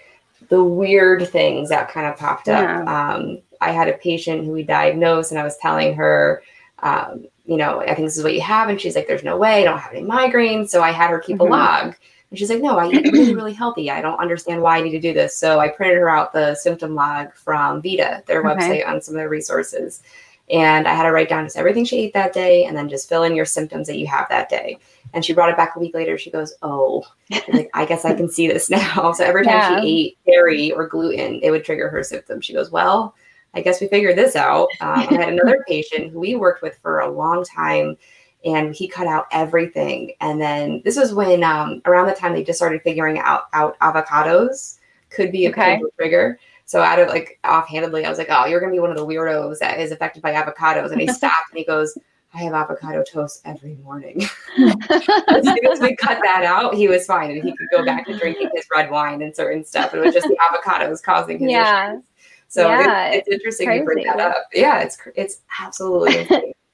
the 0.50 0.64
weird 0.64 1.28
things 1.28 1.70
that 1.70 1.90
kind 1.90 2.08
of 2.08 2.18
popped 2.18 2.48
yeah. 2.48 2.82
up. 2.82 2.88
Um, 2.88 3.40
I 3.60 3.72
had 3.72 3.90
a 3.90 3.94
patient 3.94 4.46
who 4.46 4.52
we 4.52 4.64
diagnosed, 4.64 5.32
and 5.32 5.40
I 5.40 5.44
was 5.44 5.58
telling 5.58 5.96
her, 5.96 6.44
um, 6.80 7.26
you 7.46 7.58
know, 7.58 7.82
I 7.82 7.88
think 7.96 8.08
this 8.08 8.18
is 8.18 8.24
what 8.24 8.34
you 8.34 8.42
have, 8.42 8.70
and 8.70 8.80
she's 8.80 8.96
like, 8.96 9.08
"There's 9.08 9.24
no 9.24 9.38
way, 9.38 9.62
I 9.62 9.64
don't 9.64 9.80
have 9.80 9.94
any 9.94 10.06
migraines." 10.06 10.70
So 10.70 10.82
I 10.82 10.92
had 10.92 11.10
her 11.10 11.20
keep 11.20 11.38
mm-hmm. 11.38 11.52
a 11.52 11.56
log, 11.56 11.96
and 12.30 12.40
she's 12.40 12.50
like, 12.50 12.62
"No, 12.62 12.78
I 12.78 12.90
eat 12.90 13.12
really, 13.12 13.36
really 13.36 13.54
healthy. 13.54 13.90
I 13.90 14.02
don't 14.02 14.20
understand 14.20 14.62
why 14.62 14.78
I 14.78 14.82
need 14.82 14.92
to 14.92 15.00
do 15.00 15.14
this." 15.14 15.36
So 15.38 15.60
I 15.60 15.70
printed 15.70 15.98
her 15.98 16.10
out 16.10 16.34
the 16.34 16.56
symptom 16.56 16.96
log 16.96 17.34
from 17.34 17.82
VeDA, 17.82 18.26
their 18.26 18.46
okay. 18.48 18.84
website, 18.84 18.88
on 18.88 19.02
some 19.02 19.16
of 19.16 19.20
their 19.20 19.30
resources. 19.30 20.02
And 20.50 20.88
I 20.88 20.94
had 20.94 21.06
her 21.06 21.12
write 21.12 21.30
down 21.30 21.46
just 21.46 21.58
everything 21.58 21.84
she 21.84 22.00
ate 22.00 22.14
that 22.14 22.32
day 22.32 22.66
and 22.66 22.78
then 22.78 22.88
just 22.88 23.10
fill 23.10 23.24
in 23.24 23.36
your 23.36 23.46
symptoms 23.46 23.88
that 23.88 23.98
you 23.98 24.08
have 24.08 24.30
that 24.30 24.48
day. 24.48 24.78
And 25.14 25.24
she 25.24 25.34
brought 25.34 25.49
it 25.49 25.58
back 25.58 25.76
a 25.76 25.80
week 25.80 25.95
later. 25.95 26.18
She 26.18 26.32
goes, 26.32 26.53
Oh, 26.62 27.05
like, 27.47 27.70
I 27.74 27.86
guess 27.86 28.05
I 28.05 28.14
can 28.14 28.30
see 28.30 28.47
this 28.47 28.70
now. 28.70 29.12
So 29.16 29.24
every 29.24 29.43
time 29.43 29.53
yeah. 29.53 29.82
she 29.82 29.88
ate 29.88 30.18
dairy 30.26 30.72
or 30.72 30.88
gluten, 30.88 31.39
it 31.41 31.51
would 31.51 31.64
trigger 31.64 31.89
her 31.89 32.03
symptoms. 32.03 32.45
She 32.45 32.53
goes, 32.53 32.72
Well, 32.72 33.16
I 33.53 33.62
guess 33.62 33.82
we 33.82 33.88
figured 33.88 34.18
this 34.18 34.36
out. 34.36 34.70
Um, 34.82 34.99
I 34.99 35.14
had 35.14 35.30
another 35.30 35.64
patient 35.68 36.12
who 36.12 36.20
we 36.20 36.36
worked 36.36 36.62
with 36.62 36.78
for 36.82 36.99
a 36.99 37.10
long 37.10 37.43
time 37.43 37.97
and 38.45 38.76
he 38.76 38.88
cut 38.88 39.08
out 39.08 39.26
everything. 39.32 40.14
And 40.22 40.39
then 40.39 40.82
this 40.86 40.97
was 40.97 41.14
when 41.14 41.43
um, 41.43 41.82
around 41.86 42.08
the 42.08 42.14
time 42.14 42.34
they 42.34 42.43
just 42.43 42.60
started 42.60 42.82
figuring 42.82 43.20
out, 43.20 43.43
out 43.53 43.78
avocados 43.80 44.78
could 45.10 45.32
be 45.32 45.45
a 45.45 45.49
okay. 45.49 45.82
trigger. 45.97 46.39
So 46.66 46.82
out 46.82 46.99
of 46.99 47.08
like 47.08 47.39
offhandedly, 47.45 48.03
I 48.03 48.10
was 48.10 48.18
like, 48.18 48.28
"Oh, 48.30 48.45
you're 48.45 48.60
gonna 48.60 48.74
be 48.74 48.80
one 48.80 48.91
of 48.91 48.97
the 48.97 49.05
weirdos 49.05 49.60
that 49.60 49.80
is 49.80 49.91
affected 49.91 50.22
by 50.22 50.34
avocados." 50.34 50.91
And 50.91 50.99
he 50.99 51.08
stopped 51.08 51.49
and 51.49 51.58
he 51.58 51.64
goes, 51.64 51.97
"I 52.34 52.40
have 52.40 52.54
avocado 52.54 53.04
toast 53.04 53.42
every 53.46 53.76
morning." 53.84 54.22
as 54.58 55.46
soon 55.46 55.68
as 55.68 55.80
we 55.80 55.96
cut 55.96 56.20
that 56.24 56.44
out, 56.44 56.76
he 56.76 56.88
was 56.88 57.06
fine 57.06 57.32
and 57.32 57.44
he 57.44 57.56
could 57.56 57.68
go 57.72 57.86
back 57.86 58.06
to 58.08 58.18
drinking 58.18 58.50
his 58.54 58.66
red 58.76 58.90
wine 58.90 59.22
and 59.22 59.36
certain 59.36 59.64
stuff. 59.64 59.94
It 59.94 60.00
was 60.00 60.14
just 60.14 60.28
the 60.28 60.38
avocados 60.38 61.02
causing 61.02 61.40
his 61.40 61.52
yeah. 61.52 61.92
issues. 61.92 62.04
So 62.50 62.68
yeah, 62.68 63.10
it, 63.10 63.18
it's 63.18 63.30
interesting 63.30 63.70
to 63.70 63.84
bring 63.84 64.06
that 64.06 64.20
up. 64.20 64.48
Yeah, 64.54 64.80
it's 64.80 64.98
it's 65.16 65.42
absolutely. 65.60 66.28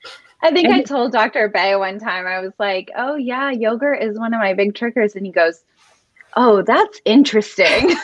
I 0.43 0.51
think 0.51 0.68
I 0.68 0.82
told 0.82 1.14
Dr. 1.14 1.49
Beh 1.49 1.80
one 1.80 1.99
time, 1.99 2.28
I 2.28 2.41
was 2.41 2.51
like, 2.60 2.91
oh, 2.97 3.16
yeah, 3.16 3.49
yogurt 3.49 4.04
is 4.04 4.20
one 4.20 4.34
of 4.34 4.41
my 4.41 4.54
big 4.54 4.76
triggers. 4.76 5.16
And 5.16 5.26
he 5.26 5.32
goes, 5.32 5.64
oh, 6.36 6.62
that's 6.62 6.99
interesting. 7.06 7.95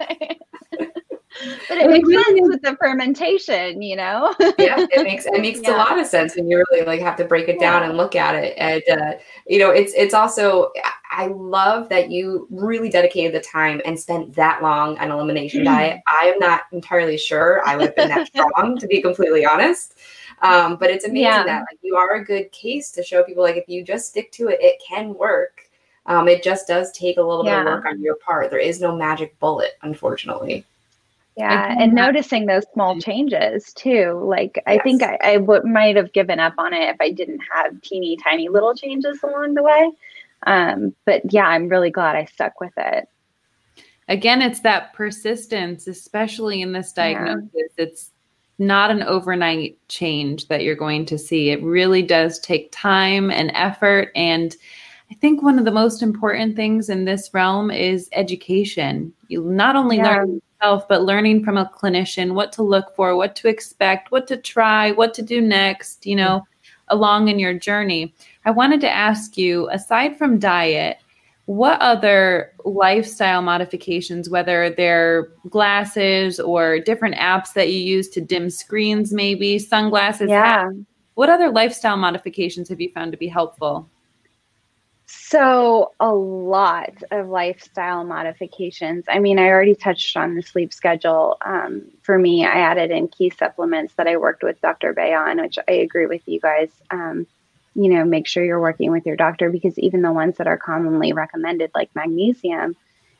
like, 0.00 0.40
but 1.68 1.78
it 1.78 1.90
makes 1.90 2.08
sense 2.08 2.40
with 2.48 2.62
the 2.62 2.76
fermentation, 2.80 3.82
you 3.82 3.96
know. 3.96 4.34
yeah, 4.58 4.86
it 4.90 5.02
makes 5.02 5.26
it 5.26 5.40
makes 5.40 5.60
yeah. 5.62 5.74
a 5.74 5.76
lot 5.76 5.98
of 5.98 6.06
sense 6.06 6.36
when 6.36 6.48
you 6.48 6.64
really 6.70 6.84
like 6.84 7.00
have 7.00 7.16
to 7.16 7.24
break 7.24 7.48
it 7.48 7.60
down 7.60 7.82
yeah. 7.82 7.88
and 7.88 7.96
look 7.96 8.16
at 8.16 8.34
it. 8.34 8.54
And 8.56 8.82
uh, 8.90 9.12
you 9.46 9.58
know, 9.58 9.70
it's 9.70 9.92
it's 9.94 10.14
also 10.14 10.72
I 11.10 11.26
love 11.26 11.88
that 11.88 12.10
you 12.10 12.46
really 12.50 12.88
dedicated 12.88 13.34
the 13.34 13.40
time 13.40 13.80
and 13.84 13.98
spent 13.98 14.34
that 14.34 14.62
long 14.62 14.98
on 14.98 15.10
elimination 15.10 15.60
mm-hmm. 15.64 15.74
diet. 15.74 16.00
I 16.06 16.26
am 16.26 16.38
not 16.38 16.62
entirely 16.72 17.18
sure 17.18 17.66
I 17.66 17.76
would 17.76 17.86
have 17.86 17.96
been 17.96 18.08
that 18.08 18.28
strong, 18.28 18.78
to 18.78 18.86
be 18.86 19.00
completely 19.02 19.44
honest. 19.44 19.98
Um, 20.42 20.76
but 20.76 20.90
it's 20.90 21.04
amazing 21.04 21.22
yeah. 21.22 21.42
that 21.44 21.60
like 21.62 21.78
you 21.82 21.96
are 21.96 22.14
a 22.14 22.24
good 22.24 22.52
case 22.52 22.92
to 22.92 23.02
show 23.02 23.24
people 23.24 23.42
like 23.42 23.56
if 23.56 23.68
you 23.68 23.82
just 23.82 24.08
stick 24.08 24.30
to 24.32 24.48
it, 24.48 24.60
it 24.60 24.80
can 24.86 25.14
work. 25.14 25.62
Um, 26.06 26.26
it 26.28 26.42
just 26.42 26.66
does 26.66 26.90
take 26.92 27.18
a 27.18 27.22
little 27.22 27.44
bit 27.44 27.58
of 27.58 27.66
work 27.66 27.84
on 27.84 28.00
your 28.00 28.16
part. 28.16 28.50
There 28.50 28.58
is 28.58 28.80
no 28.80 28.96
magic 28.96 29.38
bullet, 29.40 29.72
unfortunately. 29.82 30.64
Yeah, 31.38 31.76
and 31.78 31.92
noticing 31.92 32.46
those 32.46 32.64
small 32.74 33.00
changes 33.00 33.72
too. 33.72 34.20
Like 34.24 34.56
yes. 34.56 34.64
I 34.66 34.78
think 34.82 35.02
I, 35.04 35.18
I 35.22 35.36
w- 35.36 35.62
might 35.64 35.94
have 35.94 36.12
given 36.12 36.40
up 36.40 36.54
on 36.58 36.74
it 36.74 36.82
if 36.88 36.96
I 37.00 37.12
didn't 37.12 37.40
have 37.52 37.80
teeny 37.80 38.16
tiny 38.16 38.48
little 38.48 38.74
changes 38.74 39.20
along 39.22 39.54
the 39.54 39.62
way. 39.62 39.92
Um, 40.46 40.94
but 41.04 41.32
yeah, 41.32 41.46
I'm 41.46 41.68
really 41.68 41.90
glad 41.90 42.16
I 42.16 42.24
stuck 42.24 42.60
with 42.60 42.72
it. 42.76 43.08
Again, 44.08 44.42
it's 44.42 44.60
that 44.60 44.94
persistence, 44.94 45.86
especially 45.86 46.60
in 46.60 46.72
this 46.72 46.92
diagnosis. 46.92 47.48
Yeah. 47.54 47.84
It's 47.84 48.10
not 48.58 48.90
an 48.90 49.04
overnight 49.04 49.78
change 49.88 50.48
that 50.48 50.64
you're 50.64 50.74
going 50.74 51.06
to 51.06 51.18
see. 51.18 51.50
It 51.50 51.62
really 51.62 52.02
does 52.02 52.40
take 52.40 52.72
time 52.72 53.30
and 53.30 53.52
effort. 53.54 54.10
And 54.16 54.56
I 55.10 55.14
think 55.14 55.42
one 55.42 55.58
of 55.58 55.64
the 55.64 55.70
most 55.70 56.02
important 56.02 56.56
things 56.56 56.88
in 56.88 57.04
this 57.04 57.30
realm 57.32 57.70
is 57.70 58.08
education. 58.12 59.12
You 59.28 59.42
not 59.44 59.76
only 59.76 59.98
yeah. 59.98 60.16
learn 60.16 60.42
yourself, 60.60 60.88
but 60.88 61.02
learning 61.02 61.44
from 61.44 61.56
a 61.56 61.70
clinician 61.74 62.34
what 62.34 62.52
to 62.52 62.62
look 62.62 62.94
for, 62.94 63.16
what 63.16 63.36
to 63.36 63.48
expect, 63.48 64.10
what 64.10 64.26
to 64.28 64.36
try, 64.36 64.92
what 64.92 65.14
to 65.14 65.22
do 65.22 65.40
next, 65.40 66.06
you 66.06 66.16
know, 66.16 66.44
along 66.88 67.28
in 67.28 67.38
your 67.38 67.54
journey. 67.54 68.14
I 68.44 68.50
wanted 68.50 68.80
to 68.82 68.90
ask 68.90 69.36
you 69.36 69.68
aside 69.70 70.16
from 70.16 70.38
diet, 70.38 70.98
what 71.46 71.80
other 71.80 72.52
lifestyle 72.64 73.40
modifications, 73.40 74.28
whether 74.28 74.70
they're 74.70 75.28
glasses 75.48 76.38
or 76.38 76.78
different 76.78 77.14
apps 77.16 77.54
that 77.54 77.72
you 77.72 77.78
use 77.78 78.08
to 78.10 78.20
dim 78.20 78.50
screens, 78.50 79.12
maybe 79.12 79.58
sunglasses? 79.58 80.28
Yeah. 80.28 80.70
what 81.14 81.30
other 81.30 81.50
lifestyle 81.50 81.96
modifications 81.96 82.68
have 82.68 82.80
you 82.80 82.90
found 82.92 83.12
to 83.12 83.18
be 83.18 83.28
helpful? 83.28 83.88
So, 85.10 85.92
a 86.00 86.12
lot 86.12 87.02
of 87.10 87.28
lifestyle 87.28 88.04
modifications. 88.04 89.06
I 89.08 89.20
mean, 89.20 89.38
I 89.38 89.46
already 89.46 89.74
touched 89.74 90.18
on 90.18 90.34
the 90.34 90.42
sleep 90.42 90.70
schedule. 90.74 91.38
Um, 91.40 91.86
for 92.02 92.18
me, 92.18 92.44
I 92.44 92.58
added 92.58 92.90
in 92.90 93.08
key 93.08 93.30
supplements 93.30 93.94
that 93.94 94.06
I 94.06 94.18
worked 94.18 94.42
with 94.42 94.60
Dr. 94.60 94.92
Beh 94.92 95.18
on, 95.18 95.40
which 95.40 95.58
I 95.66 95.72
agree 95.72 96.04
with 96.04 96.20
you 96.26 96.40
guys. 96.40 96.70
Um, 96.90 97.26
you 97.74 97.88
know, 97.88 98.04
make 98.04 98.26
sure 98.26 98.44
you're 98.44 98.60
working 98.60 98.90
with 98.90 99.06
your 99.06 99.16
doctor 99.16 99.50
because 99.50 99.78
even 99.78 100.02
the 100.02 100.12
ones 100.12 100.36
that 100.36 100.46
are 100.46 100.58
commonly 100.58 101.14
recommended, 101.14 101.70
like 101.74 101.88
magnesium, 101.94 102.76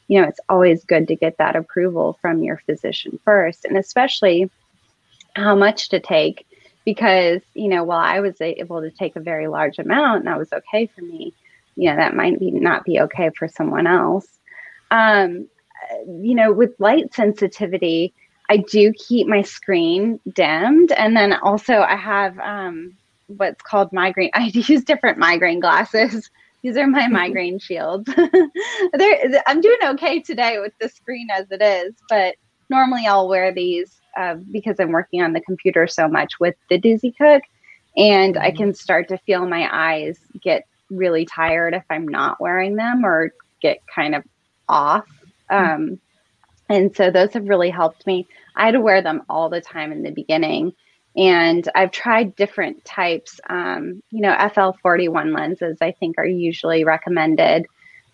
you 0.09 0.21
know, 0.21 0.29
it's 0.29 0.41
always 0.51 0.85
good 0.85 1.09
to 1.09 1.17
get 1.17 1.39
that 1.39 1.57
approval 1.57 2.19
from 2.21 2.43
your 2.43 2.59
physician 2.67 3.19
first, 3.25 3.65
and 3.65 3.79
especially 3.79 4.51
how 5.37 5.55
much 5.55 5.89
to 5.89 6.01
take. 6.01 6.45
Because, 6.85 7.41
you 7.55 7.69
know, 7.69 7.85
while 7.85 7.99
I 7.99 8.21
was 8.21 8.41
able 8.43 8.83
to 8.83 8.91
take 8.91 9.17
a 9.17 9.21
very 9.21 9.47
large 9.47 9.79
amount 9.79 10.19
and 10.19 10.27
that 10.27 10.39
was 10.39 10.53
okay 10.53 10.87
for 10.87 11.01
me, 11.03 11.33
you 11.79 11.89
know, 11.89 11.97
that 11.97 12.17
might 12.17 12.39
be 12.41 12.51
not 12.51 12.85
be 12.85 13.01
okay 13.01 13.31
for 13.39 13.47
someone 13.47 13.87
else. 13.87 14.27
Um, 14.91 15.47
you 16.07 16.35
know, 16.35 16.53
with 16.53 16.75
light 16.81 17.15
sensitivity, 17.15 18.13
I 18.51 18.59
do 18.59 18.93
keep 18.95 19.29
my 19.29 19.43
screen 19.43 20.19
dimmed. 20.33 20.91
And 20.93 21.17
then 21.17 21.35
also 21.35 21.81
I 21.81 21.95
have 21.95 22.37
um, 22.41 22.97
what's 23.29 23.63
called 23.63 23.93
migraine. 23.93 24.31
I 24.35 24.51
use 24.53 24.83
different 24.85 25.19
migraine 25.19 25.61
glasses. 25.61 26.31
These 26.63 26.77
are 26.77 26.89
my 26.89 27.03
mm-hmm. 27.03 27.13
migraine 27.13 27.59
shields. 27.61 28.13
I'm 29.47 29.61
doing 29.61 29.79
okay 29.85 30.21
today 30.21 30.59
with 30.59 30.73
the 30.81 30.89
screen 30.89 31.29
as 31.33 31.47
it 31.53 31.63
is, 31.63 31.95
but 32.09 32.35
normally 32.69 33.07
I'll 33.07 33.29
wear 33.29 33.55
these 33.55 34.01
uh, 34.17 34.35
because 34.51 34.81
I'm 34.81 34.91
working 34.91 35.23
on 35.23 35.33
the 35.33 35.41
computer 35.41 35.87
so 35.87 36.09
much 36.09 36.33
with 36.41 36.57
the 36.69 36.77
Dizzy 36.77 37.15
Cook, 37.17 37.45
and 37.97 38.37
I 38.37 38.49
mm-hmm. 38.49 38.57
can 38.57 38.75
start 38.75 39.07
to 39.11 39.19
feel 39.19 39.47
my 39.47 39.69
eyes 39.71 40.19
get 40.43 40.65
really 40.91 41.27
tired 41.27 41.75
if 41.75 41.85
I'm 41.91 42.09
not 42.09 42.41
wearing 42.41 42.77
them 42.77 43.05
or 43.05 43.33
get 43.61 43.81
kind 43.93 44.15
of 44.15 44.25
off. 44.69 45.07
Mm-hmm. 45.51 45.75
Um, 45.75 46.01
and 46.69 46.95
so 46.95 47.11
those 47.11 47.33
have 47.33 47.49
really 47.49 47.71
helped 47.71 48.07
me. 48.07 48.27
I 48.55 48.67
had 48.67 48.73
to 48.73 48.81
wear 48.81 49.01
them 49.03 49.23
all 49.29 49.49
the 49.49 49.61
time 49.61 49.93
in 49.93 50.03
the 50.03 50.11
beginning 50.11 50.75
and 51.19 51.69
I've 51.75 51.91
tried 51.91 52.37
different 52.37 52.85
types. 52.85 53.41
Um, 53.51 54.03
you 54.11 54.21
know, 54.21 54.33
FL41 54.35 55.35
lenses, 55.35 55.79
I 55.81 55.91
think, 55.91 56.17
are 56.17 56.27
usually 56.27 56.85
recommended. 56.85 57.67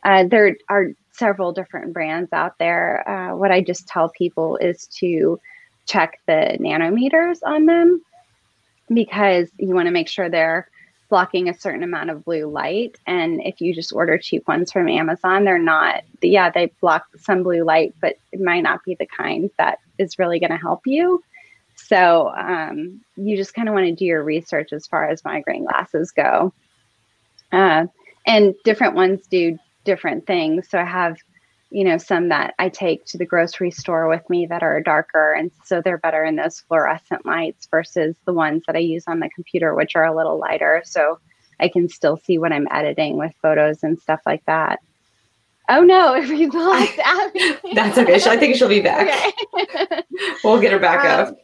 Uh, 0.03 0.25
there 0.25 0.57
are 0.71 0.89
several 1.13 1.53
different 1.53 1.93
brands 1.93 2.33
out 2.33 2.59
there. 2.59 3.07
Uh, 3.09 3.37
what 3.37 3.53
I 3.53 3.61
just 3.61 3.87
tell 3.87 4.09
people 4.09 4.57
is 4.57 4.87
to 4.99 5.39
check 5.87 6.19
the 6.27 6.57
nanometers 6.59 7.41
on 7.45 7.67
them 7.67 8.01
because 8.89 9.51
you 9.59 9.75
want 9.75 9.87
to 9.87 9.93
make 9.93 10.09
sure 10.09 10.31
they're 10.31 10.69
blocking 11.09 11.49
a 11.49 11.59
certain 11.59 11.83
amount 11.83 12.11
of 12.11 12.25
blue 12.25 12.47
light. 12.47 12.97
And 13.07 13.41
if 13.45 13.61
you 13.61 13.75
just 13.75 13.93
order 13.93 14.19
cheap 14.19 14.49
ones 14.49 14.73
from 14.73 14.89
Amazon, 14.89 15.45
they're 15.45 15.59
not, 15.59 16.03
yeah, 16.23 16.51
they 16.51 16.73
block 16.81 17.07
some 17.19 17.43
blue 17.43 17.63
light, 17.65 17.95
but 18.01 18.17
it 18.33 18.41
might 18.41 18.63
not 18.63 18.85
be 18.85 18.95
the 18.95 19.07
kind 19.07 19.51
that 19.59 19.79
is 19.99 20.19
really 20.19 20.41
going 20.41 20.51
to 20.51 20.57
help 20.57 20.87
you. 20.87 21.23
So 21.77 22.33
um, 22.37 23.01
you 23.17 23.37
just 23.37 23.55
kind 23.55 23.69
of 23.69 23.75
want 23.75 23.87
to 23.87 23.93
do 23.93 24.05
your 24.05 24.23
research 24.23 24.73
as 24.73 24.87
far 24.87 25.09
as 25.09 25.25
migraine 25.25 25.65
glasses 25.65 26.11
go. 26.11 26.53
Uh, 27.53 27.87
and 28.27 28.55
different 28.65 28.95
ones 28.95 29.27
do 29.27 29.59
different 29.85 30.27
things. 30.27 30.69
So 30.69 30.79
I 30.79 30.85
have, 30.85 31.19
you 31.71 31.85
know, 31.85 31.99
some 31.99 32.29
that 32.29 32.55
I 32.59 32.69
take 32.69 33.05
to 33.07 33.19
the 33.19 33.27
grocery 33.27 33.71
store 33.71 34.09
with 34.09 34.29
me 34.31 34.47
that 34.47 34.63
are 34.63 34.81
darker. 34.81 35.33
And 35.33 35.51
so 35.65 35.81
they're 35.81 35.99
better 35.99 36.25
in 36.25 36.37
those 36.37 36.61
fluorescent 36.61 37.27
lights 37.27 37.67
versus 37.71 38.17
the 38.27 38.33
ones 38.33 38.63
that 38.67 38.77
I 38.77 38.81
use 38.81 39.05
on 39.07 39.21
the 39.21 39.31
computer, 39.35 39.75
which 39.75 39.97
are 39.97 40.05
a 40.05 40.15
little 40.15 40.39
lighter. 40.39 40.83
So 40.85 41.19
I 41.59 41.69
can 41.69 41.89
still 41.89 42.17
see 42.17 42.39
what 42.39 42.53
I'm 42.53 42.69
editing 42.71 43.17
with 43.17 43.35
photos 43.43 43.83
and 43.83 43.99
stuff 43.99 44.21
like 44.27 44.45
that. 44.47 44.81
Oh 45.69 45.83
no, 45.83 46.13
we 46.29 46.47
lost 46.47 46.99
Abby. 47.05 47.57
That's 47.75 47.99
okay. 47.99 48.15
I 48.15 48.37
think 48.37 48.57
she'll 48.57 48.69
be 48.69 48.81
back. 48.83 49.35
Okay. 49.55 50.03
we'll 50.43 50.61
get 50.61 50.73
her 50.73 50.79
back 50.79 51.05
um, 51.05 51.29
up. 51.29 51.37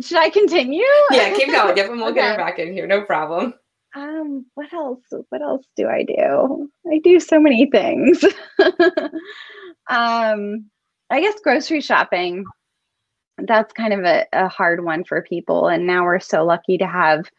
Should 0.00 0.18
I 0.18 0.28
continue? 0.28 0.84
Yeah, 1.10 1.34
keep 1.34 1.50
going. 1.50 1.76
Yep, 1.76 1.90
and 1.90 1.96
we'll 1.96 2.10
okay. 2.10 2.20
get 2.20 2.30
her 2.32 2.36
back 2.36 2.58
in 2.58 2.72
here. 2.72 2.86
No 2.86 3.02
problem. 3.02 3.54
Um, 3.94 4.46
what 4.54 4.72
else? 4.72 5.04
What 5.28 5.42
else 5.42 5.66
do 5.76 5.86
I 5.88 6.02
do? 6.02 6.70
I 6.90 6.98
do 7.02 7.20
so 7.20 7.38
many 7.38 7.70
things. 7.70 8.24
um, 9.88 10.66
I 11.10 11.20
guess 11.20 11.40
grocery 11.42 11.80
shopping. 11.80 12.44
That's 13.38 13.72
kind 13.72 13.92
of 13.92 14.00
a, 14.04 14.26
a 14.32 14.48
hard 14.48 14.84
one 14.84 15.04
for 15.04 15.22
people. 15.22 15.68
And 15.68 15.86
now 15.86 16.04
we're 16.04 16.20
so 16.20 16.44
lucky 16.44 16.78
to 16.78 16.86
have 16.86 17.30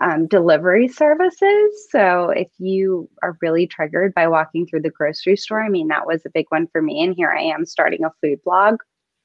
um, 0.00 0.26
delivery 0.28 0.88
services. 0.88 1.86
So 1.90 2.30
if 2.30 2.48
you 2.58 3.08
are 3.22 3.36
really 3.42 3.66
triggered 3.66 4.14
by 4.14 4.28
walking 4.28 4.66
through 4.66 4.82
the 4.82 4.90
grocery 4.90 5.36
store, 5.36 5.62
I 5.62 5.68
mean, 5.68 5.88
that 5.88 6.06
was 6.06 6.24
a 6.24 6.30
big 6.30 6.46
one 6.48 6.68
for 6.68 6.80
me. 6.80 7.02
And 7.02 7.14
here 7.14 7.30
I 7.30 7.42
am 7.42 7.66
starting 7.66 8.04
a 8.04 8.10
food 8.20 8.38
blog 8.44 8.80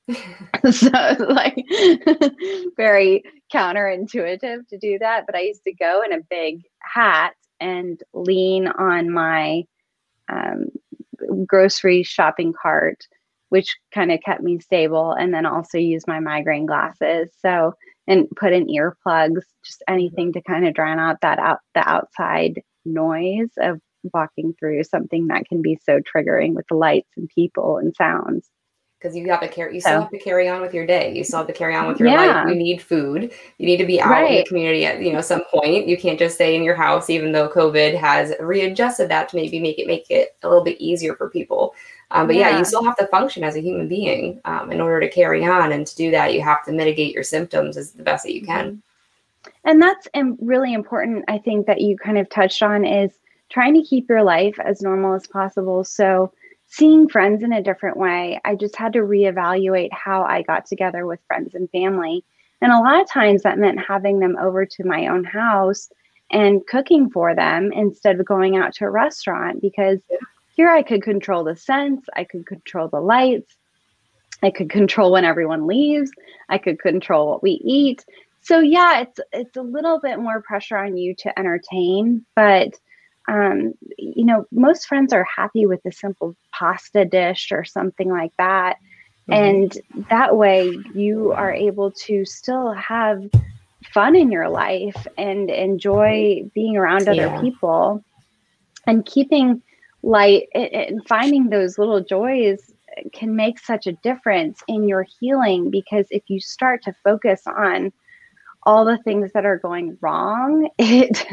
so 0.71 0.89
like 1.29 1.55
very 2.77 3.23
counterintuitive 3.53 4.67
to 4.67 4.77
do 4.77 4.99
that 4.99 5.25
but 5.25 5.35
i 5.35 5.41
used 5.41 5.63
to 5.63 5.73
go 5.73 6.03
in 6.03 6.13
a 6.13 6.23
big 6.29 6.61
hat 6.79 7.33
and 7.59 8.01
lean 8.13 8.67
on 8.67 9.09
my 9.09 9.63
um, 10.31 10.67
grocery 11.47 12.03
shopping 12.03 12.53
cart 12.53 13.07
which 13.49 13.77
kind 13.93 14.11
of 14.11 14.19
kept 14.21 14.41
me 14.41 14.59
stable 14.59 15.11
and 15.13 15.33
then 15.33 15.45
also 15.45 15.77
use 15.77 16.07
my 16.07 16.19
migraine 16.19 16.65
glasses. 16.65 17.31
So 17.39 17.73
and 18.07 18.27
put 18.35 18.53
in 18.53 18.67
earplugs 18.67 19.43
just 19.63 19.83
anything 19.87 20.33
to 20.33 20.41
kind 20.41 20.67
of 20.67 20.73
drown 20.73 20.99
out 20.99 21.21
that 21.21 21.39
out 21.39 21.59
the 21.73 21.87
outside 21.87 22.61
noise 22.83 23.51
of 23.57 23.79
walking 24.13 24.53
through 24.59 24.83
something 24.83 25.27
that 25.27 25.47
can 25.47 25.61
be 25.61 25.79
so 25.83 25.99
triggering 25.99 26.53
with 26.53 26.65
the 26.69 26.75
lights 26.75 27.09
and 27.17 27.29
people 27.29 27.77
and 27.77 27.95
sounds 27.95 28.49
because 29.05 29.15
you 29.15 29.29
have 29.29 29.39
to 29.39 29.47
carry 29.47 29.75
you 29.75 29.79
still 29.79 30.01
have 30.01 30.09
to 30.09 30.17
carry 30.17 30.49
on 30.49 30.61
with 30.61 30.73
your 30.73 30.85
day 30.85 31.15
you 31.15 31.23
still 31.23 31.37
have 31.37 31.47
to 31.47 31.53
carry 31.53 31.75
on 31.75 31.87
with 31.87 31.99
your 31.99 32.09
yeah. 32.09 32.43
life 32.43 32.49
you 32.49 32.55
need 32.55 32.81
food 32.81 33.31
you 33.59 33.65
need 33.65 33.77
to 33.77 33.85
be 33.85 34.01
out 34.01 34.09
right. 34.09 34.31
in 34.31 34.37
the 34.37 34.45
community 34.45 34.83
at 34.83 34.99
you 34.99 35.13
know 35.13 35.21
some 35.21 35.43
point 35.51 35.87
you 35.87 35.95
can't 35.95 36.17
just 36.17 36.35
stay 36.35 36.55
in 36.55 36.63
your 36.63 36.73
house 36.73 37.09
even 37.09 37.31
though 37.31 37.47
covid 37.47 37.95
has 37.95 38.33
readjusted 38.39 39.07
that 39.09 39.29
to 39.29 39.35
maybe 39.35 39.59
make 39.59 39.77
it 39.77 39.85
make 39.85 40.09
it 40.09 40.35
a 40.41 40.47
little 40.47 40.63
bit 40.63 40.79
easier 40.81 41.15
for 41.15 41.29
people 41.29 41.75
um, 42.11 42.27
but 42.27 42.35
yeah. 42.35 42.49
yeah. 42.49 42.57
you 42.57 42.65
still 42.65 42.83
have 42.83 42.97
to 42.97 43.07
function 43.07 43.43
as 43.43 43.55
a 43.55 43.61
human 43.61 43.87
being 43.87 44.39
um, 44.45 44.71
in 44.71 44.81
order 44.81 44.99
to 44.99 45.09
carry 45.13 45.45
on 45.45 45.71
and 45.71 45.85
to 45.85 45.95
do 45.95 46.09
that 46.09 46.33
you 46.33 46.41
have 46.41 46.65
to 46.65 46.71
mitigate 46.71 47.13
your 47.13 47.23
symptoms 47.23 47.77
as 47.77 47.91
the 47.91 48.03
best 48.03 48.23
that 48.23 48.33
you 48.33 48.43
can 48.43 48.71
mm-hmm. 48.71 49.49
and 49.65 49.79
that's 49.79 50.07
really 50.39 50.73
important 50.73 51.23
i 51.27 51.37
think 51.37 51.67
that 51.67 51.81
you 51.81 51.95
kind 51.95 52.17
of 52.17 52.27
touched 52.29 52.63
on 52.63 52.83
is 52.83 53.11
trying 53.49 53.75
to 53.75 53.83
keep 53.83 54.09
your 54.09 54.23
life 54.23 54.59
as 54.59 54.81
normal 54.81 55.13
as 55.13 55.27
possible 55.27 55.83
so 55.83 56.31
seeing 56.75 57.07
friends 57.07 57.41
in 57.41 57.53
a 57.53 57.63
different 57.63 57.95
way, 57.95 58.39
I 58.43 58.55
just 58.55 58.75
had 58.75 58.93
to 58.93 58.99
reevaluate 58.99 59.93
how 59.93 60.23
I 60.23 60.41
got 60.41 60.65
together 60.65 61.05
with 61.05 61.21
friends 61.27 61.55
and 61.55 61.69
family. 61.69 62.25
And 62.61 62.71
a 62.71 62.79
lot 62.79 63.01
of 63.01 63.09
times 63.09 63.43
that 63.43 63.57
meant 63.57 63.79
having 63.79 64.19
them 64.19 64.35
over 64.37 64.65
to 64.65 64.83
my 64.83 65.07
own 65.07 65.23
house 65.23 65.89
and 66.31 66.65
cooking 66.67 67.09
for 67.09 67.33
them 67.33 67.71
instead 67.71 68.19
of 68.19 68.25
going 68.25 68.57
out 68.57 68.73
to 68.75 68.85
a 68.85 68.89
restaurant 68.89 69.61
because 69.61 69.99
here 70.55 70.69
I 70.69 70.83
could 70.83 71.01
control 71.01 71.45
the 71.45 71.55
scents, 71.55 72.07
I 72.13 72.25
could 72.25 72.45
control 72.45 72.89
the 72.89 72.99
lights, 72.99 73.55
I 74.43 74.49
could 74.49 74.69
control 74.69 75.13
when 75.13 75.23
everyone 75.23 75.67
leaves, 75.67 76.11
I 76.49 76.57
could 76.57 76.79
control 76.79 77.29
what 77.29 77.43
we 77.43 77.51
eat. 77.63 78.03
So 78.41 78.59
yeah, 78.59 79.01
it's 79.01 79.19
it's 79.31 79.55
a 79.55 79.61
little 79.61 79.99
bit 79.99 80.19
more 80.19 80.41
pressure 80.41 80.77
on 80.77 80.97
you 80.97 81.15
to 81.19 81.39
entertain, 81.39 82.25
but 82.35 82.73
um, 83.27 83.73
you 83.97 84.25
know, 84.25 84.45
most 84.51 84.87
friends 84.87 85.13
are 85.13 85.25
happy 85.35 85.65
with 85.65 85.81
a 85.85 85.91
simple 85.91 86.35
pasta 86.51 87.05
dish 87.05 87.51
or 87.51 87.63
something 87.63 88.09
like 88.09 88.31
that. 88.37 88.77
Mm-hmm. 89.29 89.33
And 89.33 90.07
that 90.09 90.37
way 90.37 90.77
you 90.93 91.31
are 91.31 91.51
able 91.51 91.91
to 91.91 92.25
still 92.25 92.71
have 92.73 93.23
fun 93.91 94.15
in 94.15 94.31
your 94.31 94.49
life 94.49 95.07
and 95.17 95.49
enjoy 95.49 96.43
being 96.53 96.77
around 96.77 97.07
other 97.07 97.15
yeah. 97.15 97.41
people 97.41 98.03
and 98.85 99.05
keeping 99.05 99.61
light 100.03 100.47
and 100.53 101.05
finding 101.07 101.49
those 101.49 101.79
little 101.79 102.01
joys 102.01 102.71
can 103.13 103.35
make 103.35 103.59
such 103.59 103.87
a 103.87 103.93
difference 103.93 104.61
in 104.67 104.87
your 104.87 105.05
healing 105.19 105.71
because 105.71 106.05
if 106.11 106.23
you 106.27 106.39
start 106.39 106.83
to 106.83 106.93
focus 107.03 107.41
on 107.47 107.91
all 108.63 108.85
the 108.85 108.97
things 108.99 109.31
that 109.33 109.45
are 109.45 109.57
going 109.57 109.97
wrong, 110.01 110.69
it 110.77 111.25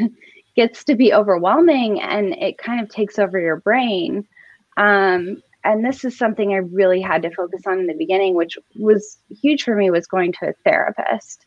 gets 0.55 0.83
to 0.85 0.95
be 0.95 1.13
overwhelming 1.13 2.01
and 2.01 2.33
it 2.33 2.57
kind 2.57 2.81
of 2.81 2.89
takes 2.89 3.17
over 3.17 3.39
your 3.39 3.57
brain. 3.57 4.27
Um, 4.77 5.41
and 5.63 5.85
this 5.85 6.03
is 6.03 6.17
something 6.17 6.53
I 6.53 6.57
really 6.57 7.01
had 7.01 7.21
to 7.23 7.31
focus 7.31 7.61
on 7.65 7.79
in 7.79 7.87
the 7.87 7.93
beginning, 7.93 8.35
which 8.35 8.57
was 8.75 9.17
huge 9.29 9.63
for 9.63 9.75
me, 9.75 9.89
was 9.89 10.07
going 10.07 10.33
to 10.33 10.49
a 10.49 10.53
therapist. 10.65 11.45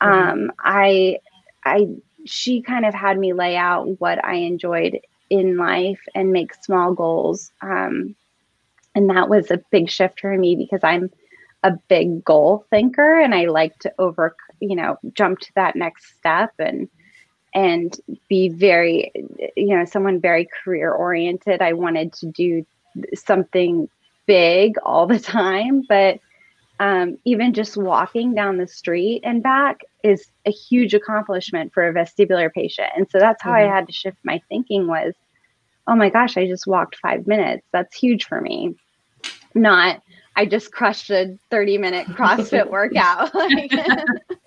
Mm-hmm. 0.00 0.28
Um, 0.30 0.52
I, 0.60 1.18
I, 1.64 1.88
she 2.24 2.62
kind 2.62 2.86
of 2.86 2.94
had 2.94 3.18
me 3.18 3.32
lay 3.32 3.56
out 3.56 4.00
what 4.00 4.24
I 4.24 4.34
enjoyed 4.34 5.00
in 5.28 5.56
life 5.56 6.00
and 6.14 6.32
make 6.32 6.54
small 6.54 6.94
goals. 6.94 7.50
Um, 7.60 8.14
and 8.94 9.10
that 9.10 9.28
was 9.28 9.50
a 9.50 9.62
big 9.70 9.90
shift 9.90 10.20
for 10.20 10.36
me 10.36 10.56
because 10.56 10.80
I'm 10.82 11.10
a 11.62 11.72
big 11.88 12.24
goal 12.24 12.64
thinker 12.70 13.20
and 13.20 13.34
I 13.34 13.46
like 13.46 13.78
to 13.80 13.92
over, 13.98 14.36
you 14.60 14.76
know, 14.76 14.96
jump 15.12 15.40
to 15.40 15.52
that 15.56 15.76
next 15.76 16.16
step 16.16 16.52
and 16.58 16.88
and 17.58 18.00
be 18.28 18.48
very, 18.48 19.10
you 19.56 19.76
know, 19.76 19.84
someone 19.84 20.20
very 20.20 20.48
career 20.62 20.92
oriented. 20.92 21.60
I 21.60 21.72
wanted 21.72 22.12
to 22.14 22.26
do 22.26 22.64
something 23.16 23.88
big 24.26 24.78
all 24.84 25.08
the 25.08 25.18
time, 25.18 25.82
but 25.88 26.20
um, 26.78 27.18
even 27.24 27.52
just 27.52 27.76
walking 27.76 28.32
down 28.32 28.58
the 28.58 28.68
street 28.68 29.22
and 29.24 29.42
back 29.42 29.80
is 30.04 30.30
a 30.46 30.52
huge 30.52 30.94
accomplishment 30.94 31.74
for 31.74 31.88
a 31.88 31.92
vestibular 31.92 32.52
patient. 32.52 32.90
And 32.96 33.08
so 33.10 33.18
that's 33.18 33.42
how 33.42 33.50
mm-hmm. 33.50 33.72
I 33.72 33.74
had 33.74 33.88
to 33.88 33.92
shift 33.92 34.18
my 34.22 34.40
thinking 34.48 34.86
was, 34.86 35.14
oh 35.88 35.96
my 35.96 36.10
gosh, 36.10 36.36
I 36.36 36.46
just 36.46 36.68
walked 36.68 36.94
five 37.02 37.26
minutes. 37.26 37.66
That's 37.72 37.96
huge 37.96 38.26
for 38.26 38.40
me. 38.40 38.76
Not 39.52 40.00
I 40.38 40.46
just 40.46 40.70
crushed 40.70 41.10
a 41.10 41.36
30 41.50 41.78
minute 41.78 42.06
CrossFit 42.06 42.70
workout. 42.70 43.32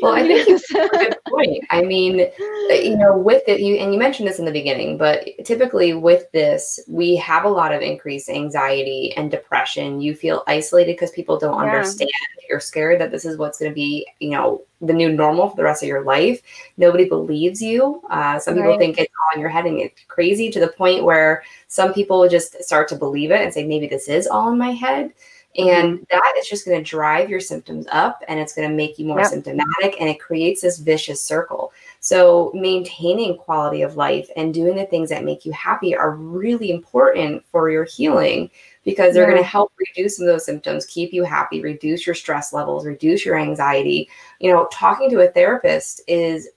well, 0.00 0.12
I 0.12 0.22
think 0.22 0.48
it's 0.48 0.70
a 0.70 0.88
good 0.88 1.16
point. 1.28 1.64
I 1.70 1.82
mean, 1.82 2.20
uh, 2.20 2.74
you 2.74 2.96
know, 2.96 3.16
with 3.16 3.42
it, 3.46 3.60
you 3.60 3.76
and 3.76 3.92
you 3.92 3.98
mentioned 3.98 4.28
this 4.28 4.38
in 4.38 4.44
the 4.44 4.52
beginning, 4.52 4.98
but 4.98 5.26
typically 5.44 5.94
with 5.94 6.30
this, 6.32 6.80
we 6.88 7.16
have 7.16 7.44
a 7.44 7.48
lot 7.48 7.72
of 7.72 7.80
increased 7.80 8.28
anxiety 8.28 9.14
and 9.16 9.30
depression. 9.30 10.00
You 10.00 10.14
feel 10.14 10.42
isolated 10.46 10.92
because 10.92 11.10
people 11.10 11.38
don't 11.38 11.62
yeah. 11.62 11.70
understand. 11.70 12.10
You're 12.48 12.60
scared 12.60 13.00
that 13.00 13.10
this 13.10 13.24
is 13.24 13.38
what's 13.38 13.58
going 13.58 13.70
to 13.70 13.74
be, 13.74 14.06
you 14.20 14.30
know, 14.30 14.62
the 14.80 14.92
new 14.92 15.10
normal 15.10 15.48
for 15.48 15.56
the 15.56 15.64
rest 15.64 15.82
of 15.82 15.88
your 15.88 16.04
life. 16.04 16.42
Nobody 16.76 17.08
believes 17.08 17.62
you. 17.62 18.02
Uh, 18.10 18.38
some 18.38 18.54
people 18.54 18.70
right. 18.70 18.78
think 18.78 18.98
it's 18.98 19.12
all 19.22 19.34
in 19.34 19.40
your 19.40 19.48
head 19.48 19.64
and 19.64 19.80
it's 19.80 20.04
crazy 20.08 20.50
to 20.50 20.60
the 20.60 20.68
point 20.68 21.04
where 21.04 21.42
some 21.68 21.94
people 21.94 22.28
just 22.28 22.62
start 22.62 22.88
to 22.88 22.96
believe 22.96 23.30
it 23.30 23.40
and 23.40 23.52
say, 23.52 23.66
maybe 23.66 23.86
this 23.86 24.08
is 24.08 24.26
all 24.26 24.52
in 24.52 24.58
my 24.58 24.72
head. 24.72 25.12
And 25.56 25.98
mm-hmm. 25.98 26.04
that 26.10 26.34
is 26.38 26.48
just 26.48 26.66
going 26.66 26.82
to 26.82 26.90
drive 26.90 27.30
your 27.30 27.40
symptoms 27.40 27.86
up 27.92 28.22
and 28.26 28.40
it's 28.40 28.54
going 28.54 28.68
to 28.68 28.74
make 28.74 28.98
you 28.98 29.06
more 29.06 29.20
yep. 29.20 29.28
symptomatic 29.28 30.00
and 30.00 30.08
it 30.08 30.18
creates 30.18 30.62
this 30.62 30.78
vicious 30.78 31.22
circle. 31.22 31.72
So, 32.00 32.50
maintaining 32.54 33.36
quality 33.36 33.82
of 33.82 33.96
life 33.96 34.28
and 34.36 34.52
doing 34.52 34.76
the 34.76 34.86
things 34.86 35.10
that 35.10 35.24
make 35.24 35.46
you 35.46 35.52
happy 35.52 35.96
are 35.96 36.16
really 36.16 36.70
important 36.70 37.44
for 37.46 37.70
your 37.70 37.84
healing 37.84 38.50
because 38.84 39.14
they're 39.14 39.24
yeah. 39.24 39.30
going 39.30 39.42
to 39.42 39.48
help 39.48 39.72
reduce 39.78 40.16
some 40.16 40.26
of 40.26 40.32
those 40.32 40.44
symptoms, 40.44 40.86
keep 40.86 41.12
you 41.12 41.24
happy, 41.24 41.60
reduce 41.60 42.06
your 42.06 42.14
stress 42.14 42.52
levels, 42.52 42.86
reduce 42.86 43.24
your 43.24 43.38
anxiety. 43.38 44.08
You 44.40 44.52
know, 44.52 44.68
talking 44.70 45.10
to 45.10 45.20
a 45.20 45.28
therapist 45.28 46.02
is 46.06 46.48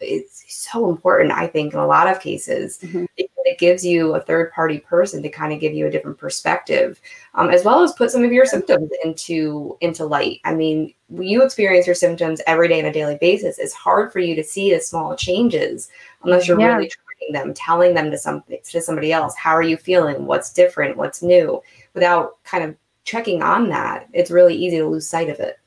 it's 0.00 0.44
so 0.48 0.88
important, 0.88 1.32
I 1.32 1.46
think, 1.46 1.74
in 1.74 1.78
a 1.78 1.86
lot 1.86 2.08
of 2.08 2.20
cases. 2.20 2.78
Mm-hmm. 2.78 3.04
It, 3.16 3.30
it, 3.44 3.58
gives 3.58 3.84
you 3.84 4.14
a 4.14 4.20
third 4.20 4.50
party 4.52 4.78
person 4.80 5.22
to 5.22 5.28
kind 5.28 5.52
of 5.52 5.60
give 5.60 5.74
you 5.74 5.86
a 5.86 5.90
different 5.90 6.18
perspective, 6.18 7.00
um, 7.34 7.50
as 7.50 7.62
well 7.62 7.82
as 7.82 7.92
put 7.92 8.10
some 8.10 8.24
of 8.24 8.32
your 8.32 8.46
symptoms 8.46 8.90
into 9.04 9.76
into 9.80 10.06
light. 10.06 10.40
I 10.44 10.54
mean, 10.54 10.94
you 11.10 11.42
experience 11.42 11.86
your 11.86 11.94
symptoms 11.94 12.40
every 12.46 12.68
day 12.68 12.80
on 12.80 12.86
a 12.86 12.92
daily 12.92 13.18
basis. 13.20 13.58
It's 13.58 13.74
hard 13.74 14.12
for 14.12 14.18
you 14.18 14.34
to 14.34 14.42
see 14.42 14.72
the 14.72 14.80
small 14.80 15.14
changes 15.14 15.88
unless 16.22 16.48
you're 16.48 16.58
yeah. 16.58 16.74
really 16.74 16.90
them, 17.32 17.54
telling 17.54 17.94
them 17.94 18.10
to 18.10 18.18
something 18.18 18.58
to 18.62 18.80
somebody 18.80 19.12
else. 19.12 19.34
How 19.36 19.52
are 19.52 19.62
you 19.62 19.76
feeling? 19.76 20.26
What's 20.26 20.52
different? 20.52 20.96
What's 20.96 21.22
new? 21.22 21.62
Without 21.94 22.42
kind 22.44 22.64
of 22.64 22.76
checking 23.04 23.42
on 23.42 23.68
that, 23.68 24.08
it's 24.12 24.30
really 24.30 24.54
easy 24.54 24.78
to 24.78 24.86
lose 24.86 25.08
sight 25.08 25.28
of 25.28 25.40
it. 25.40 25.58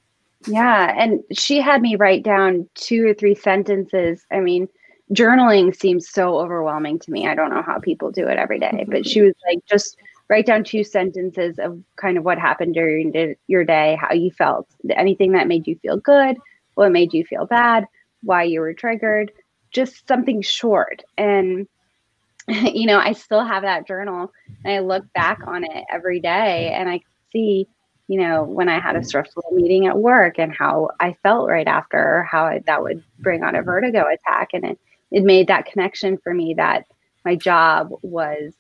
Yeah, 0.45 0.93
and 0.97 1.23
she 1.31 1.59
had 1.59 1.81
me 1.81 1.95
write 1.95 2.23
down 2.23 2.69
two 2.75 3.07
or 3.07 3.13
three 3.13 3.35
sentences. 3.35 4.25
I 4.31 4.39
mean, 4.39 4.69
journaling 5.13 5.75
seems 5.75 6.09
so 6.09 6.37
overwhelming 6.37 6.99
to 6.99 7.11
me. 7.11 7.27
I 7.27 7.35
don't 7.35 7.49
know 7.49 7.61
how 7.61 7.79
people 7.79 8.11
do 8.11 8.27
it 8.27 8.37
every 8.37 8.59
day, 8.59 8.85
but 8.87 9.05
she 9.05 9.19
mm-hmm. 9.19 9.27
was 9.27 9.35
like, 9.47 9.65
just 9.65 9.97
write 10.29 10.45
down 10.45 10.63
two 10.63 10.83
sentences 10.83 11.57
of 11.59 11.81
kind 11.95 12.17
of 12.17 12.25
what 12.25 12.37
happened 12.37 12.73
during 12.73 13.35
your 13.47 13.63
day, 13.63 13.97
how 13.99 14.13
you 14.13 14.29
felt, 14.31 14.67
anything 14.89 15.31
that 15.31 15.47
made 15.47 15.65
you 15.67 15.75
feel 15.77 15.97
good, 15.97 16.37
what 16.75 16.91
made 16.91 17.13
you 17.13 17.23
feel 17.25 17.45
bad, 17.45 17.87
why 18.23 18.43
you 18.43 18.59
were 18.59 18.73
triggered, 18.73 19.31
just 19.77 20.07
something 20.07 20.41
short. 20.41 21.03
And, 21.17 21.67
you 22.47 22.87
know, 22.87 22.97
I 22.97 23.13
still 23.13 23.45
have 23.45 23.61
that 23.61 23.87
journal 23.87 24.33
and 24.65 24.73
I 24.73 24.79
look 24.79 25.05
back 25.13 25.39
on 25.45 25.63
it 25.63 25.85
every 25.91 26.19
day 26.19 26.73
and 26.73 26.89
I 26.89 27.01
see, 27.31 27.67
you 28.07 28.19
know, 28.19 28.43
when 28.43 28.69
I 28.69 28.79
had 28.79 28.95
a 28.95 29.03
stressful 29.03 29.43
meeting 29.51 29.85
at 29.85 29.97
work 29.97 30.39
and 30.39 30.51
how 30.51 30.89
I 30.99 31.15
felt 31.21 31.47
right 31.47 31.67
after, 31.67 32.23
how 32.23 32.45
I, 32.45 32.63
that 32.65 32.81
would 32.81 33.03
bring 33.19 33.43
on 33.43 33.55
a 33.55 33.61
vertigo 33.61 34.05
attack. 34.11 34.49
And 34.53 34.65
it, 34.65 34.79
it 35.11 35.23
made 35.23 35.47
that 35.47 35.67
connection 35.67 36.17
for 36.17 36.33
me 36.33 36.55
that 36.55 36.85
my 37.23 37.35
job 37.35 37.89
was 38.01 38.53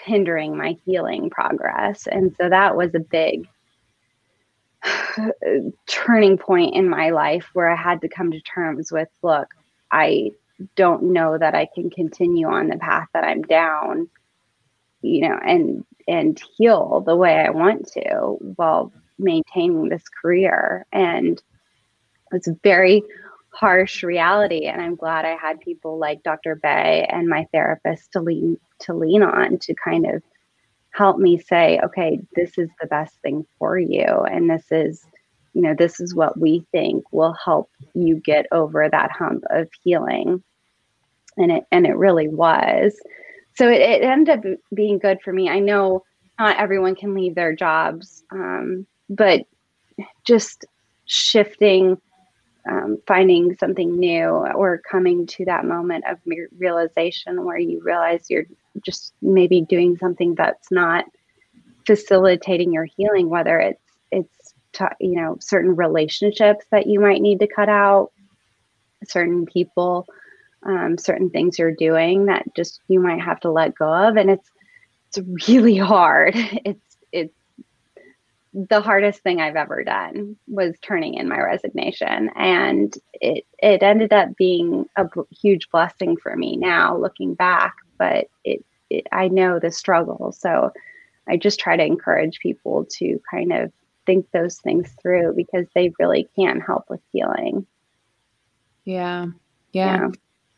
hindering 0.00 0.56
my 0.56 0.76
healing 0.84 1.28
progress. 1.30 2.06
And 2.06 2.36
so 2.40 2.48
that 2.48 2.76
was 2.76 2.94
a 2.94 3.00
big 3.00 3.48
turning 5.86 6.38
point 6.38 6.76
in 6.76 6.88
my 6.88 7.10
life 7.10 7.48
where 7.52 7.68
I 7.68 7.76
had 7.76 8.00
to 8.02 8.08
come 8.08 8.30
to 8.30 8.40
terms 8.42 8.92
with 8.92 9.08
look, 9.22 9.48
I 9.90 10.32
don't 10.76 11.12
know 11.12 11.38
that 11.38 11.54
I 11.54 11.68
can 11.74 11.90
continue 11.90 12.46
on 12.46 12.68
the 12.68 12.76
path 12.76 13.08
that 13.14 13.24
I'm 13.24 13.42
down, 13.42 14.08
you 15.02 15.28
know, 15.28 15.38
and 15.42 15.84
and 16.06 16.40
heal 16.56 17.02
the 17.06 17.16
way 17.16 17.34
I 17.36 17.50
want 17.50 17.86
to 17.92 18.36
while 18.56 18.92
maintaining 19.18 19.88
this 19.88 20.04
career. 20.08 20.86
And 20.92 21.40
it's 22.32 22.48
a 22.48 22.56
very 22.62 23.02
harsh 23.52 24.02
reality. 24.02 24.66
And 24.66 24.80
I'm 24.80 24.96
glad 24.96 25.24
I 25.24 25.36
had 25.36 25.60
people 25.60 25.98
like 25.98 26.22
Dr. 26.22 26.56
Beh 26.56 27.06
and 27.08 27.28
my 27.28 27.46
therapist 27.52 28.12
to 28.12 28.20
lean 28.20 28.58
to 28.80 28.94
lean 28.94 29.22
on 29.22 29.58
to 29.58 29.74
kind 29.74 30.06
of 30.06 30.22
help 30.92 31.18
me 31.18 31.38
say, 31.38 31.78
okay, 31.84 32.20
this 32.34 32.58
is 32.58 32.68
the 32.80 32.86
best 32.86 33.14
thing 33.22 33.46
for 33.58 33.78
you. 33.78 34.04
And 34.04 34.50
this 34.50 34.64
is 34.70 35.04
you 35.52 35.62
know, 35.62 35.74
this 35.74 36.00
is 36.00 36.14
what 36.14 36.38
we 36.38 36.64
think 36.72 37.04
will 37.12 37.32
help 37.32 37.70
you 37.94 38.16
get 38.16 38.46
over 38.52 38.88
that 38.88 39.10
hump 39.10 39.44
of 39.50 39.68
healing. 39.82 40.42
And 41.36 41.52
it 41.52 41.64
and 41.70 41.86
it 41.86 41.96
really 41.96 42.28
was. 42.28 43.00
So 43.54 43.68
it, 43.68 43.80
it 43.80 44.02
ended 44.02 44.38
up 44.38 44.58
being 44.74 44.98
good 44.98 45.20
for 45.22 45.32
me. 45.32 45.48
I 45.48 45.58
know 45.58 46.04
not 46.38 46.58
everyone 46.58 46.94
can 46.94 47.14
leave 47.14 47.34
their 47.34 47.54
jobs, 47.54 48.24
um, 48.30 48.86
but 49.08 49.42
just 50.24 50.64
shifting, 51.04 52.00
um, 52.70 52.98
finding 53.06 53.56
something 53.56 53.98
new, 53.98 54.28
or 54.28 54.80
coming 54.90 55.26
to 55.26 55.44
that 55.46 55.64
moment 55.64 56.04
of 56.08 56.18
realization 56.56 57.44
where 57.44 57.58
you 57.58 57.80
realize 57.82 58.30
you're 58.30 58.46
just 58.84 59.12
maybe 59.20 59.60
doing 59.60 59.96
something 59.96 60.34
that's 60.34 60.70
not 60.70 61.04
facilitating 61.86 62.72
your 62.72 62.84
healing, 62.84 63.28
whether 63.28 63.58
it's 63.58 63.82
you 65.00 65.20
know 65.20 65.36
certain 65.40 65.76
relationships 65.76 66.64
that 66.70 66.86
you 66.86 67.00
might 67.00 67.20
need 67.20 67.40
to 67.40 67.46
cut 67.46 67.68
out 67.68 68.10
certain 69.04 69.46
people 69.46 70.06
um, 70.64 70.98
certain 70.98 71.30
things 71.30 71.58
you're 71.58 71.74
doing 71.74 72.26
that 72.26 72.44
just 72.54 72.80
you 72.88 73.00
might 73.00 73.20
have 73.20 73.40
to 73.40 73.50
let 73.50 73.74
go 73.74 73.92
of. 73.92 74.16
And 74.16 74.30
it's 74.30 74.50
it's 75.08 75.48
really 75.48 75.76
hard. 75.78 76.34
It's 76.36 76.96
it's 77.12 77.34
the 78.52 78.80
hardest 78.80 79.20
thing 79.20 79.40
i've 79.40 79.54
ever 79.54 79.84
done 79.84 80.34
was 80.48 80.74
turning 80.82 81.14
in 81.14 81.28
my 81.28 81.40
resignation. 81.40 82.30
And 82.36 82.94
it 83.14 83.44
it 83.58 83.82
ended 83.82 84.12
up 84.12 84.36
being 84.36 84.86
a 84.96 85.06
huge 85.30 85.70
blessing 85.70 86.16
for 86.16 86.36
me 86.36 86.56
now 86.56 86.96
looking 86.96 87.34
back 87.34 87.74
but 87.98 88.26
it, 88.44 88.64
it 88.88 89.06
i 89.12 89.28
know 89.28 89.58
the 89.58 89.70
struggle. 89.70 90.32
So 90.32 90.72
i 91.28 91.36
just 91.36 91.60
try 91.60 91.76
to 91.76 91.84
encourage 91.84 92.40
people 92.40 92.86
to 92.98 93.20
kind 93.30 93.52
of 93.52 93.72
think 94.06 94.26
those 94.32 94.58
things 94.58 94.90
through 95.00 95.34
because 95.34 95.66
they 95.74 95.92
really 95.98 96.28
can 96.36 96.60
help 96.60 96.84
with 96.88 97.00
healing. 97.12 97.66
Yeah. 98.84 99.26
Yeah. 99.72 99.96
yeah. 99.96 100.08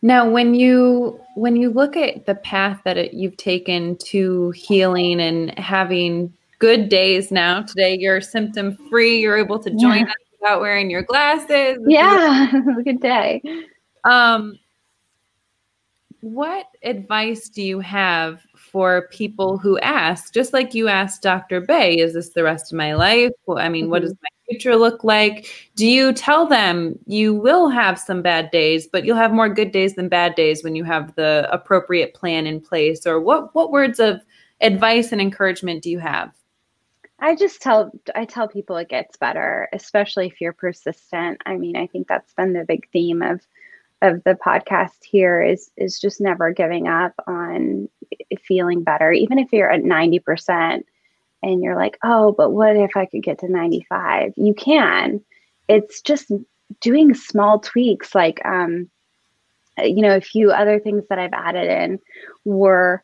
Now, 0.05 0.28
when 0.28 0.55
you 0.55 1.20
when 1.36 1.55
you 1.55 1.70
look 1.70 1.97
at 1.97 2.26
the 2.26 2.34
path 2.34 2.80
that 2.84 2.97
it, 2.97 3.14
you've 3.14 3.36
taken 3.36 3.97
to 4.07 4.51
healing 4.51 5.20
and 5.20 5.57
having 5.59 6.32
good 6.59 6.88
days 6.88 7.30
now, 7.30 7.62
today 7.62 7.97
you're 7.99 8.20
symptom 8.20 8.76
free. 8.90 9.20
You're 9.20 9.38
able 9.38 9.61
to 9.61 9.70
join 9.70 10.01
yeah. 10.01 10.11
us 10.11 10.14
without 10.40 10.61
wearing 10.61 10.90
your 10.90 11.03
glasses. 11.03 11.78
Yeah, 11.86 12.53
good 12.84 13.01
day. 13.01 13.43
Um, 14.03 14.59
what 16.20 16.66
advice 16.82 17.49
do 17.49 17.62
you 17.62 17.78
have 17.80 18.40
for 18.72 19.08
people 19.10 19.58
who 19.58 19.78
ask, 19.80 20.32
just 20.32 20.54
like 20.54 20.74
you 20.74 20.88
asked 20.88 21.22
Dr. 21.22 21.60
Beh, 21.60 21.98
is 21.98 22.14
this 22.14 22.30
the 22.30 22.42
rest 22.42 22.72
of 22.72 22.78
my 22.78 22.94
life? 22.94 23.30
Well, 23.46 23.58
I 23.58 23.68
mean, 23.68 23.84
mm-hmm. 23.84 23.90
what 23.90 24.02
does 24.02 24.14
my 24.22 24.28
future 24.48 24.76
look 24.76 25.04
like? 25.04 25.70
Do 25.76 25.86
you 25.86 26.14
tell 26.14 26.46
them 26.46 26.98
you 27.06 27.34
will 27.34 27.68
have 27.68 27.98
some 27.98 28.22
bad 28.22 28.50
days, 28.50 28.86
but 28.86 29.04
you'll 29.04 29.18
have 29.18 29.32
more 29.32 29.50
good 29.50 29.72
days 29.72 29.94
than 29.94 30.08
bad 30.08 30.34
days 30.34 30.64
when 30.64 30.74
you 30.74 30.84
have 30.84 31.14
the 31.14 31.46
appropriate 31.52 32.14
plan 32.14 32.46
in 32.46 32.60
place? 32.60 33.06
Or 33.06 33.20
what 33.20 33.54
what 33.54 33.70
words 33.70 34.00
of 34.00 34.22
advice 34.62 35.12
and 35.12 35.20
encouragement 35.20 35.82
do 35.82 35.90
you 35.90 35.98
have? 35.98 36.32
I 37.18 37.36
just 37.36 37.60
tell 37.60 37.92
I 38.14 38.24
tell 38.24 38.48
people 38.48 38.76
it 38.78 38.88
gets 38.88 39.18
better, 39.18 39.68
especially 39.72 40.26
if 40.26 40.40
you're 40.40 40.54
persistent. 40.54 41.42
I 41.44 41.56
mean, 41.56 41.76
I 41.76 41.86
think 41.86 42.08
that's 42.08 42.32
been 42.32 42.54
the 42.54 42.64
big 42.64 42.88
theme 42.90 43.20
of 43.20 43.46
of 44.03 44.22
the 44.24 44.34
podcast 44.34 45.05
here 45.05 45.42
is 45.42 45.70
is 45.76 45.98
just 45.98 46.20
never 46.20 46.53
giving 46.53 46.88
up 46.88 47.12
on 47.26 47.88
feeling 48.44 48.82
better, 48.82 49.12
even 49.12 49.38
if 49.38 49.53
you're 49.53 49.70
at 49.70 49.84
ninety 49.84 50.18
percent 50.18 50.86
and 51.42 51.62
you're 51.62 51.76
like, 51.76 51.98
oh, 52.05 52.32
but 52.32 52.50
what 52.50 52.76
if 52.76 52.96
I 52.96 53.07
could 53.07 53.22
get 53.22 53.38
to 53.40 53.48
ninety 53.48 53.86
five? 53.88 54.32
You 54.36 54.55
can. 54.55 55.22
It's 55.68 56.00
just 56.03 56.30
doing 56.80 57.14
small 57.14 57.61
tweaks, 57.61 58.14
like 58.14 58.44
um, 58.44 58.90
you 59.78 60.03
know, 60.03 60.16
a 60.16 60.20
few 60.20 60.50
other 60.50 60.78
things 60.78 61.05
that 61.09 61.18
I've 61.18 61.32
added 61.32 61.68
in 61.70 61.98
were 62.44 63.03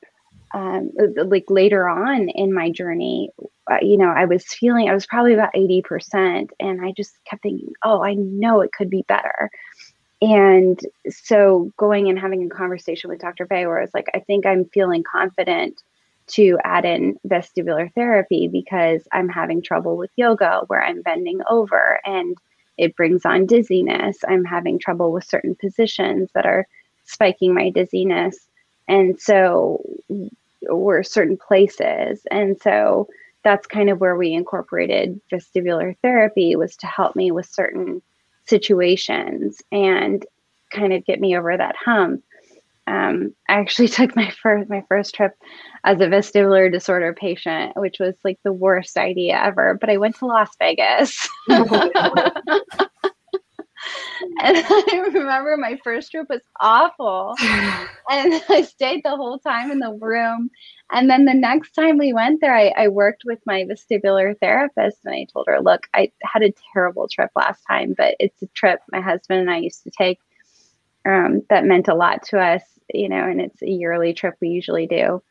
um, 0.54 0.90
like 1.16 1.44
later 1.48 1.88
on 1.88 2.28
in 2.30 2.54
my 2.54 2.70
journey, 2.70 3.30
uh, 3.70 3.78
you 3.82 3.96
know, 3.96 4.08
I 4.08 4.24
was 4.24 4.44
feeling, 4.46 4.88
I 4.88 4.94
was 4.94 5.06
probably 5.06 5.34
about 5.34 5.52
80%. 5.54 6.50
And 6.58 6.84
I 6.84 6.92
just 6.96 7.12
kept 7.28 7.42
thinking, 7.42 7.72
oh, 7.84 8.02
I 8.02 8.14
know 8.14 8.60
it 8.60 8.72
could 8.72 8.90
be 8.90 9.04
better. 9.08 9.50
And 10.20 10.80
so 11.08 11.72
going 11.76 12.08
and 12.08 12.18
having 12.18 12.44
a 12.44 12.48
conversation 12.48 13.08
with 13.08 13.20
Dr. 13.20 13.46
Beh, 13.46 13.66
where 13.66 13.78
I 13.78 13.82
was 13.82 13.94
like, 13.94 14.08
I 14.14 14.20
think 14.20 14.46
I'm 14.46 14.64
feeling 14.66 15.04
confident 15.04 15.82
to 16.28 16.58
add 16.64 16.84
in 16.84 17.18
vestibular 17.26 17.92
therapy 17.94 18.48
because 18.48 19.02
I'm 19.12 19.28
having 19.28 19.62
trouble 19.62 19.96
with 19.96 20.10
yoga 20.16 20.62
where 20.66 20.82
I'm 20.82 21.02
bending 21.02 21.40
over 21.48 22.00
and 22.04 22.36
it 22.76 22.96
brings 22.96 23.24
on 23.24 23.46
dizziness. 23.46 24.18
I'm 24.28 24.44
having 24.44 24.78
trouble 24.78 25.12
with 25.12 25.24
certain 25.24 25.54
positions 25.54 26.30
that 26.34 26.46
are 26.46 26.66
spiking 27.04 27.54
my 27.54 27.70
dizziness. 27.70 28.46
And 28.86 29.20
so 29.20 29.82
were 30.62 31.02
certain 31.02 31.36
places. 31.36 32.26
And 32.30 32.60
so 32.60 33.08
that's 33.42 33.66
kind 33.66 33.88
of 33.88 34.00
where 34.00 34.16
we 34.16 34.32
incorporated 34.32 35.20
vestibular 35.32 35.96
therapy 36.02 36.56
was 36.56 36.76
to 36.76 36.86
help 36.86 37.16
me 37.16 37.30
with 37.30 37.46
certain 37.46 38.02
situations 38.48 39.62
and 39.70 40.24
kind 40.72 40.92
of 40.92 41.04
get 41.04 41.20
me 41.20 41.36
over 41.36 41.56
that 41.56 41.76
hump. 41.76 42.22
Um, 42.86 43.34
I 43.48 43.54
actually 43.54 43.88
took 43.98 44.16
my 44.16 44.30
first 44.42 44.70
my 44.70 44.82
first 44.88 45.14
trip 45.14 45.32
as 45.84 46.00
a 46.00 46.06
vestibular 46.06 46.72
disorder 46.72 47.12
patient, 47.12 47.76
which 47.76 47.98
was 48.00 48.16
like 48.24 48.38
the 48.44 48.52
worst 48.52 48.96
idea 48.96 49.40
ever. 49.42 49.76
But 49.80 49.90
I 49.90 49.98
went 49.98 50.16
to 50.16 50.26
Las 50.26 50.50
Vegas. 50.58 51.28
and 51.48 51.60
I 54.42 55.10
remember 55.12 55.56
my 55.56 55.78
first 55.84 56.10
trip 56.10 56.28
was 56.28 56.42
awful. 56.60 57.34
and 57.40 58.42
I 58.48 58.62
stayed 58.62 59.02
the 59.04 59.16
whole 59.16 59.38
time 59.38 59.70
in 59.70 59.78
the 59.78 59.92
room. 60.00 60.50
And 60.90 61.10
then 61.10 61.26
the 61.26 61.34
next 61.34 61.72
time 61.72 61.98
we 61.98 62.12
went 62.12 62.40
there, 62.40 62.56
I, 62.56 62.72
I, 62.76 62.88
worked 62.88 63.24
with 63.26 63.40
my 63.44 63.64
vestibular 63.64 64.38
therapist 64.38 64.98
and 65.04 65.14
I 65.14 65.26
told 65.30 65.46
her, 65.46 65.60
look, 65.60 65.86
I 65.92 66.12
had 66.22 66.42
a 66.42 66.54
terrible 66.72 67.08
trip 67.08 67.30
last 67.36 67.62
time, 67.68 67.94
but 67.96 68.14
it's 68.18 68.40
a 68.42 68.46
trip 68.48 68.80
my 68.90 69.00
husband 69.00 69.40
and 69.40 69.50
I 69.50 69.58
used 69.58 69.82
to 69.84 69.90
take 69.90 70.18
um, 71.04 71.42
that 71.50 71.64
meant 71.64 71.88
a 71.88 71.94
lot 71.94 72.22
to 72.24 72.38
us, 72.38 72.62
you 72.92 73.08
know, 73.08 73.22
and 73.22 73.40
it's 73.40 73.60
a 73.60 73.70
yearly 73.70 74.14
trip 74.14 74.36
we 74.40 74.48
usually 74.48 74.86
do. 74.86 75.22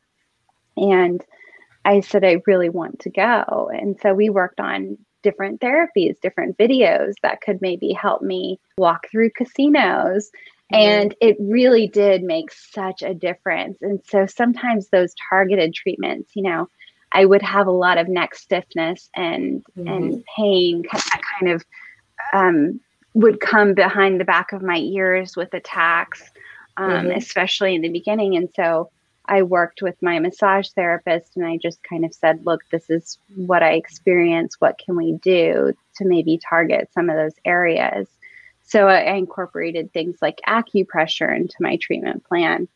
And 0.76 1.24
I 1.86 2.02
said, 2.02 2.24
I 2.24 2.42
really 2.46 2.70
want 2.70 3.00
to 3.02 3.10
go. 3.10 3.72
And 3.74 4.00
so 4.02 4.14
we 4.14 4.30
worked 4.30 4.60
on 4.60 4.98
different 5.24 5.60
therapies, 5.60 6.20
different 6.22 6.58
videos 6.58 7.14
that 7.24 7.42
could 7.42 7.62
maybe 7.62 7.92
help 7.92 8.22
me 8.22 8.60
walk 8.78 9.10
through 9.10 9.32
casinos. 9.32 10.30
Mm-hmm. 10.74 10.76
And 10.76 11.16
it 11.22 11.38
really 11.40 11.88
did 11.88 12.24
make 12.24 12.52
such 12.52 13.02
a 13.02 13.14
difference. 13.14 13.78
And 13.82 14.02
so 14.06 14.26
sometimes 14.26 14.90
those 14.90 15.14
targeted 15.30 15.74
treatments, 15.74 16.32
you 16.36 16.44
know, 16.44 16.68
I 17.12 17.26
would 17.26 17.42
have 17.42 17.68
a 17.68 17.72
lot 17.72 17.98
of 17.98 18.10
neck 18.10 18.36
stiffness 18.36 19.10
and 19.16 19.64
mm-hmm. 19.78 19.88
and 19.88 20.24
pain 20.36 20.84
that 20.92 21.22
kind 21.40 21.54
of 21.54 21.66
um, 22.34 22.80
would 23.14 23.40
come 23.40 23.74
behind 23.74 24.20
the 24.20 24.26
back 24.26 24.52
of 24.52 24.62
my 24.62 24.78
ears 24.78 25.38
with 25.38 25.54
attacks, 25.54 26.22
um, 26.76 26.90
mm-hmm. 26.90 27.12
especially 27.12 27.76
in 27.76 27.82
the 27.82 27.90
beginning. 27.90 28.36
And 28.36 28.50
so 28.56 28.92
I 29.26 29.44
worked 29.44 29.82
with 29.82 29.96
my 30.02 30.20
massage 30.20 30.70
therapist 30.70 31.36
and 31.36 31.46
I 31.46 31.58
just 31.58 31.82
kind 31.84 32.06
of 32.06 32.14
said, 32.14 32.46
look, 32.46 32.62
this 32.72 32.90
is 32.90 33.18
what 33.36 33.64
I 33.64 33.74
experience. 33.74 34.56
What 34.60 34.78
can 34.84 34.96
we 34.96 35.14
do 35.22 35.74
to 35.96 36.06
maybe 36.06 36.40
target 36.50 36.90
some 36.94 37.10
of 37.10 37.16
those 37.16 37.36
areas? 37.46 38.08
So 38.68 38.88
I 38.90 39.14
incorporated 39.14 39.94
things 39.94 40.18
like 40.22 40.42
acupressure 40.46 41.34
into 41.34 41.56
my 41.62 41.78
treatment 41.78 42.26
plan. 42.26 42.68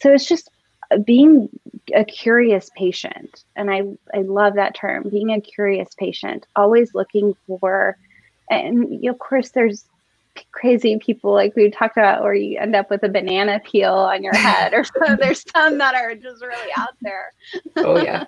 So 0.00 0.12
it's 0.12 0.26
just 0.26 0.50
uh, 0.90 0.98
being 0.98 1.48
a 1.94 2.04
curious 2.04 2.70
patient. 2.76 3.44
And 3.56 3.70
I, 3.70 3.82
I 4.14 4.20
love 4.20 4.54
that 4.56 4.74
term, 4.74 5.08
being 5.08 5.30
a 5.30 5.40
curious 5.40 5.88
patient, 5.98 6.46
always 6.54 6.94
looking 6.94 7.34
for, 7.46 7.96
and 8.50 9.02
of 9.06 9.18
course, 9.18 9.50
there's 9.50 9.86
crazy 10.52 10.98
people 10.98 11.32
like 11.32 11.54
we 11.56 11.70
talked 11.70 11.96
about 11.96 12.22
where 12.22 12.34
you 12.34 12.58
end 12.58 12.74
up 12.74 12.90
with 12.90 13.02
a 13.02 13.08
banana 13.08 13.60
peel 13.64 13.94
on 13.94 14.22
your 14.22 14.34
head 14.34 14.74
or 14.74 14.84
so. 14.84 15.16
There's 15.20 15.44
some 15.54 15.78
that 15.78 15.94
are 15.94 16.14
just 16.14 16.42
really 16.42 16.72
out 16.76 16.94
there. 17.00 17.32
Oh 17.76 18.02
yeah. 18.02 18.24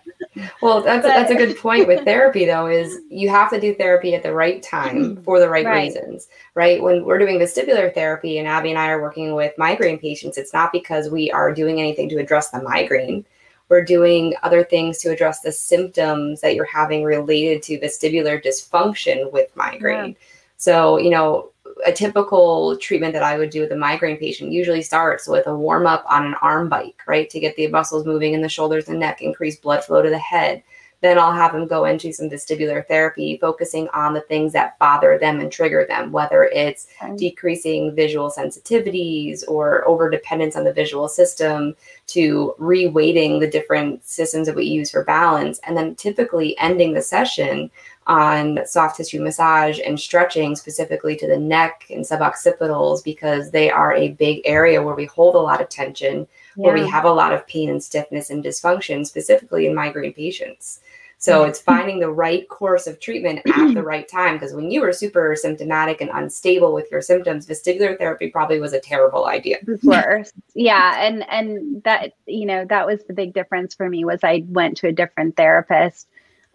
Well 0.62 0.80
that's 0.82 1.06
but, 1.06 1.08
that's 1.08 1.30
a 1.30 1.34
good 1.34 1.58
point 1.58 1.86
with 1.86 2.04
therapy 2.04 2.46
though 2.46 2.66
is 2.66 3.00
you 3.08 3.28
have 3.28 3.50
to 3.50 3.60
do 3.60 3.74
therapy 3.74 4.14
at 4.14 4.22
the 4.22 4.32
right 4.32 4.62
time 4.62 4.96
mm-hmm. 4.96 5.22
for 5.22 5.38
the 5.38 5.48
right, 5.48 5.66
right, 5.66 5.84
reasons 5.84 6.28
right? 6.54 6.82
When 6.82 7.04
we're 7.04 7.18
doing 7.18 7.38
vestibular 7.38 7.92
therapy 7.92 8.38
and 8.38 8.46
abby 8.46 8.70
and 8.70 8.78
i 8.78 8.88
are 8.88 9.00
working 9.00 9.34
with 9.34 9.52
migraine 9.58 9.98
patients 9.98 10.38
it's 10.38 10.52
not 10.52 10.72
because 10.72 11.10
we 11.10 11.30
are 11.30 11.52
doing 11.52 11.80
anything 11.80 12.08
to 12.10 12.18
address 12.18 12.50
the 12.50 12.62
migraine. 12.62 13.24
We're 13.68 13.84
doing 13.84 14.34
other 14.42 14.64
things 14.64 14.98
to 14.98 15.12
address 15.12 15.40
the 15.40 15.52
symptoms 15.52 16.40
that 16.40 16.56
you're 16.56 16.64
having 16.64 17.04
related 17.04 17.62
to 17.64 17.78
vestibular 17.78 18.42
dysfunction 18.44 19.30
with 19.32 19.54
migraine. 19.54 20.10
Yeah. 20.10 20.26
so 20.56 20.98
you 20.98 21.10
know 21.10 21.50
a 21.86 21.92
typical 21.92 22.76
treatment 22.76 23.12
that 23.14 23.22
I 23.22 23.38
would 23.38 23.50
do 23.50 23.60
with 23.60 23.72
a 23.72 23.76
migraine 23.76 24.16
patient 24.16 24.52
usually 24.52 24.82
starts 24.82 25.26
with 25.26 25.46
a 25.46 25.54
warm 25.54 25.86
up 25.86 26.04
on 26.08 26.26
an 26.26 26.34
arm 26.42 26.68
bike, 26.68 27.02
right? 27.06 27.28
To 27.30 27.40
get 27.40 27.56
the 27.56 27.66
muscles 27.68 28.06
moving 28.06 28.34
in 28.34 28.42
the 28.42 28.48
shoulders 28.48 28.88
and 28.88 29.00
neck, 29.00 29.22
increase 29.22 29.56
blood 29.56 29.84
flow 29.84 30.02
to 30.02 30.10
the 30.10 30.18
head. 30.18 30.62
Then 31.02 31.18
I'll 31.18 31.32
have 31.32 31.52
them 31.52 31.66
go 31.66 31.86
into 31.86 32.12
some 32.12 32.28
vestibular 32.28 32.86
therapy, 32.86 33.38
focusing 33.40 33.88
on 33.94 34.12
the 34.12 34.20
things 34.20 34.52
that 34.52 34.78
bother 34.78 35.18
them 35.18 35.40
and 35.40 35.50
trigger 35.50 35.86
them, 35.88 36.12
whether 36.12 36.44
it's 36.44 36.88
okay. 37.02 37.16
decreasing 37.16 37.94
visual 37.94 38.30
sensitivities 38.30 39.42
or 39.48 39.86
over 39.88 40.10
dependence 40.10 40.56
on 40.56 40.64
the 40.64 40.72
visual 40.72 41.08
system 41.08 41.74
to 42.08 42.54
reweighting 42.60 43.40
the 43.40 43.48
different 43.48 44.06
systems 44.06 44.46
that 44.46 44.56
we 44.56 44.64
use 44.64 44.90
for 44.90 45.04
balance. 45.04 45.58
And 45.66 45.74
then 45.74 45.94
typically 45.94 46.58
ending 46.58 46.92
the 46.92 47.02
session 47.02 47.70
on 48.06 48.60
soft 48.66 48.96
tissue 48.96 49.22
massage 49.22 49.78
and 49.84 49.98
stretching 49.98 50.56
specifically 50.56 51.16
to 51.16 51.26
the 51.26 51.38
neck 51.38 51.86
and 51.90 52.04
suboccipitals 52.04 53.04
because 53.04 53.50
they 53.50 53.70
are 53.70 53.94
a 53.94 54.12
big 54.12 54.40
area 54.44 54.82
where 54.82 54.94
we 54.94 55.04
hold 55.04 55.34
a 55.34 55.38
lot 55.38 55.60
of 55.60 55.68
tension, 55.68 56.26
yeah. 56.56 56.66
where 56.66 56.74
we 56.74 56.88
have 56.88 57.04
a 57.04 57.12
lot 57.12 57.32
of 57.32 57.46
pain 57.46 57.70
and 57.70 57.82
stiffness 57.82 58.30
and 58.30 58.42
dysfunction, 58.42 59.06
specifically 59.06 59.66
in 59.66 59.74
migraine 59.74 60.12
patients. 60.12 60.80
So 61.20 61.44
it's 61.44 61.60
finding 61.60 61.98
the 61.98 62.10
right 62.10 62.48
course 62.48 62.86
of 62.86 62.98
treatment 62.98 63.42
at 63.46 63.74
the 63.74 63.82
right 63.84 64.08
time. 64.08 64.36
Because 64.36 64.54
when 64.54 64.70
you 64.70 64.80
were 64.80 64.90
super 64.90 65.36
symptomatic 65.36 66.00
and 66.00 66.08
unstable 66.14 66.72
with 66.72 66.90
your 66.90 67.02
symptoms, 67.02 67.46
vestibular 67.46 67.98
therapy 67.98 68.30
probably 68.30 68.58
was 68.58 68.72
a 68.72 68.80
terrible 68.80 69.26
idea. 69.26 69.58
Worse. 69.82 70.32
yeah. 70.54 70.94
And 70.98 71.28
and 71.28 71.82
that, 71.82 72.14
you 72.24 72.46
know, 72.46 72.64
that 72.64 72.86
was 72.86 73.04
the 73.04 73.12
big 73.12 73.34
difference 73.34 73.74
for 73.74 73.90
me 73.90 74.02
was 74.02 74.20
I 74.24 74.44
went 74.48 74.78
to 74.78 74.88
a 74.88 74.92
different 74.92 75.36
therapist 75.36 76.08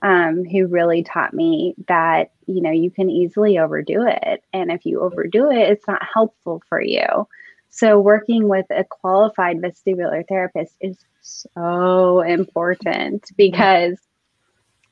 um, 0.06 0.46
who 0.46 0.68
really 0.68 1.02
taught 1.02 1.34
me 1.34 1.74
that 1.88 2.32
you 2.46 2.62
know 2.62 2.72
you 2.72 2.92
can 2.92 3.10
easily 3.10 3.58
overdo 3.58 4.06
it. 4.08 4.44
And 4.54 4.72
if 4.72 4.86
you 4.86 5.02
overdo 5.02 5.50
it 5.50 5.72
it's 5.72 5.88
not 5.88 6.02
helpful 6.14 6.62
for 6.70 6.80
you. 6.80 7.28
So 7.72 8.00
working 8.00 8.48
with 8.48 8.68
a 8.70 8.84
qualified 8.84 9.58
vestibular 9.58 10.26
therapist 10.30 10.76
is 10.80 10.98
so 11.22 12.22
important 12.22 13.32
because 13.36 13.98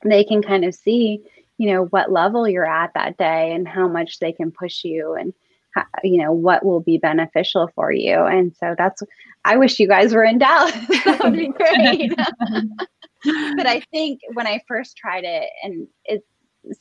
they 0.04 0.24
can 0.24 0.42
kind 0.42 0.64
of 0.64 0.74
see 0.74 1.22
you 1.58 1.70
know 1.70 1.84
what 1.84 2.10
level 2.10 2.48
you're 2.48 2.68
at 2.68 2.92
that 2.94 3.16
day 3.16 3.52
and 3.52 3.68
how 3.68 3.86
much 3.86 4.18
they 4.18 4.32
can 4.32 4.50
push 4.50 4.82
you 4.82 5.14
and 5.14 5.32
you 6.02 6.22
know 6.22 6.32
what 6.32 6.64
will 6.64 6.80
be 6.80 6.98
beneficial 6.98 7.68
for 7.74 7.92
you 7.92 8.24
and 8.24 8.54
so 8.56 8.74
that's 8.78 9.02
i 9.44 9.56
wish 9.56 9.80
you 9.80 9.88
guys 9.88 10.14
were 10.14 10.24
in 10.24 10.38
dallas 10.38 10.72
that 11.04 11.20
would 11.22 11.32
be 11.32 11.48
great 11.48 12.12
but 13.56 13.66
I 13.66 13.80
think 13.90 14.20
when 14.34 14.46
I 14.46 14.62
first 14.68 14.96
tried 14.96 15.24
it, 15.24 15.48
and 15.62 15.86
it's 16.04 16.26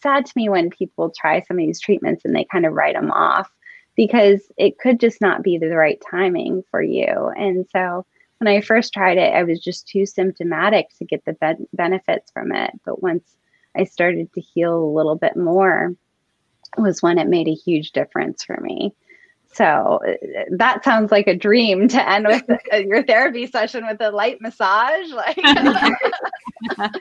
sad 0.02 0.26
to 0.26 0.34
me 0.36 0.50
when 0.50 0.70
people 0.70 1.12
try 1.16 1.42
some 1.42 1.58
of 1.58 1.66
these 1.66 1.80
treatments 1.80 2.24
and 2.26 2.36
they 2.36 2.46
kind 2.52 2.66
of 2.66 2.74
write 2.74 2.96
them 2.96 3.12
off 3.12 3.50
because 3.96 4.42
it 4.58 4.80
could 4.80 5.00
just 5.00 5.22
not 5.22 5.44
be 5.44 5.58
the 5.58 5.76
right 5.76 6.02
timing 6.10 6.64
for 6.70 6.82
you. 6.82 7.32
And 7.38 7.66
so 7.72 8.06
when 8.40 8.48
I 8.48 8.62
first 8.62 8.94
tried 8.94 9.18
it, 9.18 9.34
I 9.34 9.44
was 9.44 9.60
just 9.60 9.88
too 9.88 10.06
symptomatic 10.06 10.88
to 10.98 11.06
get 11.06 11.24
the 11.26 11.34
be- 11.34 11.66
benefits 11.74 12.32
from 12.32 12.52
it. 12.52 12.72
But 12.86 13.02
once 13.02 13.38
I 13.78 13.84
started 13.84 14.34
to 14.34 14.42
heal 14.42 14.76
a 14.76 14.96
little 14.96 15.16
bit 15.16 15.38
more, 15.38 15.94
was 16.78 17.02
when 17.02 17.18
it 17.18 17.28
made 17.28 17.48
a 17.48 17.54
huge 17.54 17.92
difference 17.92 18.44
for 18.44 18.60
me. 18.62 18.94
So 19.54 20.00
uh, 20.08 20.14
that 20.58 20.84
sounds 20.84 21.12
like 21.12 21.28
a 21.28 21.36
dream 21.36 21.88
to 21.90 22.10
end 22.10 22.28
with 22.28 22.44
your 22.86 23.04
therapy 23.04 23.48
session 23.48 23.86
with 23.86 24.02
a 24.02 24.12
light 24.12 24.42
massage. 24.42 25.12
Like 25.12 25.36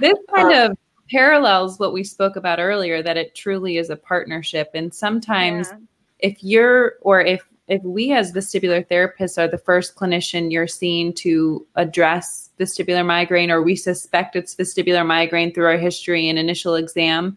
this 0.00 0.18
kind 0.34 0.52
of 0.52 0.76
parallels 1.10 1.78
what 1.78 1.92
we 1.92 2.02
spoke 2.02 2.36
about 2.36 2.58
earlier 2.58 3.02
that 3.02 3.16
it 3.16 3.34
truly 3.34 3.76
is 3.76 3.90
a 3.90 3.96
partnership 3.96 4.70
and 4.74 4.94
sometimes 4.94 5.68
yeah. 5.70 5.78
if 6.20 6.42
you're 6.42 6.94
or 7.02 7.20
if 7.20 7.46
if 7.68 7.82
we 7.82 8.12
as 8.12 8.32
vestibular 8.32 8.86
therapists 8.88 9.38
are 9.38 9.46
the 9.46 9.58
first 9.58 9.96
clinician 9.96 10.50
you're 10.50 10.66
seeing 10.66 11.12
to 11.12 11.66
address 11.76 12.50
vestibular 12.58 13.04
migraine 13.04 13.50
or 13.50 13.62
we 13.62 13.76
suspect 13.76 14.34
it's 14.34 14.54
vestibular 14.54 15.06
migraine 15.06 15.52
through 15.52 15.66
our 15.66 15.76
history 15.76 16.28
and 16.28 16.38
initial 16.38 16.74
exam 16.74 17.36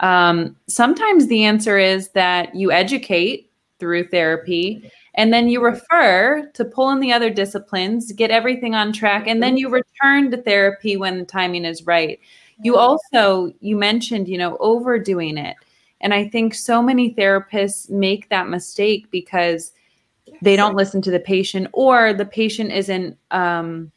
um, 0.00 0.56
sometimes 0.66 1.26
the 1.26 1.44
answer 1.44 1.78
is 1.78 2.08
that 2.10 2.54
you 2.54 2.72
educate 2.72 3.50
through 3.78 4.08
therapy 4.08 4.90
and 5.14 5.32
then 5.32 5.48
you 5.48 5.62
refer 5.62 6.50
to 6.54 6.64
pull 6.64 6.90
in 6.90 7.00
the 7.00 7.12
other 7.12 7.30
disciplines 7.30 8.12
get 8.12 8.30
everything 8.30 8.74
on 8.74 8.92
track 8.92 9.26
and 9.26 9.42
then 9.42 9.56
you 9.56 9.68
return 9.68 10.30
to 10.30 10.36
therapy 10.42 10.96
when 10.96 11.18
the 11.18 11.24
timing 11.24 11.64
is 11.64 11.86
right. 11.86 12.20
You 12.62 12.76
also 12.76 13.52
you 13.60 13.76
mentioned 13.76 14.28
you 14.28 14.38
know 14.38 14.56
overdoing 14.58 15.38
it 15.38 15.56
and 16.00 16.14
I 16.14 16.28
think 16.28 16.54
so 16.54 16.82
many 16.82 17.14
therapists 17.14 17.90
make 17.90 18.28
that 18.28 18.48
mistake 18.48 19.10
because 19.10 19.72
they 20.42 20.56
don't 20.56 20.76
listen 20.76 21.02
to 21.02 21.10
the 21.10 21.20
patient 21.20 21.68
or 21.72 22.12
the 22.12 22.24
patient 22.24 22.72
isn't 22.72 23.18
um, 23.30 23.90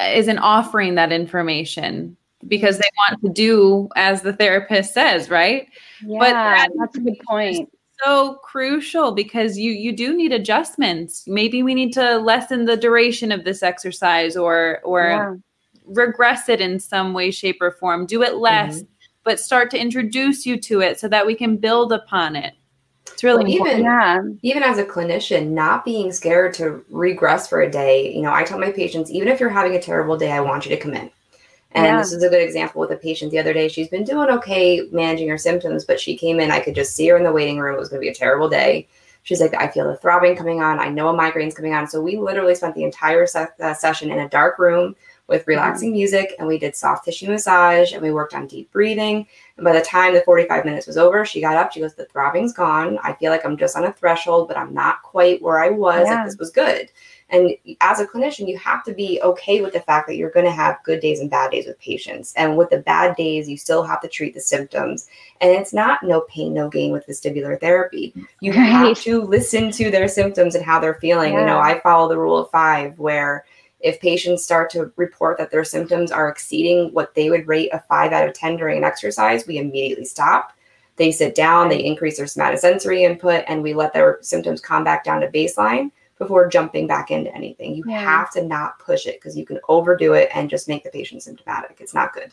isn't 0.00 0.38
offering 0.38 0.94
that 0.94 1.12
information 1.12 2.16
because 2.48 2.78
they 2.78 2.88
want 3.08 3.22
to 3.22 3.28
do 3.28 3.88
as 3.96 4.22
the 4.22 4.32
therapist 4.32 4.94
says, 4.94 5.30
right? 5.30 5.68
Yeah, 6.04 6.18
but 6.18 6.30
that 6.30 6.68
that's 6.78 6.96
a 6.96 7.00
good 7.00 7.18
point. 7.26 7.70
So 8.02 8.34
crucial 8.42 9.12
because 9.12 9.56
you 9.56 9.70
you 9.70 9.94
do 9.94 10.16
need 10.16 10.32
adjustments. 10.32 11.24
Maybe 11.26 11.62
we 11.62 11.74
need 11.74 11.92
to 11.94 12.18
lessen 12.18 12.64
the 12.64 12.76
duration 12.76 13.32
of 13.32 13.44
this 13.44 13.62
exercise 13.62 14.36
or 14.36 14.80
or 14.84 15.02
yeah. 15.02 15.34
regress 15.86 16.48
it 16.48 16.60
in 16.60 16.80
some 16.80 17.14
way, 17.14 17.30
shape, 17.30 17.58
or 17.60 17.70
form. 17.70 18.06
Do 18.06 18.22
it 18.22 18.34
less. 18.34 18.76
Mm-hmm 18.76 18.90
but 19.24 19.40
start 19.40 19.70
to 19.70 19.80
introduce 19.80 20.46
you 20.46 20.60
to 20.60 20.80
it 20.80 21.00
so 21.00 21.08
that 21.08 21.26
we 21.26 21.34
can 21.34 21.56
build 21.56 21.92
upon 21.92 22.36
it. 22.36 22.54
It's 23.12 23.24
really 23.24 23.44
well, 23.44 23.68
even 23.68 23.84
yeah. 23.84 24.20
even 24.42 24.62
as 24.62 24.78
a 24.78 24.84
clinician, 24.84 25.50
not 25.50 25.84
being 25.84 26.12
scared 26.12 26.54
to 26.54 26.84
regress 26.88 27.48
for 27.48 27.60
a 27.60 27.70
day. 27.70 28.14
You 28.14 28.22
know, 28.22 28.32
I 28.32 28.44
tell 28.44 28.58
my 28.58 28.70
patients, 28.70 29.10
even 29.10 29.28
if 29.28 29.40
you're 29.40 29.50
having 29.50 29.74
a 29.74 29.82
terrible 29.82 30.16
day, 30.16 30.32
I 30.32 30.40
want 30.40 30.64
you 30.64 30.70
to 30.74 30.80
come 30.80 30.94
in. 30.94 31.10
And 31.74 31.86
yeah. 31.86 31.98
this 31.98 32.12
is 32.12 32.22
a 32.22 32.28
good 32.28 32.42
example 32.42 32.80
with 32.80 32.92
a 32.92 32.96
patient 32.96 33.32
the 33.32 33.38
other 33.38 33.52
day. 33.52 33.66
She's 33.68 33.88
been 33.88 34.04
doing 34.04 34.30
okay 34.30 34.88
managing 34.92 35.28
her 35.28 35.38
symptoms, 35.38 35.84
but 35.84 36.00
she 36.00 36.16
came 36.16 36.38
in. 36.38 36.52
I 36.52 36.60
could 36.60 36.74
just 36.74 36.94
see 36.94 37.08
her 37.08 37.16
in 37.16 37.24
the 37.24 37.32
waiting 37.32 37.58
room. 37.58 37.74
It 37.74 37.80
was 37.80 37.88
going 37.88 38.00
to 38.00 38.04
be 38.04 38.10
a 38.10 38.14
terrible 38.14 38.48
day. 38.48 38.86
She's 39.24 39.40
like, 39.40 39.54
I 39.54 39.68
feel 39.68 39.88
the 39.88 39.96
throbbing 39.96 40.36
coming 40.36 40.62
on. 40.62 40.78
I 40.78 40.88
know 40.88 41.08
a 41.08 41.16
migraine's 41.16 41.54
coming 41.54 41.74
on. 41.74 41.88
So 41.88 42.00
we 42.00 42.16
literally 42.16 42.54
spent 42.54 42.74
the 42.74 42.84
entire 42.84 43.26
se- 43.26 43.46
uh, 43.60 43.74
session 43.74 44.10
in 44.10 44.20
a 44.20 44.28
dark 44.28 44.58
room 44.58 44.94
with 45.26 45.46
relaxing 45.46 45.88
mm-hmm. 45.88 45.96
music 45.96 46.34
and 46.38 46.46
we 46.46 46.58
did 46.58 46.76
soft 46.76 47.06
tissue 47.06 47.30
massage 47.30 47.92
and 47.92 48.02
we 48.02 48.12
worked 48.12 48.34
on 48.34 48.46
deep 48.46 48.70
breathing. 48.70 49.26
And 49.56 49.64
by 49.64 49.72
the 49.72 49.80
time 49.80 50.12
the 50.12 50.20
45 50.20 50.66
minutes 50.66 50.86
was 50.86 50.98
over, 50.98 51.24
she 51.24 51.40
got 51.40 51.56
up. 51.56 51.72
She 51.72 51.80
goes, 51.80 51.94
The 51.94 52.04
throbbing's 52.04 52.52
gone. 52.52 52.98
I 53.02 53.14
feel 53.14 53.30
like 53.30 53.44
I'm 53.44 53.56
just 53.56 53.76
on 53.76 53.84
a 53.84 53.92
threshold, 53.92 54.46
but 54.46 54.58
I'm 54.58 54.74
not 54.74 55.02
quite 55.02 55.40
where 55.42 55.58
I 55.58 55.70
was. 55.70 56.06
Yeah. 56.06 56.16
Like, 56.16 56.26
this 56.26 56.38
was 56.38 56.50
good. 56.50 56.90
And 57.30 57.50
as 57.80 58.00
a 58.00 58.06
clinician, 58.06 58.48
you 58.48 58.58
have 58.58 58.84
to 58.84 58.92
be 58.92 59.20
okay 59.22 59.60
with 59.60 59.72
the 59.72 59.80
fact 59.80 60.06
that 60.06 60.16
you're 60.16 60.30
going 60.30 60.46
to 60.46 60.52
have 60.52 60.82
good 60.84 61.00
days 61.00 61.20
and 61.20 61.30
bad 61.30 61.50
days 61.50 61.66
with 61.66 61.78
patients. 61.78 62.34
And 62.36 62.56
with 62.56 62.70
the 62.70 62.78
bad 62.78 63.16
days, 63.16 63.48
you 63.48 63.56
still 63.56 63.82
have 63.82 64.00
to 64.02 64.08
treat 64.08 64.34
the 64.34 64.40
symptoms. 64.40 65.08
And 65.40 65.50
it's 65.50 65.72
not 65.72 66.02
no 66.02 66.22
pain, 66.22 66.52
no 66.52 66.68
gain 66.68 66.92
with 66.92 67.06
vestibular 67.06 67.58
therapy. 67.58 68.14
You 68.40 68.52
right. 68.54 68.64
have 68.64 69.00
to 69.02 69.22
listen 69.22 69.70
to 69.72 69.90
their 69.90 70.08
symptoms 70.08 70.54
and 70.54 70.64
how 70.64 70.78
they're 70.78 70.94
feeling. 70.94 71.32
Yeah. 71.32 71.40
You 71.40 71.46
know, 71.46 71.58
I 71.58 71.80
follow 71.80 72.08
the 72.08 72.18
rule 72.18 72.38
of 72.38 72.50
five 72.50 72.98
where 72.98 73.44
if 73.80 74.00
patients 74.00 74.44
start 74.44 74.70
to 74.70 74.92
report 74.96 75.38
that 75.38 75.50
their 75.50 75.64
symptoms 75.64 76.10
are 76.10 76.28
exceeding 76.28 76.92
what 76.92 77.14
they 77.14 77.30
would 77.30 77.46
rate 77.46 77.70
a 77.72 77.80
five 77.80 78.12
out 78.12 78.26
of 78.26 78.34
10 78.34 78.56
during 78.56 78.78
an 78.78 78.84
exercise, 78.84 79.46
we 79.46 79.58
immediately 79.58 80.04
stop. 80.04 80.52
They 80.96 81.10
sit 81.10 81.34
down, 81.34 81.68
they 81.68 81.84
increase 81.84 82.18
their 82.18 82.26
somatosensory 82.26 83.00
input, 83.00 83.44
and 83.48 83.62
we 83.62 83.74
let 83.74 83.92
their 83.92 84.18
symptoms 84.22 84.60
come 84.60 84.84
back 84.84 85.04
down 85.04 85.20
to 85.20 85.28
baseline 85.28 85.90
before 86.18 86.48
jumping 86.48 86.86
back 86.86 87.10
into 87.10 87.34
anything. 87.34 87.74
You 87.74 87.84
yeah. 87.86 88.00
have 88.00 88.30
to 88.32 88.42
not 88.42 88.78
push 88.78 89.06
it 89.06 89.20
because 89.20 89.36
you 89.36 89.44
can 89.44 89.58
overdo 89.68 90.12
it 90.14 90.30
and 90.34 90.48
just 90.48 90.68
make 90.68 90.84
the 90.84 90.90
patient 90.90 91.22
symptomatic. 91.22 91.78
It's 91.80 91.94
not 91.94 92.12
good. 92.12 92.32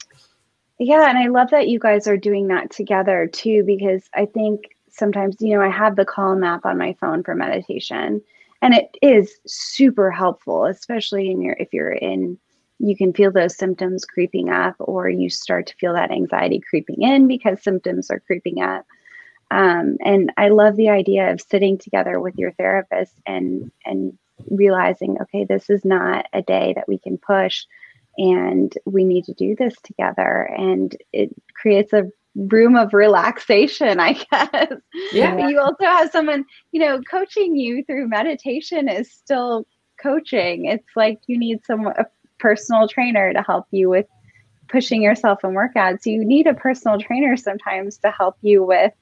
Yeah, 0.79 1.09
and 1.09 1.17
I 1.17 1.27
love 1.27 1.49
that 1.51 1.67
you 1.67 1.79
guys 1.79 2.07
are 2.07 2.17
doing 2.17 2.47
that 2.47 2.71
together 2.71 3.27
too, 3.27 3.63
because 3.63 4.09
I 4.15 4.25
think 4.25 4.75
sometimes, 4.89 5.37
you 5.39 5.55
know, 5.55 5.61
I 5.61 5.69
have 5.69 5.95
the 5.95 6.05
Calm 6.05 6.43
app 6.43 6.65
on 6.65 6.77
my 6.77 6.95
phone 6.99 7.23
for 7.23 7.35
meditation 7.35 8.21
and 8.61 8.73
it 8.73 8.95
is 9.01 9.39
super 9.45 10.11
helpful 10.11 10.65
especially 10.65 11.29
in 11.31 11.41
your 11.41 11.55
if 11.59 11.73
you're 11.73 11.91
in 11.91 12.37
you 12.79 12.95
can 12.95 13.13
feel 13.13 13.31
those 13.31 13.57
symptoms 13.57 14.05
creeping 14.05 14.49
up 14.49 14.75
or 14.79 15.09
you 15.09 15.29
start 15.29 15.67
to 15.67 15.75
feel 15.75 15.93
that 15.93 16.11
anxiety 16.11 16.61
creeping 16.67 17.01
in 17.01 17.27
because 17.27 17.61
symptoms 17.61 18.09
are 18.09 18.19
creeping 18.19 18.61
up 18.61 18.85
um, 19.51 19.97
and 20.03 20.31
i 20.37 20.49
love 20.49 20.75
the 20.75 20.89
idea 20.89 21.31
of 21.31 21.41
sitting 21.41 21.77
together 21.77 22.19
with 22.19 22.35
your 22.37 22.51
therapist 22.53 23.13
and 23.25 23.71
and 23.85 24.17
realizing 24.49 25.17
okay 25.21 25.45
this 25.45 25.69
is 25.69 25.85
not 25.85 26.25
a 26.33 26.41
day 26.41 26.73
that 26.75 26.87
we 26.87 26.97
can 26.97 27.17
push 27.17 27.65
and 28.17 28.77
we 28.85 29.03
need 29.03 29.23
to 29.25 29.33
do 29.33 29.55
this 29.55 29.75
together 29.83 30.49
and 30.57 30.95
it 31.13 31.29
creates 31.55 31.93
a 31.93 32.09
room 32.35 32.75
of 32.75 32.93
relaxation, 32.93 33.99
I 33.99 34.13
guess. 34.31 34.73
Yeah. 35.11 35.47
You 35.47 35.59
also 35.59 35.83
have 35.83 36.11
someone, 36.11 36.45
you 36.71 36.79
know, 36.79 37.01
coaching 37.01 37.55
you 37.55 37.83
through 37.83 38.07
meditation 38.07 38.87
is 38.87 39.11
still 39.11 39.65
coaching. 40.01 40.65
It's 40.65 40.95
like 40.95 41.19
you 41.27 41.37
need 41.37 41.63
some 41.65 41.87
a 41.87 42.05
personal 42.39 42.87
trainer 42.87 43.33
to 43.33 43.41
help 43.41 43.67
you 43.71 43.89
with 43.89 44.07
pushing 44.67 45.01
yourself 45.01 45.43
in 45.43 45.51
workouts. 45.51 46.05
You 46.05 46.23
need 46.23 46.47
a 46.47 46.53
personal 46.53 46.99
trainer 46.99 47.35
sometimes 47.37 47.97
to 47.99 48.11
help 48.11 48.37
you 48.41 48.63
with 48.63 48.93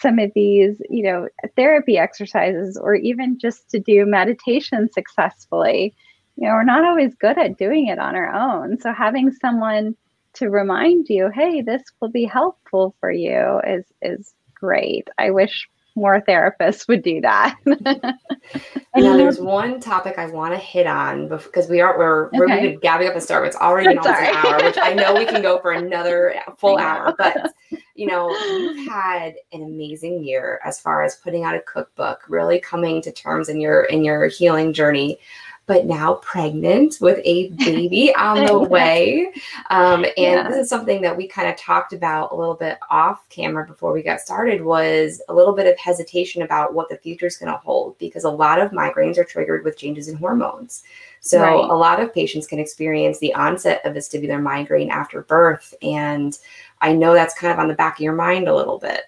some 0.00 0.18
of 0.18 0.30
these, 0.34 0.80
you 0.90 1.02
know, 1.02 1.28
therapy 1.56 1.98
exercises 1.98 2.76
or 2.76 2.94
even 2.94 3.38
just 3.38 3.70
to 3.70 3.78
do 3.78 4.04
meditation 4.06 4.90
successfully. 4.92 5.94
You 6.36 6.48
know, 6.48 6.54
we're 6.54 6.64
not 6.64 6.84
always 6.84 7.14
good 7.14 7.38
at 7.38 7.56
doing 7.56 7.86
it 7.86 7.98
on 7.98 8.14
our 8.14 8.32
own. 8.32 8.78
So 8.80 8.92
having 8.92 9.32
someone 9.32 9.96
to 10.34 10.50
remind 10.50 11.08
you, 11.08 11.30
hey, 11.30 11.62
this 11.62 11.82
will 12.00 12.10
be 12.10 12.24
helpful 12.24 12.94
for 13.00 13.10
you 13.10 13.60
is 13.66 13.84
is 14.02 14.34
great. 14.54 15.08
I 15.18 15.30
wish 15.30 15.68
more 15.96 16.20
therapists 16.20 16.86
would 16.88 17.02
do 17.02 17.22
that. 17.22 17.56
now, 17.64 19.16
there's 19.16 19.40
one 19.40 19.80
topic 19.80 20.18
I 20.18 20.26
want 20.26 20.52
to 20.52 20.58
hit 20.58 20.86
on 20.86 21.28
because 21.28 21.68
we 21.68 21.80
are 21.80 21.98
we're 21.98 22.28
we're 22.34 22.44
okay. 22.44 22.76
gabbing 22.76 23.08
up 23.08 23.14
and 23.14 23.22
start. 23.22 23.46
It's 23.46 23.56
already 23.56 23.88
been 23.88 23.98
almost 23.98 24.20
an 24.20 24.34
hour, 24.34 24.62
which 24.62 24.78
I 24.78 24.92
know 24.92 25.14
we 25.14 25.24
can 25.24 25.42
go 25.42 25.58
for 25.58 25.72
another 25.72 26.34
full 26.58 26.76
hour. 26.76 27.14
But 27.16 27.52
you 27.96 28.06
know, 28.06 28.30
you've 28.30 28.88
had 28.88 29.34
an 29.52 29.62
amazing 29.62 30.22
year 30.22 30.60
as 30.64 30.80
far 30.80 31.02
as 31.02 31.16
putting 31.16 31.44
out 31.44 31.54
a 31.54 31.60
cookbook, 31.60 32.22
really 32.28 32.60
coming 32.60 33.00
to 33.02 33.12
terms 33.12 33.48
in 33.48 33.60
your 33.60 33.84
in 33.84 34.04
your 34.04 34.26
healing 34.26 34.72
journey 34.72 35.18
but 35.66 35.84
now 35.84 36.14
pregnant 36.14 36.98
with 37.00 37.20
a 37.24 37.48
baby 37.58 38.14
on 38.14 38.46
the 38.46 38.58
way. 38.58 39.32
Um, 39.70 40.04
and 40.04 40.14
yeah. 40.16 40.48
this 40.48 40.56
is 40.58 40.68
something 40.68 41.02
that 41.02 41.16
we 41.16 41.26
kind 41.26 41.48
of 41.48 41.56
talked 41.56 41.92
about 41.92 42.32
a 42.32 42.36
little 42.36 42.54
bit 42.54 42.78
off 42.88 43.28
camera 43.28 43.66
before 43.66 43.92
we 43.92 44.02
got 44.02 44.20
started 44.20 44.62
was 44.62 45.20
a 45.28 45.34
little 45.34 45.54
bit 45.54 45.66
of 45.66 45.78
hesitation 45.78 46.42
about 46.42 46.72
what 46.72 46.88
the 46.88 46.96
future 46.96 47.26
is 47.26 47.36
going 47.36 47.52
to 47.52 47.58
hold 47.58 47.98
because 47.98 48.24
a 48.24 48.30
lot 48.30 48.60
of 48.60 48.70
migraines 48.70 49.18
are 49.18 49.24
triggered 49.24 49.64
with 49.64 49.76
changes 49.76 50.08
in 50.08 50.16
hormones. 50.16 50.84
So 51.20 51.40
right. 51.40 51.54
a 51.54 51.74
lot 51.74 52.00
of 52.00 52.14
patients 52.14 52.46
can 52.46 52.60
experience 52.60 53.18
the 53.18 53.34
onset 53.34 53.80
of 53.84 53.94
vestibular 53.94 54.40
migraine 54.40 54.90
after 54.90 55.22
birth. 55.22 55.74
And 55.82 56.38
I 56.80 56.92
know 56.92 57.14
that's 57.14 57.34
kind 57.34 57.52
of 57.52 57.58
on 57.58 57.68
the 57.68 57.74
back 57.74 57.98
of 57.98 58.02
your 58.02 58.14
mind 58.14 58.48
a 58.48 58.54
little 58.54 58.78
bit. 58.78 59.02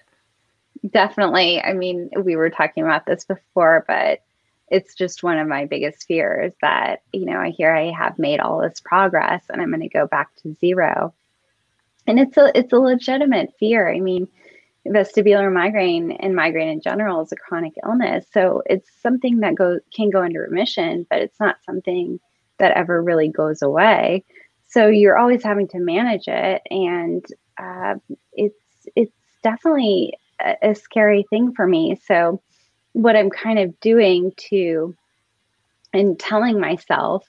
Definitely. 0.89 1.61
I 1.61 1.73
mean, 1.73 2.09
we 2.23 2.35
were 2.35 2.49
talking 2.49 2.83
about 2.83 3.05
this 3.05 3.25
before, 3.25 3.83
but 3.87 4.21
it's 4.71 4.93
just 4.93 5.23
one 5.23 5.37
of 5.37 5.47
my 5.47 5.65
biggest 5.65 6.05
fears 6.07 6.53
that 6.61 7.01
you 7.11 7.25
know 7.25 7.39
i 7.39 7.49
hear 7.49 7.73
i 7.73 7.91
have 7.91 8.19
made 8.19 8.39
all 8.39 8.61
this 8.61 8.79
progress 8.79 9.43
and 9.49 9.61
i'm 9.61 9.69
going 9.69 9.81
to 9.81 9.89
go 9.89 10.07
back 10.07 10.29
to 10.35 10.53
zero. 10.55 11.13
And 12.07 12.19
it's 12.19 12.37
a 12.37 12.51
it's 12.57 12.73
a 12.73 12.79
legitimate 12.79 13.53
fear. 13.59 13.91
I 13.91 13.99
mean 13.99 14.27
vestibular 14.87 15.51
migraine 15.51 16.11
and 16.11 16.35
migraine 16.35 16.69
in 16.69 16.81
general 16.81 17.21
is 17.21 17.31
a 17.31 17.35
chronic 17.35 17.73
illness. 17.85 18.25
So 18.33 18.63
it's 18.65 18.89
something 19.01 19.41
that 19.41 19.55
go 19.55 19.79
can 19.93 20.09
go 20.09 20.23
into 20.23 20.39
remission 20.39 21.05
but 21.09 21.21
it's 21.21 21.39
not 21.39 21.57
something 21.65 22.19
that 22.57 22.71
ever 22.73 23.01
really 23.01 23.29
goes 23.29 23.61
away. 23.61 24.23
So 24.67 24.87
you're 24.87 25.17
always 25.17 25.43
having 25.43 25.67
to 25.69 25.79
manage 25.79 26.27
it. 26.27 26.61
And 26.69 27.25
uh, 27.59 27.95
it's 28.33 28.55
it's 28.95 29.15
definitely 29.43 30.13
a, 30.41 30.55
a 30.69 30.75
scary 30.75 31.25
thing 31.29 31.53
for 31.53 31.67
me 31.67 31.99
so 32.05 32.41
what 32.93 33.15
I'm 33.15 33.29
kind 33.29 33.59
of 33.59 33.79
doing 33.79 34.33
to 34.49 34.95
and 35.93 36.19
telling 36.19 36.59
myself 36.59 37.27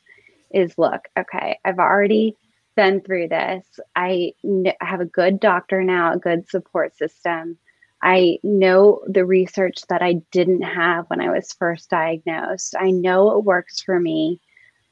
is 0.52 0.76
look, 0.78 1.08
okay, 1.18 1.58
I've 1.64 1.78
already 1.78 2.36
been 2.76 3.00
through 3.00 3.28
this. 3.28 3.64
I 3.94 4.32
have 4.80 5.00
a 5.00 5.06
good 5.06 5.40
doctor 5.40 5.82
now, 5.82 6.12
a 6.12 6.18
good 6.18 6.48
support 6.48 6.96
system. 6.96 7.58
I 8.02 8.38
know 8.42 9.02
the 9.06 9.24
research 9.24 9.82
that 9.88 10.02
I 10.02 10.14
didn't 10.30 10.62
have 10.62 11.08
when 11.08 11.20
I 11.20 11.30
was 11.30 11.52
first 11.52 11.90
diagnosed. 11.90 12.74
I 12.78 12.90
know 12.90 13.36
it 13.36 13.44
works 13.44 13.80
for 13.80 13.98
me. 13.98 14.40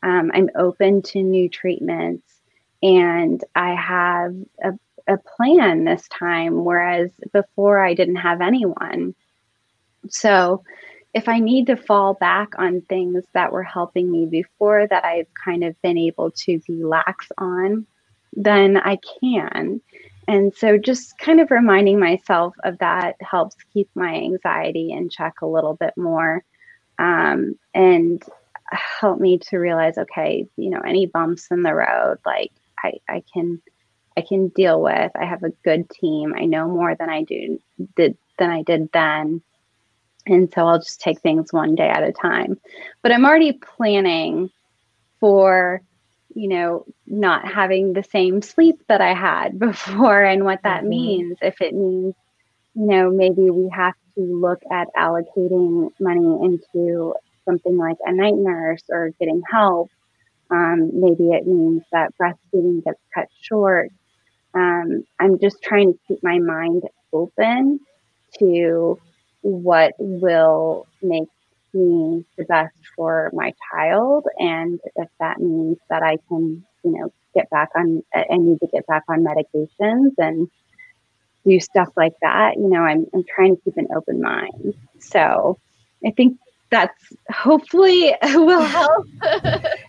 Um, 0.02 0.30
I'm 0.34 0.50
open 0.54 1.02
to 1.02 1.22
new 1.22 1.48
treatments 1.48 2.28
and 2.82 3.42
I 3.54 3.74
have 3.74 4.34
a, 4.62 4.78
a 5.08 5.16
plan 5.18 5.84
this 5.84 6.06
time, 6.08 6.64
whereas 6.64 7.10
before 7.32 7.78
I 7.78 7.94
didn't 7.94 8.16
have 8.16 8.40
anyone. 8.40 9.14
So, 10.08 10.62
if 11.14 11.28
I 11.28 11.38
need 11.40 11.66
to 11.66 11.76
fall 11.76 12.14
back 12.14 12.50
on 12.58 12.82
things 12.82 13.24
that 13.32 13.50
were 13.50 13.62
helping 13.62 14.10
me 14.12 14.26
before 14.26 14.86
that 14.86 15.04
I've 15.04 15.26
kind 15.42 15.64
of 15.64 15.80
been 15.80 15.96
able 15.96 16.30
to 16.32 16.60
relax 16.68 17.26
on, 17.38 17.86
then 18.34 18.76
I 18.76 18.98
can. 19.20 19.80
And 20.28 20.54
so 20.54 20.76
just 20.76 21.18
kind 21.18 21.40
of 21.40 21.50
reminding 21.50 21.98
myself 21.98 22.54
of 22.62 22.78
that 22.78 23.16
helps 23.22 23.56
keep 23.72 23.88
my 23.94 24.14
anxiety 24.14 24.92
in 24.92 25.08
check 25.08 25.40
a 25.40 25.46
little 25.46 25.74
bit 25.74 25.96
more 25.96 26.44
um, 26.98 27.58
and 27.74 28.22
help 28.70 29.18
me 29.18 29.38
to 29.38 29.56
realize, 29.56 29.96
okay, 29.96 30.46
you 30.56 30.68
know, 30.68 30.80
any 30.80 31.06
bumps 31.06 31.48
in 31.50 31.62
the 31.62 31.74
road, 31.74 32.18
like 32.26 32.52
I, 32.84 32.92
I 33.08 33.22
can 33.32 33.62
I 34.18 34.22
can 34.22 34.48
deal 34.48 34.80
with. 34.80 35.12
I 35.14 35.24
have 35.24 35.42
a 35.42 35.52
good 35.64 35.88
team. 35.90 36.34
I 36.36 36.44
know 36.44 36.68
more 36.68 36.94
than 36.94 37.08
I 37.08 37.22
do 37.22 37.58
did 37.96 38.16
than 38.38 38.50
I 38.50 38.62
did 38.62 38.90
then. 38.92 39.42
And 40.26 40.52
so 40.52 40.66
I'll 40.66 40.78
just 40.78 41.00
take 41.00 41.20
things 41.20 41.52
one 41.52 41.74
day 41.74 41.88
at 41.88 42.02
a 42.02 42.12
time. 42.12 42.60
But 43.02 43.12
I'm 43.12 43.24
already 43.24 43.52
planning 43.52 44.50
for 45.20 45.82
you 46.34 46.48
know, 46.48 46.84
not 47.06 47.46
having 47.46 47.92
the 47.92 48.04
same 48.04 48.42
sleep 48.42 48.80
that 48.88 49.00
I 49.00 49.12
had 49.12 49.58
before 49.58 50.22
and 50.22 50.44
what 50.44 50.62
that 50.62 50.80
mm-hmm. 50.80 50.88
means. 50.88 51.38
If 51.42 51.60
it 51.60 51.74
means, 51.74 52.14
you 52.74 52.86
know, 52.86 53.10
maybe 53.10 53.50
we 53.50 53.68
have 53.74 53.94
to 54.14 54.20
look 54.20 54.62
at 54.70 54.88
allocating 54.96 55.90
money 55.98 56.38
into 56.44 57.14
something 57.44 57.76
like 57.76 57.96
a 58.04 58.12
night 58.12 58.36
nurse 58.36 58.84
or 58.88 59.10
getting 59.18 59.42
help. 59.50 59.90
Um, 60.50 60.90
maybe 60.94 61.30
it 61.30 61.46
means 61.46 61.82
that 61.92 62.14
breastfeeding 62.20 62.84
gets 62.84 63.00
cut 63.12 63.28
short. 63.40 63.90
Um, 64.54 65.04
I'm 65.18 65.38
just 65.38 65.62
trying 65.62 65.92
to 65.92 65.98
keep 66.08 66.22
my 66.22 66.38
mind 66.38 66.82
open 67.12 67.80
to 68.38 68.98
what 69.42 69.92
will 69.98 70.86
make 71.02 71.28
me 71.72 72.24
the 72.36 72.44
best 72.44 72.76
for 72.96 73.30
my 73.32 73.54
child. 73.70 74.26
And 74.38 74.80
if 74.96 75.08
that 75.20 75.38
means 75.38 75.78
that 75.90 76.02
I 76.02 76.16
can, 76.28 76.64
you 76.84 76.92
know, 76.92 77.12
get 77.34 77.50
back 77.50 77.70
on, 77.76 78.02
I 78.14 78.36
need 78.36 78.58
to 78.60 78.66
get 78.72 78.86
back 78.86 79.04
on 79.08 79.24
medications 79.24 80.12
and 80.18 80.48
do 81.44 81.60
stuff 81.60 81.88
like 81.96 82.14
that, 82.22 82.56
you 82.56 82.68
know, 82.68 82.82
I'm, 82.82 83.06
I'm 83.14 83.24
trying 83.24 83.56
to 83.56 83.62
keep 83.62 83.76
an 83.76 83.88
open 83.94 84.20
mind. 84.20 84.74
So 84.98 85.58
I 86.04 86.10
think 86.10 86.38
that's 86.70 87.12
hopefully 87.32 88.14
will 88.34 88.62
help. 88.62 89.06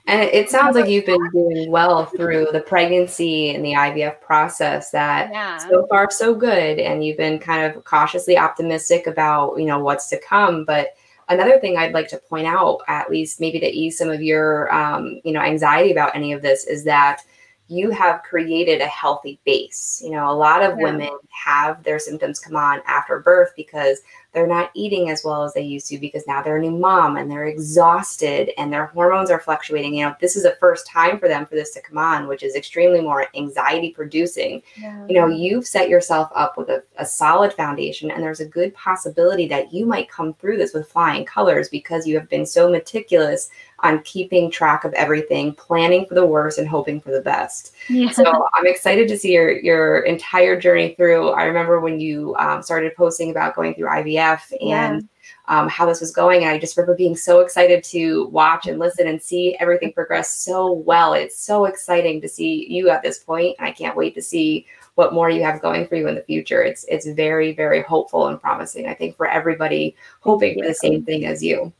and 0.08 0.22
it 0.22 0.50
sounds 0.50 0.76
like 0.76 0.90
you've 0.90 1.06
been 1.06 1.30
doing 1.32 1.70
well 1.70 2.06
through 2.06 2.48
the 2.54 2.62
pregnancy 2.62 3.54
and 3.54 3.64
the 3.66 3.74
IVF 3.74 4.22
process 4.22 4.92
that 4.92 5.30
yeah. 5.32 5.58
so 5.58 5.86
far 5.88 6.10
so 6.10 6.34
good 6.34 6.80
and 6.80 7.04
you've 7.04 7.18
been 7.18 7.40
kind 7.40 7.66
of 7.66 7.84
cautiously 7.84 8.38
optimistic 8.38 9.08
about, 9.08 9.58
you 9.58 9.66
know, 9.66 9.80
what's 9.80 10.08
to 10.08 10.20
come, 10.20 10.64
but 10.64 10.96
another 11.30 11.60
thing 11.60 11.78
I'd 11.78 11.94
like 11.94 12.08
to 12.10 12.18
point 12.18 12.48
out, 12.48 12.80
at 12.88 13.10
least 13.10 13.40
maybe 13.40 13.60
to 13.60 13.68
ease 13.68 13.98
some 13.98 14.10
of 14.10 14.22
your, 14.22 14.74
um, 14.74 15.22
you 15.24 15.32
know, 15.32 15.42
anxiety 15.42 15.92
about 15.92 16.16
any 16.16 16.34
of 16.34 16.42
this, 16.42 16.66
is 16.66 16.84
that 16.86 17.22
you 17.68 17.92
have 17.92 18.24
created 18.24 18.82
a 18.82 18.88
healthy 18.88 19.40
base. 19.46 20.02
You 20.04 20.12
know, 20.12 20.30
a 20.30 20.34
lot 20.34 20.64
of 20.64 20.78
yeah. 20.78 20.84
women 20.84 21.20
have 21.30 21.84
their 21.84 22.00
symptoms 22.00 22.40
come 22.40 22.56
on 22.56 22.82
after 22.88 23.20
birth 23.20 23.54
because 23.56 24.02
they're 24.32 24.48
not 24.48 24.70
eating 24.76 25.10
as 25.10 25.24
well 25.24 25.44
as 25.44 25.54
they 25.54 25.62
used 25.62 25.88
to 25.88 25.98
because 25.98 26.28
now 26.28 26.42
they're 26.42 26.58
a 26.58 26.62
new 26.62 26.72
mom 26.72 27.18
and 27.18 27.32
they're 27.32 27.48
exhausted 27.48 28.52
and 28.60 28.72
their 28.72 28.86
hormones 28.88 29.32
are 29.32 29.40
fluctuating. 29.40 29.96
You 29.96 30.06
know, 30.06 30.16
this 30.22 30.36
is 30.36 30.44
the 30.44 30.58
first 30.60 30.86
time 30.86 31.18
for 31.18 31.28
them 31.28 31.48
for 31.48 31.56
this 31.56 31.72
to 31.74 31.82
come 31.82 31.98
on, 31.98 32.28
which 32.28 32.44
is 32.44 32.56
extremely 32.56 33.02
more 33.02 33.28
anxiety 33.36 33.90
producing. 33.90 34.62
Yeah. 34.78 35.06
You 35.08 35.16
know, 35.16 35.28
you've 35.28 35.66
set 35.66 35.90
yourself 35.90 36.30
up 36.36 36.58
with 36.58 36.70
a, 36.70 36.84
a 36.98 37.06
solid 37.06 37.54
foundation, 37.54 38.12
and 38.12 38.22
there's 38.22 38.40
a 38.40 38.46
good 38.46 38.74
possibility 38.76 39.48
that 39.48 39.74
you 39.74 39.86
might 39.86 40.12
come 40.12 40.36
through 40.36 40.58
this 40.58 40.74
with 40.74 40.92
flying 40.92 41.26
colors 41.26 41.68
because 41.70 42.06
you 42.06 42.18
have 42.20 42.30
been 42.30 42.46
so 42.46 42.70
meticulous 42.70 43.50
on 43.82 44.04
keeping 44.04 44.52
track 44.52 44.84
of 44.84 44.94
everything, 44.94 45.54
planning 45.54 46.06
for 46.06 46.14
the 46.14 46.26
worst 46.26 46.58
and 46.58 46.68
hoping 46.68 47.00
for 47.00 47.12
the 47.12 47.22
best. 47.22 47.74
Yeah. 47.88 48.12
So 48.12 48.48
I'm 48.54 48.68
excited 48.68 49.08
to 49.08 49.18
see 49.18 49.34
your 49.34 49.58
your 49.60 50.00
entire 50.00 50.60
journey 50.60 50.94
through. 50.96 51.30
I 51.30 51.46
remember 51.46 51.80
when 51.80 52.00
you 52.00 52.36
um, 52.36 52.62
started 52.62 52.96
posting 52.96 53.32
about 53.32 53.56
going 53.56 53.74
through 53.74 53.88
IVF 53.88 54.19
and 54.62 55.10
yeah. 55.50 55.62
um, 55.62 55.68
how 55.70 55.86
this 55.88 56.02
was 56.02 56.12
going, 56.12 56.44
and 56.44 56.52
I 56.52 56.60
just 56.60 56.78
remember 56.78 56.96
being 56.96 57.16
so 57.16 57.40
excited 57.40 57.84
to 57.86 58.28
watch 58.28 58.68
and 58.68 58.80
listen 58.80 59.08
and 59.08 59.22
see 59.22 59.56
everything 59.60 59.92
progress 59.92 60.36
so 60.36 60.72
well. 60.72 61.14
It's 61.14 61.40
so 61.40 61.66
exciting 61.66 62.22
to 62.22 62.30
see 62.30 62.68
you 62.70 62.90
at 62.90 63.02
this 63.02 63.18
point, 63.18 63.40
point. 63.40 63.56
I 63.60 63.72
can't 63.72 63.96
wait 63.96 64.16
to 64.16 64.22
see 64.22 64.66
what 64.96 65.14
more 65.14 65.30
you 65.30 65.44
have 65.44 65.62
going 65.62 65.88
for 65.88 65.96
you 65.96 66.08
in 66.08 66.16
the 66.16 66.24
future. 66.24 66.62
It's 66.64 66.84
it's 66.90 67.08
very 67.08 67.54
very 67.54 67.82
hopeful 67.84 68.28
and 68.28 68.42
promising. 68.42 68.88
I 68.88 68.94
think 68.94 69.16
for 69.16 69.28
everybody 69.28 69.96
hoping 70.20 70.60
for 70.60 70.68
the 70.68 70.74
same 70.74 71.06
thing 71.06 71.26
as 71.26 71.44
you. 71.44 71.72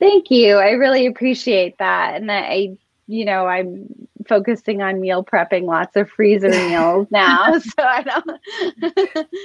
Thank 0.00 0.30
you. 0.30 0.56
I 0.56 0.70
really 0.70 1.06
appreciate 1.06 1.78
that. 1.78 2.16
And 2.16 2.30
I, 2.30 2.76
you 3.06 3.24
know, 3.24 3.46
I'm 3.46 3.86
focusing 4.26 4.80
on 4.80 5.00
meal 5.00 5.22
prepping 5.24 5.64
lots 5.64 5.96
of 5.96 6.08
freezer 6.10 6.48
meals 6.68 7.06
now. 7.10 7.58
So 7.64 7.82
I 7.82 8.02
don't 8.02 8.30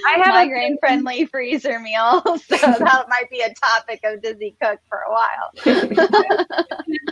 I 0.06 0.18
have 0.22 0.34
migraine 0.34 0.78
friendly 0.78 1.26
freezer 1.26 1.78
meals. 1.80 2.44
So 2.50 2.56
that 2.56 3.06
might 3.08 3.30
be 3.30 3.40
a 3.40 3.52
topic 3.54 4.00
of 4.04 4.22
Dizzy 4.22 4.56
Cook 4.62 4.78
for 4.88 4.98
a 4.98 5.10
while. 5.10 5.50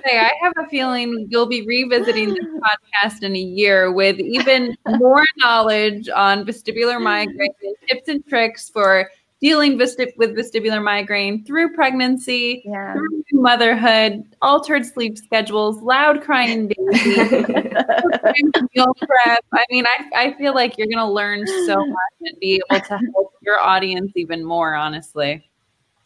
I 0.04 0.32
have 0.42 0.52
a 0.58 0.68
feeling 0.68 1.26
you'll 1.30 1.46
be 1.46 1.66
revisiting 1.66 2.30
this 2.30 2.44
podcast 2.44 3.22
in 3.22 3.34
a 3.34 3.40
year 3.40 3.92
with 3.92 4.18
even 4.18 4.76
more 4.86 5.24
knowledge 5.38 6.08
on 6.08 6.44
vestibular 6.44 7.00
migraine 7.00 7.52
tips 7.88 8.08
and 8.08 8.26
tricks 8.26 8.68
for 8.68 9.10
dealing 9.40 9.78
with 9.78 9.96
vestibular 9.96 10.82
migraine 10.82 11.44
through 11.44 11.72
pregnancy, 11.72 12.62
yeah. 12.64 12.92
through 12.92 13.22
motherhood, 13.32 14.24
altered 14.42 14.84
sleep 14.84 15.16
schedules, 15.16 15.80
loud 15.80 16.22
crying 16.22 16.68
babies, 16.68 17.06
meal 18.74 18.94
prep. 18.94 19.44
I 19.52 19.64
mean, 19.70 19.86
I, 19.86 20.08
I 20.14 20.34
feel 20.34 20.54
like 20.54 20.76
you're 20.76 20.88
going 20.88 20.98
to 20.98 21.10
learn 21.10 21.46
so 21.46 21.76
much 21.76 22.14
and 22.22 22.38
be 22.40 22.60
able 22.70 22.84
to 22.84 22.98
help 23.14 23.34
your 23.40 23.60
audience 23.60 24.12
even 24.16 24.44
more, 24.44 24.74
honestly. 24.74 25.48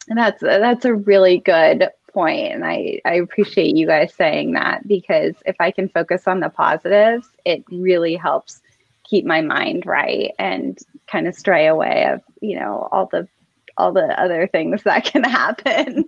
And 0.09 0.17
that's 0.17 0.41
that's 0.41 0.85
a 0.85 0.93
really 0.93 1.39
good 1.39 1.87
point, 2.13 2.53
and 2.53 2.65
I 2.65 2.99
I 3.05 3.15
appreciate 3.15 3.77
you 3.77 3.87
guys 3.87 4.13
saying 4.13 4.51
that 4.51 4.85
because 4.85 5.33
if 5.45 5.55
I 5.61 5.71
can 5.71 5.87
focus 5.87 6.27
on 6.27 6.41
the 6.41 6.49
positives, 6.49 7.29
it 7.45 7.63
really 7.71 8.15
helps 8.15 8.61
keep 9.03 9.25
my 9.25 9.41
mind 9.41 9.85
right 9.85 10.31
and 10.39 10.79
kind 11.07 11.27
of 11.27 11.35
stray 11.35 11.67
away 11.67 12.07
of 12.11 12.21
you 12.41 12.57
know 12.59 12.87
all 12.91 13.07
the 13.07 13.27
all 13.77 13.91
the 13.91 14.19
other 14.19 14.47
things 14.47 14.83
that 14.83 15.03
can 15.11 15.23
happen 15.23 16.05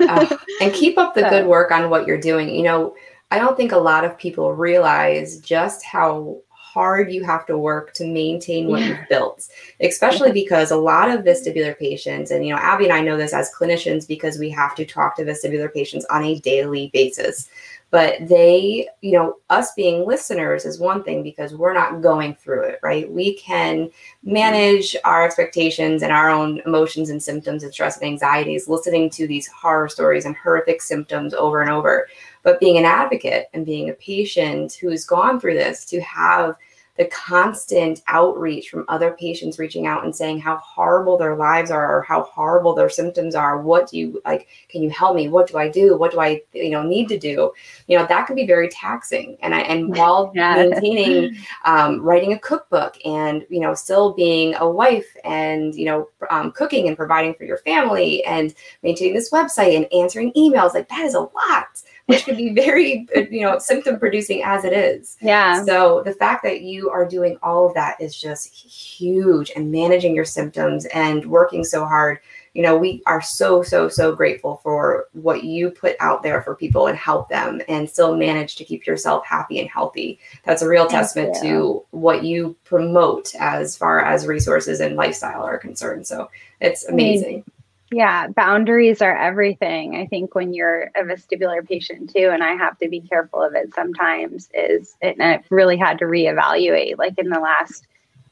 uh, 0.00 0.36
and 0.60 0.72
keep 0.72 0.98
up 0.98 1.14
the 1.14 1.20
so. 1.22 1.30
good 1.30 1.46
work 1.46 1.70
on 1.70 1.90
what 1.90 2.06
you're 2.06 2.20
doing 2.20 2.48
you 2.48 2.62
know 2.62 2.94
i 3.30 3.38
don't 3.38 3.56
think 3.56 3.72
a 3.72 3.78
lot 3.78 4.04
of 4.04 4.18
people 4.18 4.54
realize 4.54 5.38
just 5.40 5.84
how 5.84 6.38
hard 6.50 7.10
you 7.10 7.24
have 7.24 7.46
to 7.46 7.56
work 7.56 7.94
to 7.94 8.06
maintain 8.06 8.68
what 8.68 8.80
yeah. 8.80 8.88
you've 8.88 9.08
built 9.08 9.48
especially 9.80 10.32
because 10.32 10.70
a 10.70 10.76
lot 10.76 11.10
of 11.10 11.24
vestibular 11.24 11.76
patients 11.78 12.30
and 12.30 12.46
you 12.46 12.54
know 12.54 12.60
abby 12.60 12.84
and 12.84 12.92
i 12.92 13.00
know 13.00 13.16
this 13.16 13.32
as 13.32 13.50
clinicians 13.58 14.06
because 14.06 14.38
we 14.38 14.50
have 14.50 14.74
to 14.74 14.84
talk 14.84 15.16
to 15.16 15.24
vestibular 15.24 15.72
patients 15.72 16.04
on 16.10 16.22
a 16.22 16.38
daily 16.40 16.90
basis 16.92 17.48
but 17.90 18.16
they 18.28 18.88
you 19.00 19.12
know 19.12 19.36
us 19.50 19.72
being 19.74 20.06
listeners 20.06 20.64
is 20.64 20.78
one 20.78 21.02
thing 21.02 21.22
because 21.22 21.54
we're 21.54 21.72
not 21.72 22.02
going 22.02 22.34
through 22.34 22.62
it 22.62 22.78
right? 22.82 23.10
We 23.10 23.34
can 23.34 23.90
manage 24.22 24.96
our 25.04 25.24
expectations 25.24 26.02
and 26.02 26.12
our 26.12 26.30
own 26.30 26.60
emotions 26.66 27.10
and 27.10 27.22
symptoms 27.22 27.62
and 27.62 27.72
stress 27.72 27.96
and 27.96 28.06
anxieties 28.06 28.68
listening 28.68 29.10
to 29.10 29.26
these 29.26 29.46
horror 29.46 29.88
stories 29.88 30.24
and 30.24 30.36
horrific 30.36 30.82
symptoms 30.82 31.34
over 31.34 31.60
and 31.60 31.70
over. 31.70 32.08
But 32.42 32.60
being 32.60 32.78
an 32.78 32.84
advocate 32.84 33.48
and 33.52 33.66
being 33.66 33.90
a 33.90 33.94
patient 33.94 34.74
who's 34.74 35.04
gone 35.04 35.40
through 35.40 35.54
this 35.54 35.84
to 35.86 36.00
have 36.00 36.56
the 36.98 37.06
constant 37.06 38.02
outreach 38.08 38.68
from 38.68 38.84
other 38.88 39.12
patients 39.12 39.58
reaching 39.58 39.86
out 39.86 40.04
and 40.04 40.14
saying 40.14 40.40
how 40.40 40.56
horrible 40.56 41.16
their 41.16 41.36
lives 41.36 41.70
are 41.70 41.96
or 41.96 42.02
how 42.02 42.24
horrible 42.24 42.74
their 42.74 42.90
symptoms 42.90 43.36
are. 43.36 43.62
What 43.62 43.88
do 43.88 43.96
you 43.96 44.20
like? 44.24 44.48
Can 44.68 44.82
you 44.82 44.90
help 44.90 45.14
me? 45.14 45.28
What 45.28 45.46
do 45.46 45.58
I 45.58 45.68
do? 45.68 45.96
What 45.96 46.10
do 46.10 46.20
I, 46.20 46.42
you 46.52 46.70
know, 46.70 46.82
need 46.82 47.08
to 47.08 47.18
do? 47.18 47.52
You 47.86 47.96
know, 47.96 48.06
that 48.06 48.26
can 48.26 48.34
be 48.34 48.46
very 48.46 48.68
taxing. 48.68 49.38
And 49.42 49.54
I, 49.54 49.60
and 49.60 49.88
while 49.96 50.32
yeah. 50.34 50.56
maintaining, 50.56 51.36
um, 51.64 52.02
writing 52.02 52.32
a 52.32 52.38
cookbook 52.38 52.98
and, 53.04 53.46
you 53.48 53.60
know, 53.60 53.74
still 53.74 54.12
being 54.12 54.56
a 54.56 54.68
wife 54.68 55.06
and, 55.22 55.76
you 55.76 55.84
know, 55.84 56.08
um, 56.30 56.50
cooking 56.50 56.88
and 56.88 56.96
providing 56.96 57.34
for 57.34 57.44
your 57.44 57.58
family 57.58 58.24
and 58.24 58.54
maintaining 58.82 59.14
this 59.14 59.30
website 59.30 59.76
and 59.76 59.86
answering 59.92 60.32
emails, 60.32 60.74
like 60.74 60.88
that 60.88 61.04
is 61.04 61.14
a 61.14 61.20
lot 61.20 61.82
which 62.08 62.24
could 62.24 62.38
be 62.38 62.54
very, 62.54 63.06
you 63.30 63.42
know, 63.42 63.58
symptom 63.58 63.98
producing 63.98 64.42
as 64.42 64.64
it 64.64 64.72
is. 64.72 65.18
Yeah. 65.20 65.62
So 65.64 66.02
the 66.02 66.14
fact 66.14 66.42
that 66.42 66.62
you 66.62 66.88
are 66.88 67.06
doing 67.06 67.36
all 67.42 67.66
of 67.66 67.74
that 67.74 68.00
is 68.00 68.18
just 68.18 68.48
huge 68.48 69.52
and 69.54 69.70
managing 69.70 70.14
your 70.14 70.24
symptoms 70.24 70.86
and 70.86 71.26
working 71.26 71.64
so 71.64 71.84
hard. 71.84 72.20
You 72.54 72.62
know, 72.62 72.78
we 72.78 73.02
are 73.04 73.20
so, 73.20 73.62
so, 73.62 73.90
so 73.90 74.16
grateful 74.16 74.58
for 74.62 75.08
what 75.12 75.44
you 75.44 75.70
put 75.70 75.96
out 76.00 76.22
there 76.22 76.40
for 76.40 76.54
people 76.54 76.86
and 76.86 76.96
help 76.96 77.28
them 77.28 77.60
and 77.68 77.88
still 77.88 78.16
manage 78.16 78.56
to 78.56 78.64
keep 78.64 78.86
yourself 78.86 79.26
happy 79.26 79.60
and 79.60 79.68
healthy. 79.68 80.18
That's 80.44 80.62
a 80.62 80.68
real 80.68 80.88
Thank 80.88 81.02
testament 81.02 81.36
you. 81.36 81.42
to 81.42 81.84
what 81.90 82.24
you 82.24 82.56
promote 82.64 83.34
as 83.34 83.76
far 83.76 84.00
as 84.00 84.26
resources 84.26 84.80
and 84.80 84.96
lifestyle 84.96 85.42
are 85.42 85.58
concerned. 85.58 86.06
So 86.06 86.30
it's 86.62 86.88
amazing. 86.88 87.44
Yeah, 87.90 88.26
boundaries 88.28 89.00
are 89.00 89.16
everything. 89.16 89.96
I 89.96 90.06
think 90.06 90.34
when 90.34 90.52
you're 90.52 90.90
a 90.94 91.04
vestibular 91.04 91.66
patient 91.66 92.10
too, 92.14 92.28
and 92.32 92.42
I 92.42 92.54
have 92.54 92.76
to 92.78 92.88
be 92.88 93.00
careful 93.00 93.42
of 93.42 93.54
it 93.54 93.74
sometimes, 93.74 94.50
is 94.52 94.94
and 95.00 95.22
I've 95.22 95.50
really 95.50 95.78
had 95.78 95.98
to 96.00 96.04
reevaluate 96.04 96.98
like 96.98 97.14
in 97.18 97.30
the 97.30 97.40
last 97.40 97.86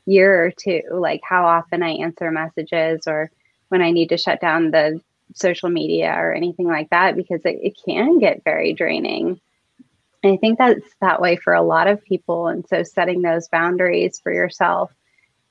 year 0.04 0.44
or 0.46 0.50
two, 0.50 0.82
like 0.90 1.22
how 1.24 1.46
often 1.46 1.82
I 1.82 1.90
answer 1.92 2.30
messages 2.30 3.06
or 3.06 3.30
when 3.70 3.80
I 3.80 3.92
need 3.92 4.10
to 4.10 4.18
shut 4.18 4.40
down 4.42 4.70
the 4.72 5.00
social 5.34 5.70
media 5.70 6.12
or 6.14 6.34
anything 6.34 6.66
like 6.66 6.90
that, 6.90 7.16
because 7.16 7.40
it, 7.46 7.58
it 7.62 7.78
can 7.82 8.18
get 8.18 8.44
very 8.44 8.74
draining. 8.74 9.40
And 10.22 10.34
I 10.34 10.36
think 10.36 10.58
that's 10.58 10.84
that 11.00 11.20
way 11.22 11.36
for 11.36 11.54
a 11.54 11.62
lot 11.62 11.88
of 11.88 12.04
people. 12.04 12.48
And 12.48 12.66
so 12.68 12.82
setting 12.82 13.22
those 13.22 13.48
boundaries 13.48 14.20
for 14.20 14.32
yourself 14.32 14.92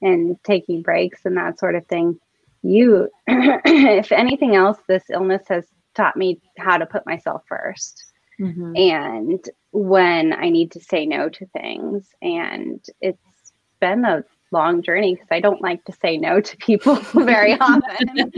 and 0.02 0.38
taking 0.44 0.84
breaks 0.84 1.26
and 1.26 1.38
that 1.38 1.60
sort 1.60 1.74
of 1.76 1.88
thing 1.88 2.20
you, 2.66 3.10
if 3.28 4.12
anything 4.12 4.56
else, 4.56 4.78
this 4.88 5.04
illness 5.10 5.44
has 5.50 5.66
taught 5.94 6.18
me 6.18 6.42
how 6.58 6.78
to 6.78 6.86
put 6.86 7.06
myself 7.06 7.44
1st 7.50 7.94
mm-hmm. 8.40 8.76
And 8.76 9.50
when 9.72 10.34
I 10.34 10.50
need 10.50 10.72
to 10.72 10.80
say 10.80 11.06
no 11.06 11.30
to 11.30 11.46
things, 11.48 12.08
and 12.22 12.84
it's 13.02 13.54
been 13.80 14.06
a 14.06 14.24
long 14.52 14.82
journey 14.82 15.16
because 15.16 15.28
I 15.32 15.40
don't 15.40 15.62
like 15.62 15.84
to 15.86 15.94
say 15.94 16.18
no 16.18 16.42
to 16.42 16.58
people 16.58 16.96
very 17.14 17.54
often. 17.54 18.32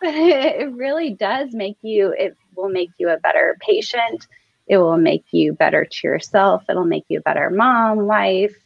but 0.00 0.14
it 0.14 0.72
really 0.72 1.10
does 1.10 1.52
make 1.52 1.78
you, 1.82 2.14
it 2.18 2.36
will 2.56 2.68
make 2.68 2.90
you 2.98 3.08
a 3.08 3.18
better 3.18 3.56
patient. 3.60 4.26
It 4.66 4.78
will 4.78 4.98
make 4.98 5.24
you 5.30 5.52
better 5.52 5.84
to 5.84 6.06
yourself. 6.06 6.64
It'll 6.68 6.84
make 6.84 7.04
you 7.08 7.18
a 7.18 7.22
better 7.22 7.48
mom, 7.48 8.06
wife, 8.06 8.56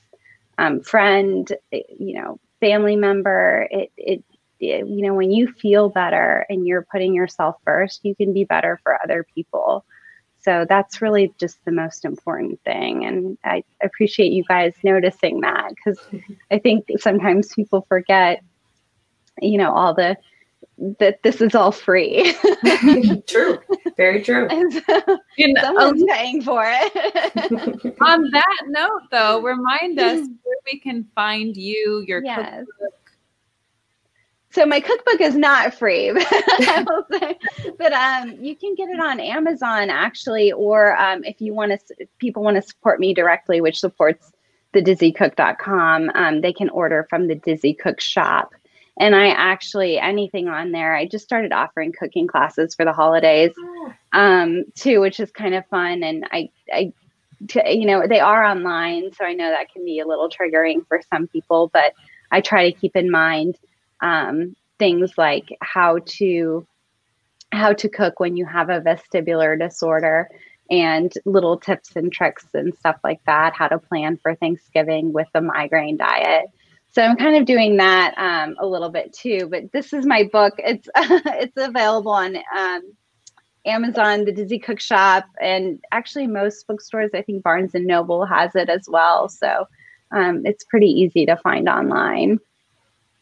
um, 0.59 0.80
friend, 0.80 1.51
you 1.70 2.14
know, 2.14 2.41
family 2.63 2.95
member. 2.95 3.67
It, 3.71 3.93
it, 3.97 4.25
it, 4.61 4.87
you 4.87 5.03
know, 5.03 5.15
when 5.15 5.33
you 5.33 5.53
feel 5.53 5.89
better 5.89 6.47
and 6.49 6.67
you're 6.67 6.87
putting 6.91 7.13
yourself 7.13 7.57
first, 7.65 8.01
you 8.05 8.15
can 8.15 8.33
be 8.33 8.45
better 8.45 8.79
for 8.85 8.97
other 9.03 9.27
people. 9.35 9.85
So 10.41 10.65
that's 10.69 11.03
really 11.03 11.35
just 11.39 11.65
the 11.65 11.73
most 11.73 12.05
important 12.05 12.61
thing. 12.63 13.05
And 13.05 13.37
I 13.45 13.65
appreciate 13.83 14.33
you 14.33 14.45
guys 14.45 14.73
noticing 14.85 15.41
that 15.41 15.73
because 15.75 16.01
I 16.51 16.59
think 16.59 16.87
sometimes 16.99 17.53
people 17.53 17.85
forget, 17.89 18.43
you 19.41 19.59
know, 19.59 19.73
all 19.73 19.95
the 19.95 20.17
that 20.99 21.23
this 21.23 21.41
is 21.41 21.55
all 21.55 21.73
free. 21.73 22.35
true. 23.27 23.59
Very 23.97 24.23
true. 24.23 24.49
So 24.49 25.18
you 25.37 25.53
know, 25.53 25.62
someone's 25.62 26.03
um, 26.03 26.09
paying 26.09 26.43
for 26.43 26.62
it. 26.64 27.97
on 28.01 28.31
that 28.31 28.62
note, 28.66 29.03
though, 29.11 29.43
remind 29.43 29.99
us 29.99 30.27
where 30.43 30.57
we 30.73 30.81
can 30.81 31.07
find 31.14 31.57
you, 31.57 32.05
your 32.07 32.23
yes. 32.25 32.64
cookbook. 32.66 32.99
So 34.51 34.66
my 34.66 34.81
cookbook 34.81 35.20
is 35.23 35.35
not 35.35 35.73
free, 35.73 36.12
but 36.12 37.93
um, 37.95 38.37
you 38.39 38.55
can 38.55 38.75
get 38.75 38.91
it 38.91 39.01
on 39.01 39.18
Amazon 39.18 39.89
actually, 39.89 40.53
or 40.53 40.95
um, 40.99 41.25
if 41.25 41.41
you 41.41 41.55
want 41.55 41.73
to, 41.73 42.07
people 42.18 42.43
want 42.43 42.57
to 42.57 42.62
support 42.62 43.01
me 43.01 43.14
directly, 43.14 43.62
which 43.62 43.81
supports 43.81 44.31
the 44.73 44.83
dizzycook.com, 44.83 46.11
um, 46.14 46.41
they 46.41 46.53
can 46.53 46.68
order 46.70 47.07
from 47.09 47.29
the 47.29 47.35
Dizzy 47.35 47.75
Cook 47.75 48.01
shop 48.01 48.53
and 49.03 49.16
I 49.16 49.30
actually 49.30 49.98
anything 49.98 50.48
on 50.48 50.70
there. 50.70 50.94
I 50.94 51.07
just 51.07 51.24
started 51.24 51.53
offering 51.53 51.92
cooking 51.92 52.28
classes 52.28 52.76
for 52.76 52.84
the 52.84 52.92
holidays, 52.92 53.50
um, 54.12 54.62
too, 54.76 55.00
which 55.00 55.18
is 55.18 55.32
kind 55.32 55.57
of 55.57 55.66
fun. 55.66 56.05
And 56.05 56.24
I, 56.30 56.50
I, 56.72 56.92
you 57.66 57.84
know, 57.84 58.07
they 58.07 58.20
are 58.20 58.44
online, 58.44 59.12
so 59.12 59.24
I 59.24 59.32
know 59.32 59.50
that 59.50 59.72
can 59.72 59.84
be 59.84 59.98
a 59.98 60.07
little 60.07 60.30
triggering 60.30 60.86
for 60.86 61.00
some 61.12 61.26
people. 61.26 61.68
But 61.72 61.94
I 62.30 62.40
try 62.40 62.70
to 62.70 62.78
keep 62.78 62.94
in 62.94 63.11
mind 63.11 63.57
um, 64.03 64.55
things 64.78 65.18
like 65.18 65.48
how 65.61 65.98
to 66.18 66.64
how 67.50 67.72
to 67.72 67.88
cook 67.88 68.20
when 68.20 68.36
you 68.36 68.46
have 68.46 68.70
a 68.70 68.80
vestibular 68.80 69.59
disorder 69.59 70.30
and 70.70 71.12
little 71.24 71.59
tips 71.59 71.96
and 71.96 72.12
tricks 72.12 72.46
and 72.55 72.74
stuff 72.74 72.96
like 73.05 73.20
that 73.26 73.53
how 73.53 73.68
to 73.68 73.78
plan 73.78 74.16
for 74.16 74.34
thanksgiving 74.36 75.12
with 75.12 75.28
the 75.34 75.40
migraine 75.42 75.98
diet 75.98 76.46
so 76.93 77.03
I'm 77.03 77.16
kind 77.16 77.36
of 77.36 77.47
doing 77.47 77.78
that 77.78 78.14
um, 78.18 78.55
a 78.59 78.66
little 78.66 78.90
bit 78.90 79.12
too. 79.14 79.49
But 79.51 79.72
this 79.72 79.93
is 79.93 80.07
my 80.07 80.28
book. 80.30 80.55
It's 80.59 80.88
it's 80.97 81.57
available 81.57 82.12
on 82.12 82.36
um, 82.57 82.82
Amazon, 83.64 84.26
the 84.26 84.32
Dizzy 84.32 84.59
Cook 84.59 84.78
Shop, 84.78 85.24
and 85.40 85.82
actually 85.90 86.26
most 86.26 86.66
bookstores. 86.66 87.11
I 87.14 87.22
think 87.22 87.43
Barnes 87.43 87.74
and 87.74 87.86
Noble 87.86 88.26
has 88.26 88.55
it 88.55 88.68
as 88.68 88.86
well. 88.88 89.30
So 89.30 89.66
um, 90.12 90.43
it's 90.45 90.64
pretty 90.64 90.88
easy 90.88 91.24
to 91.26 91.36
find 91.38 91.66
online. 91.66 92.38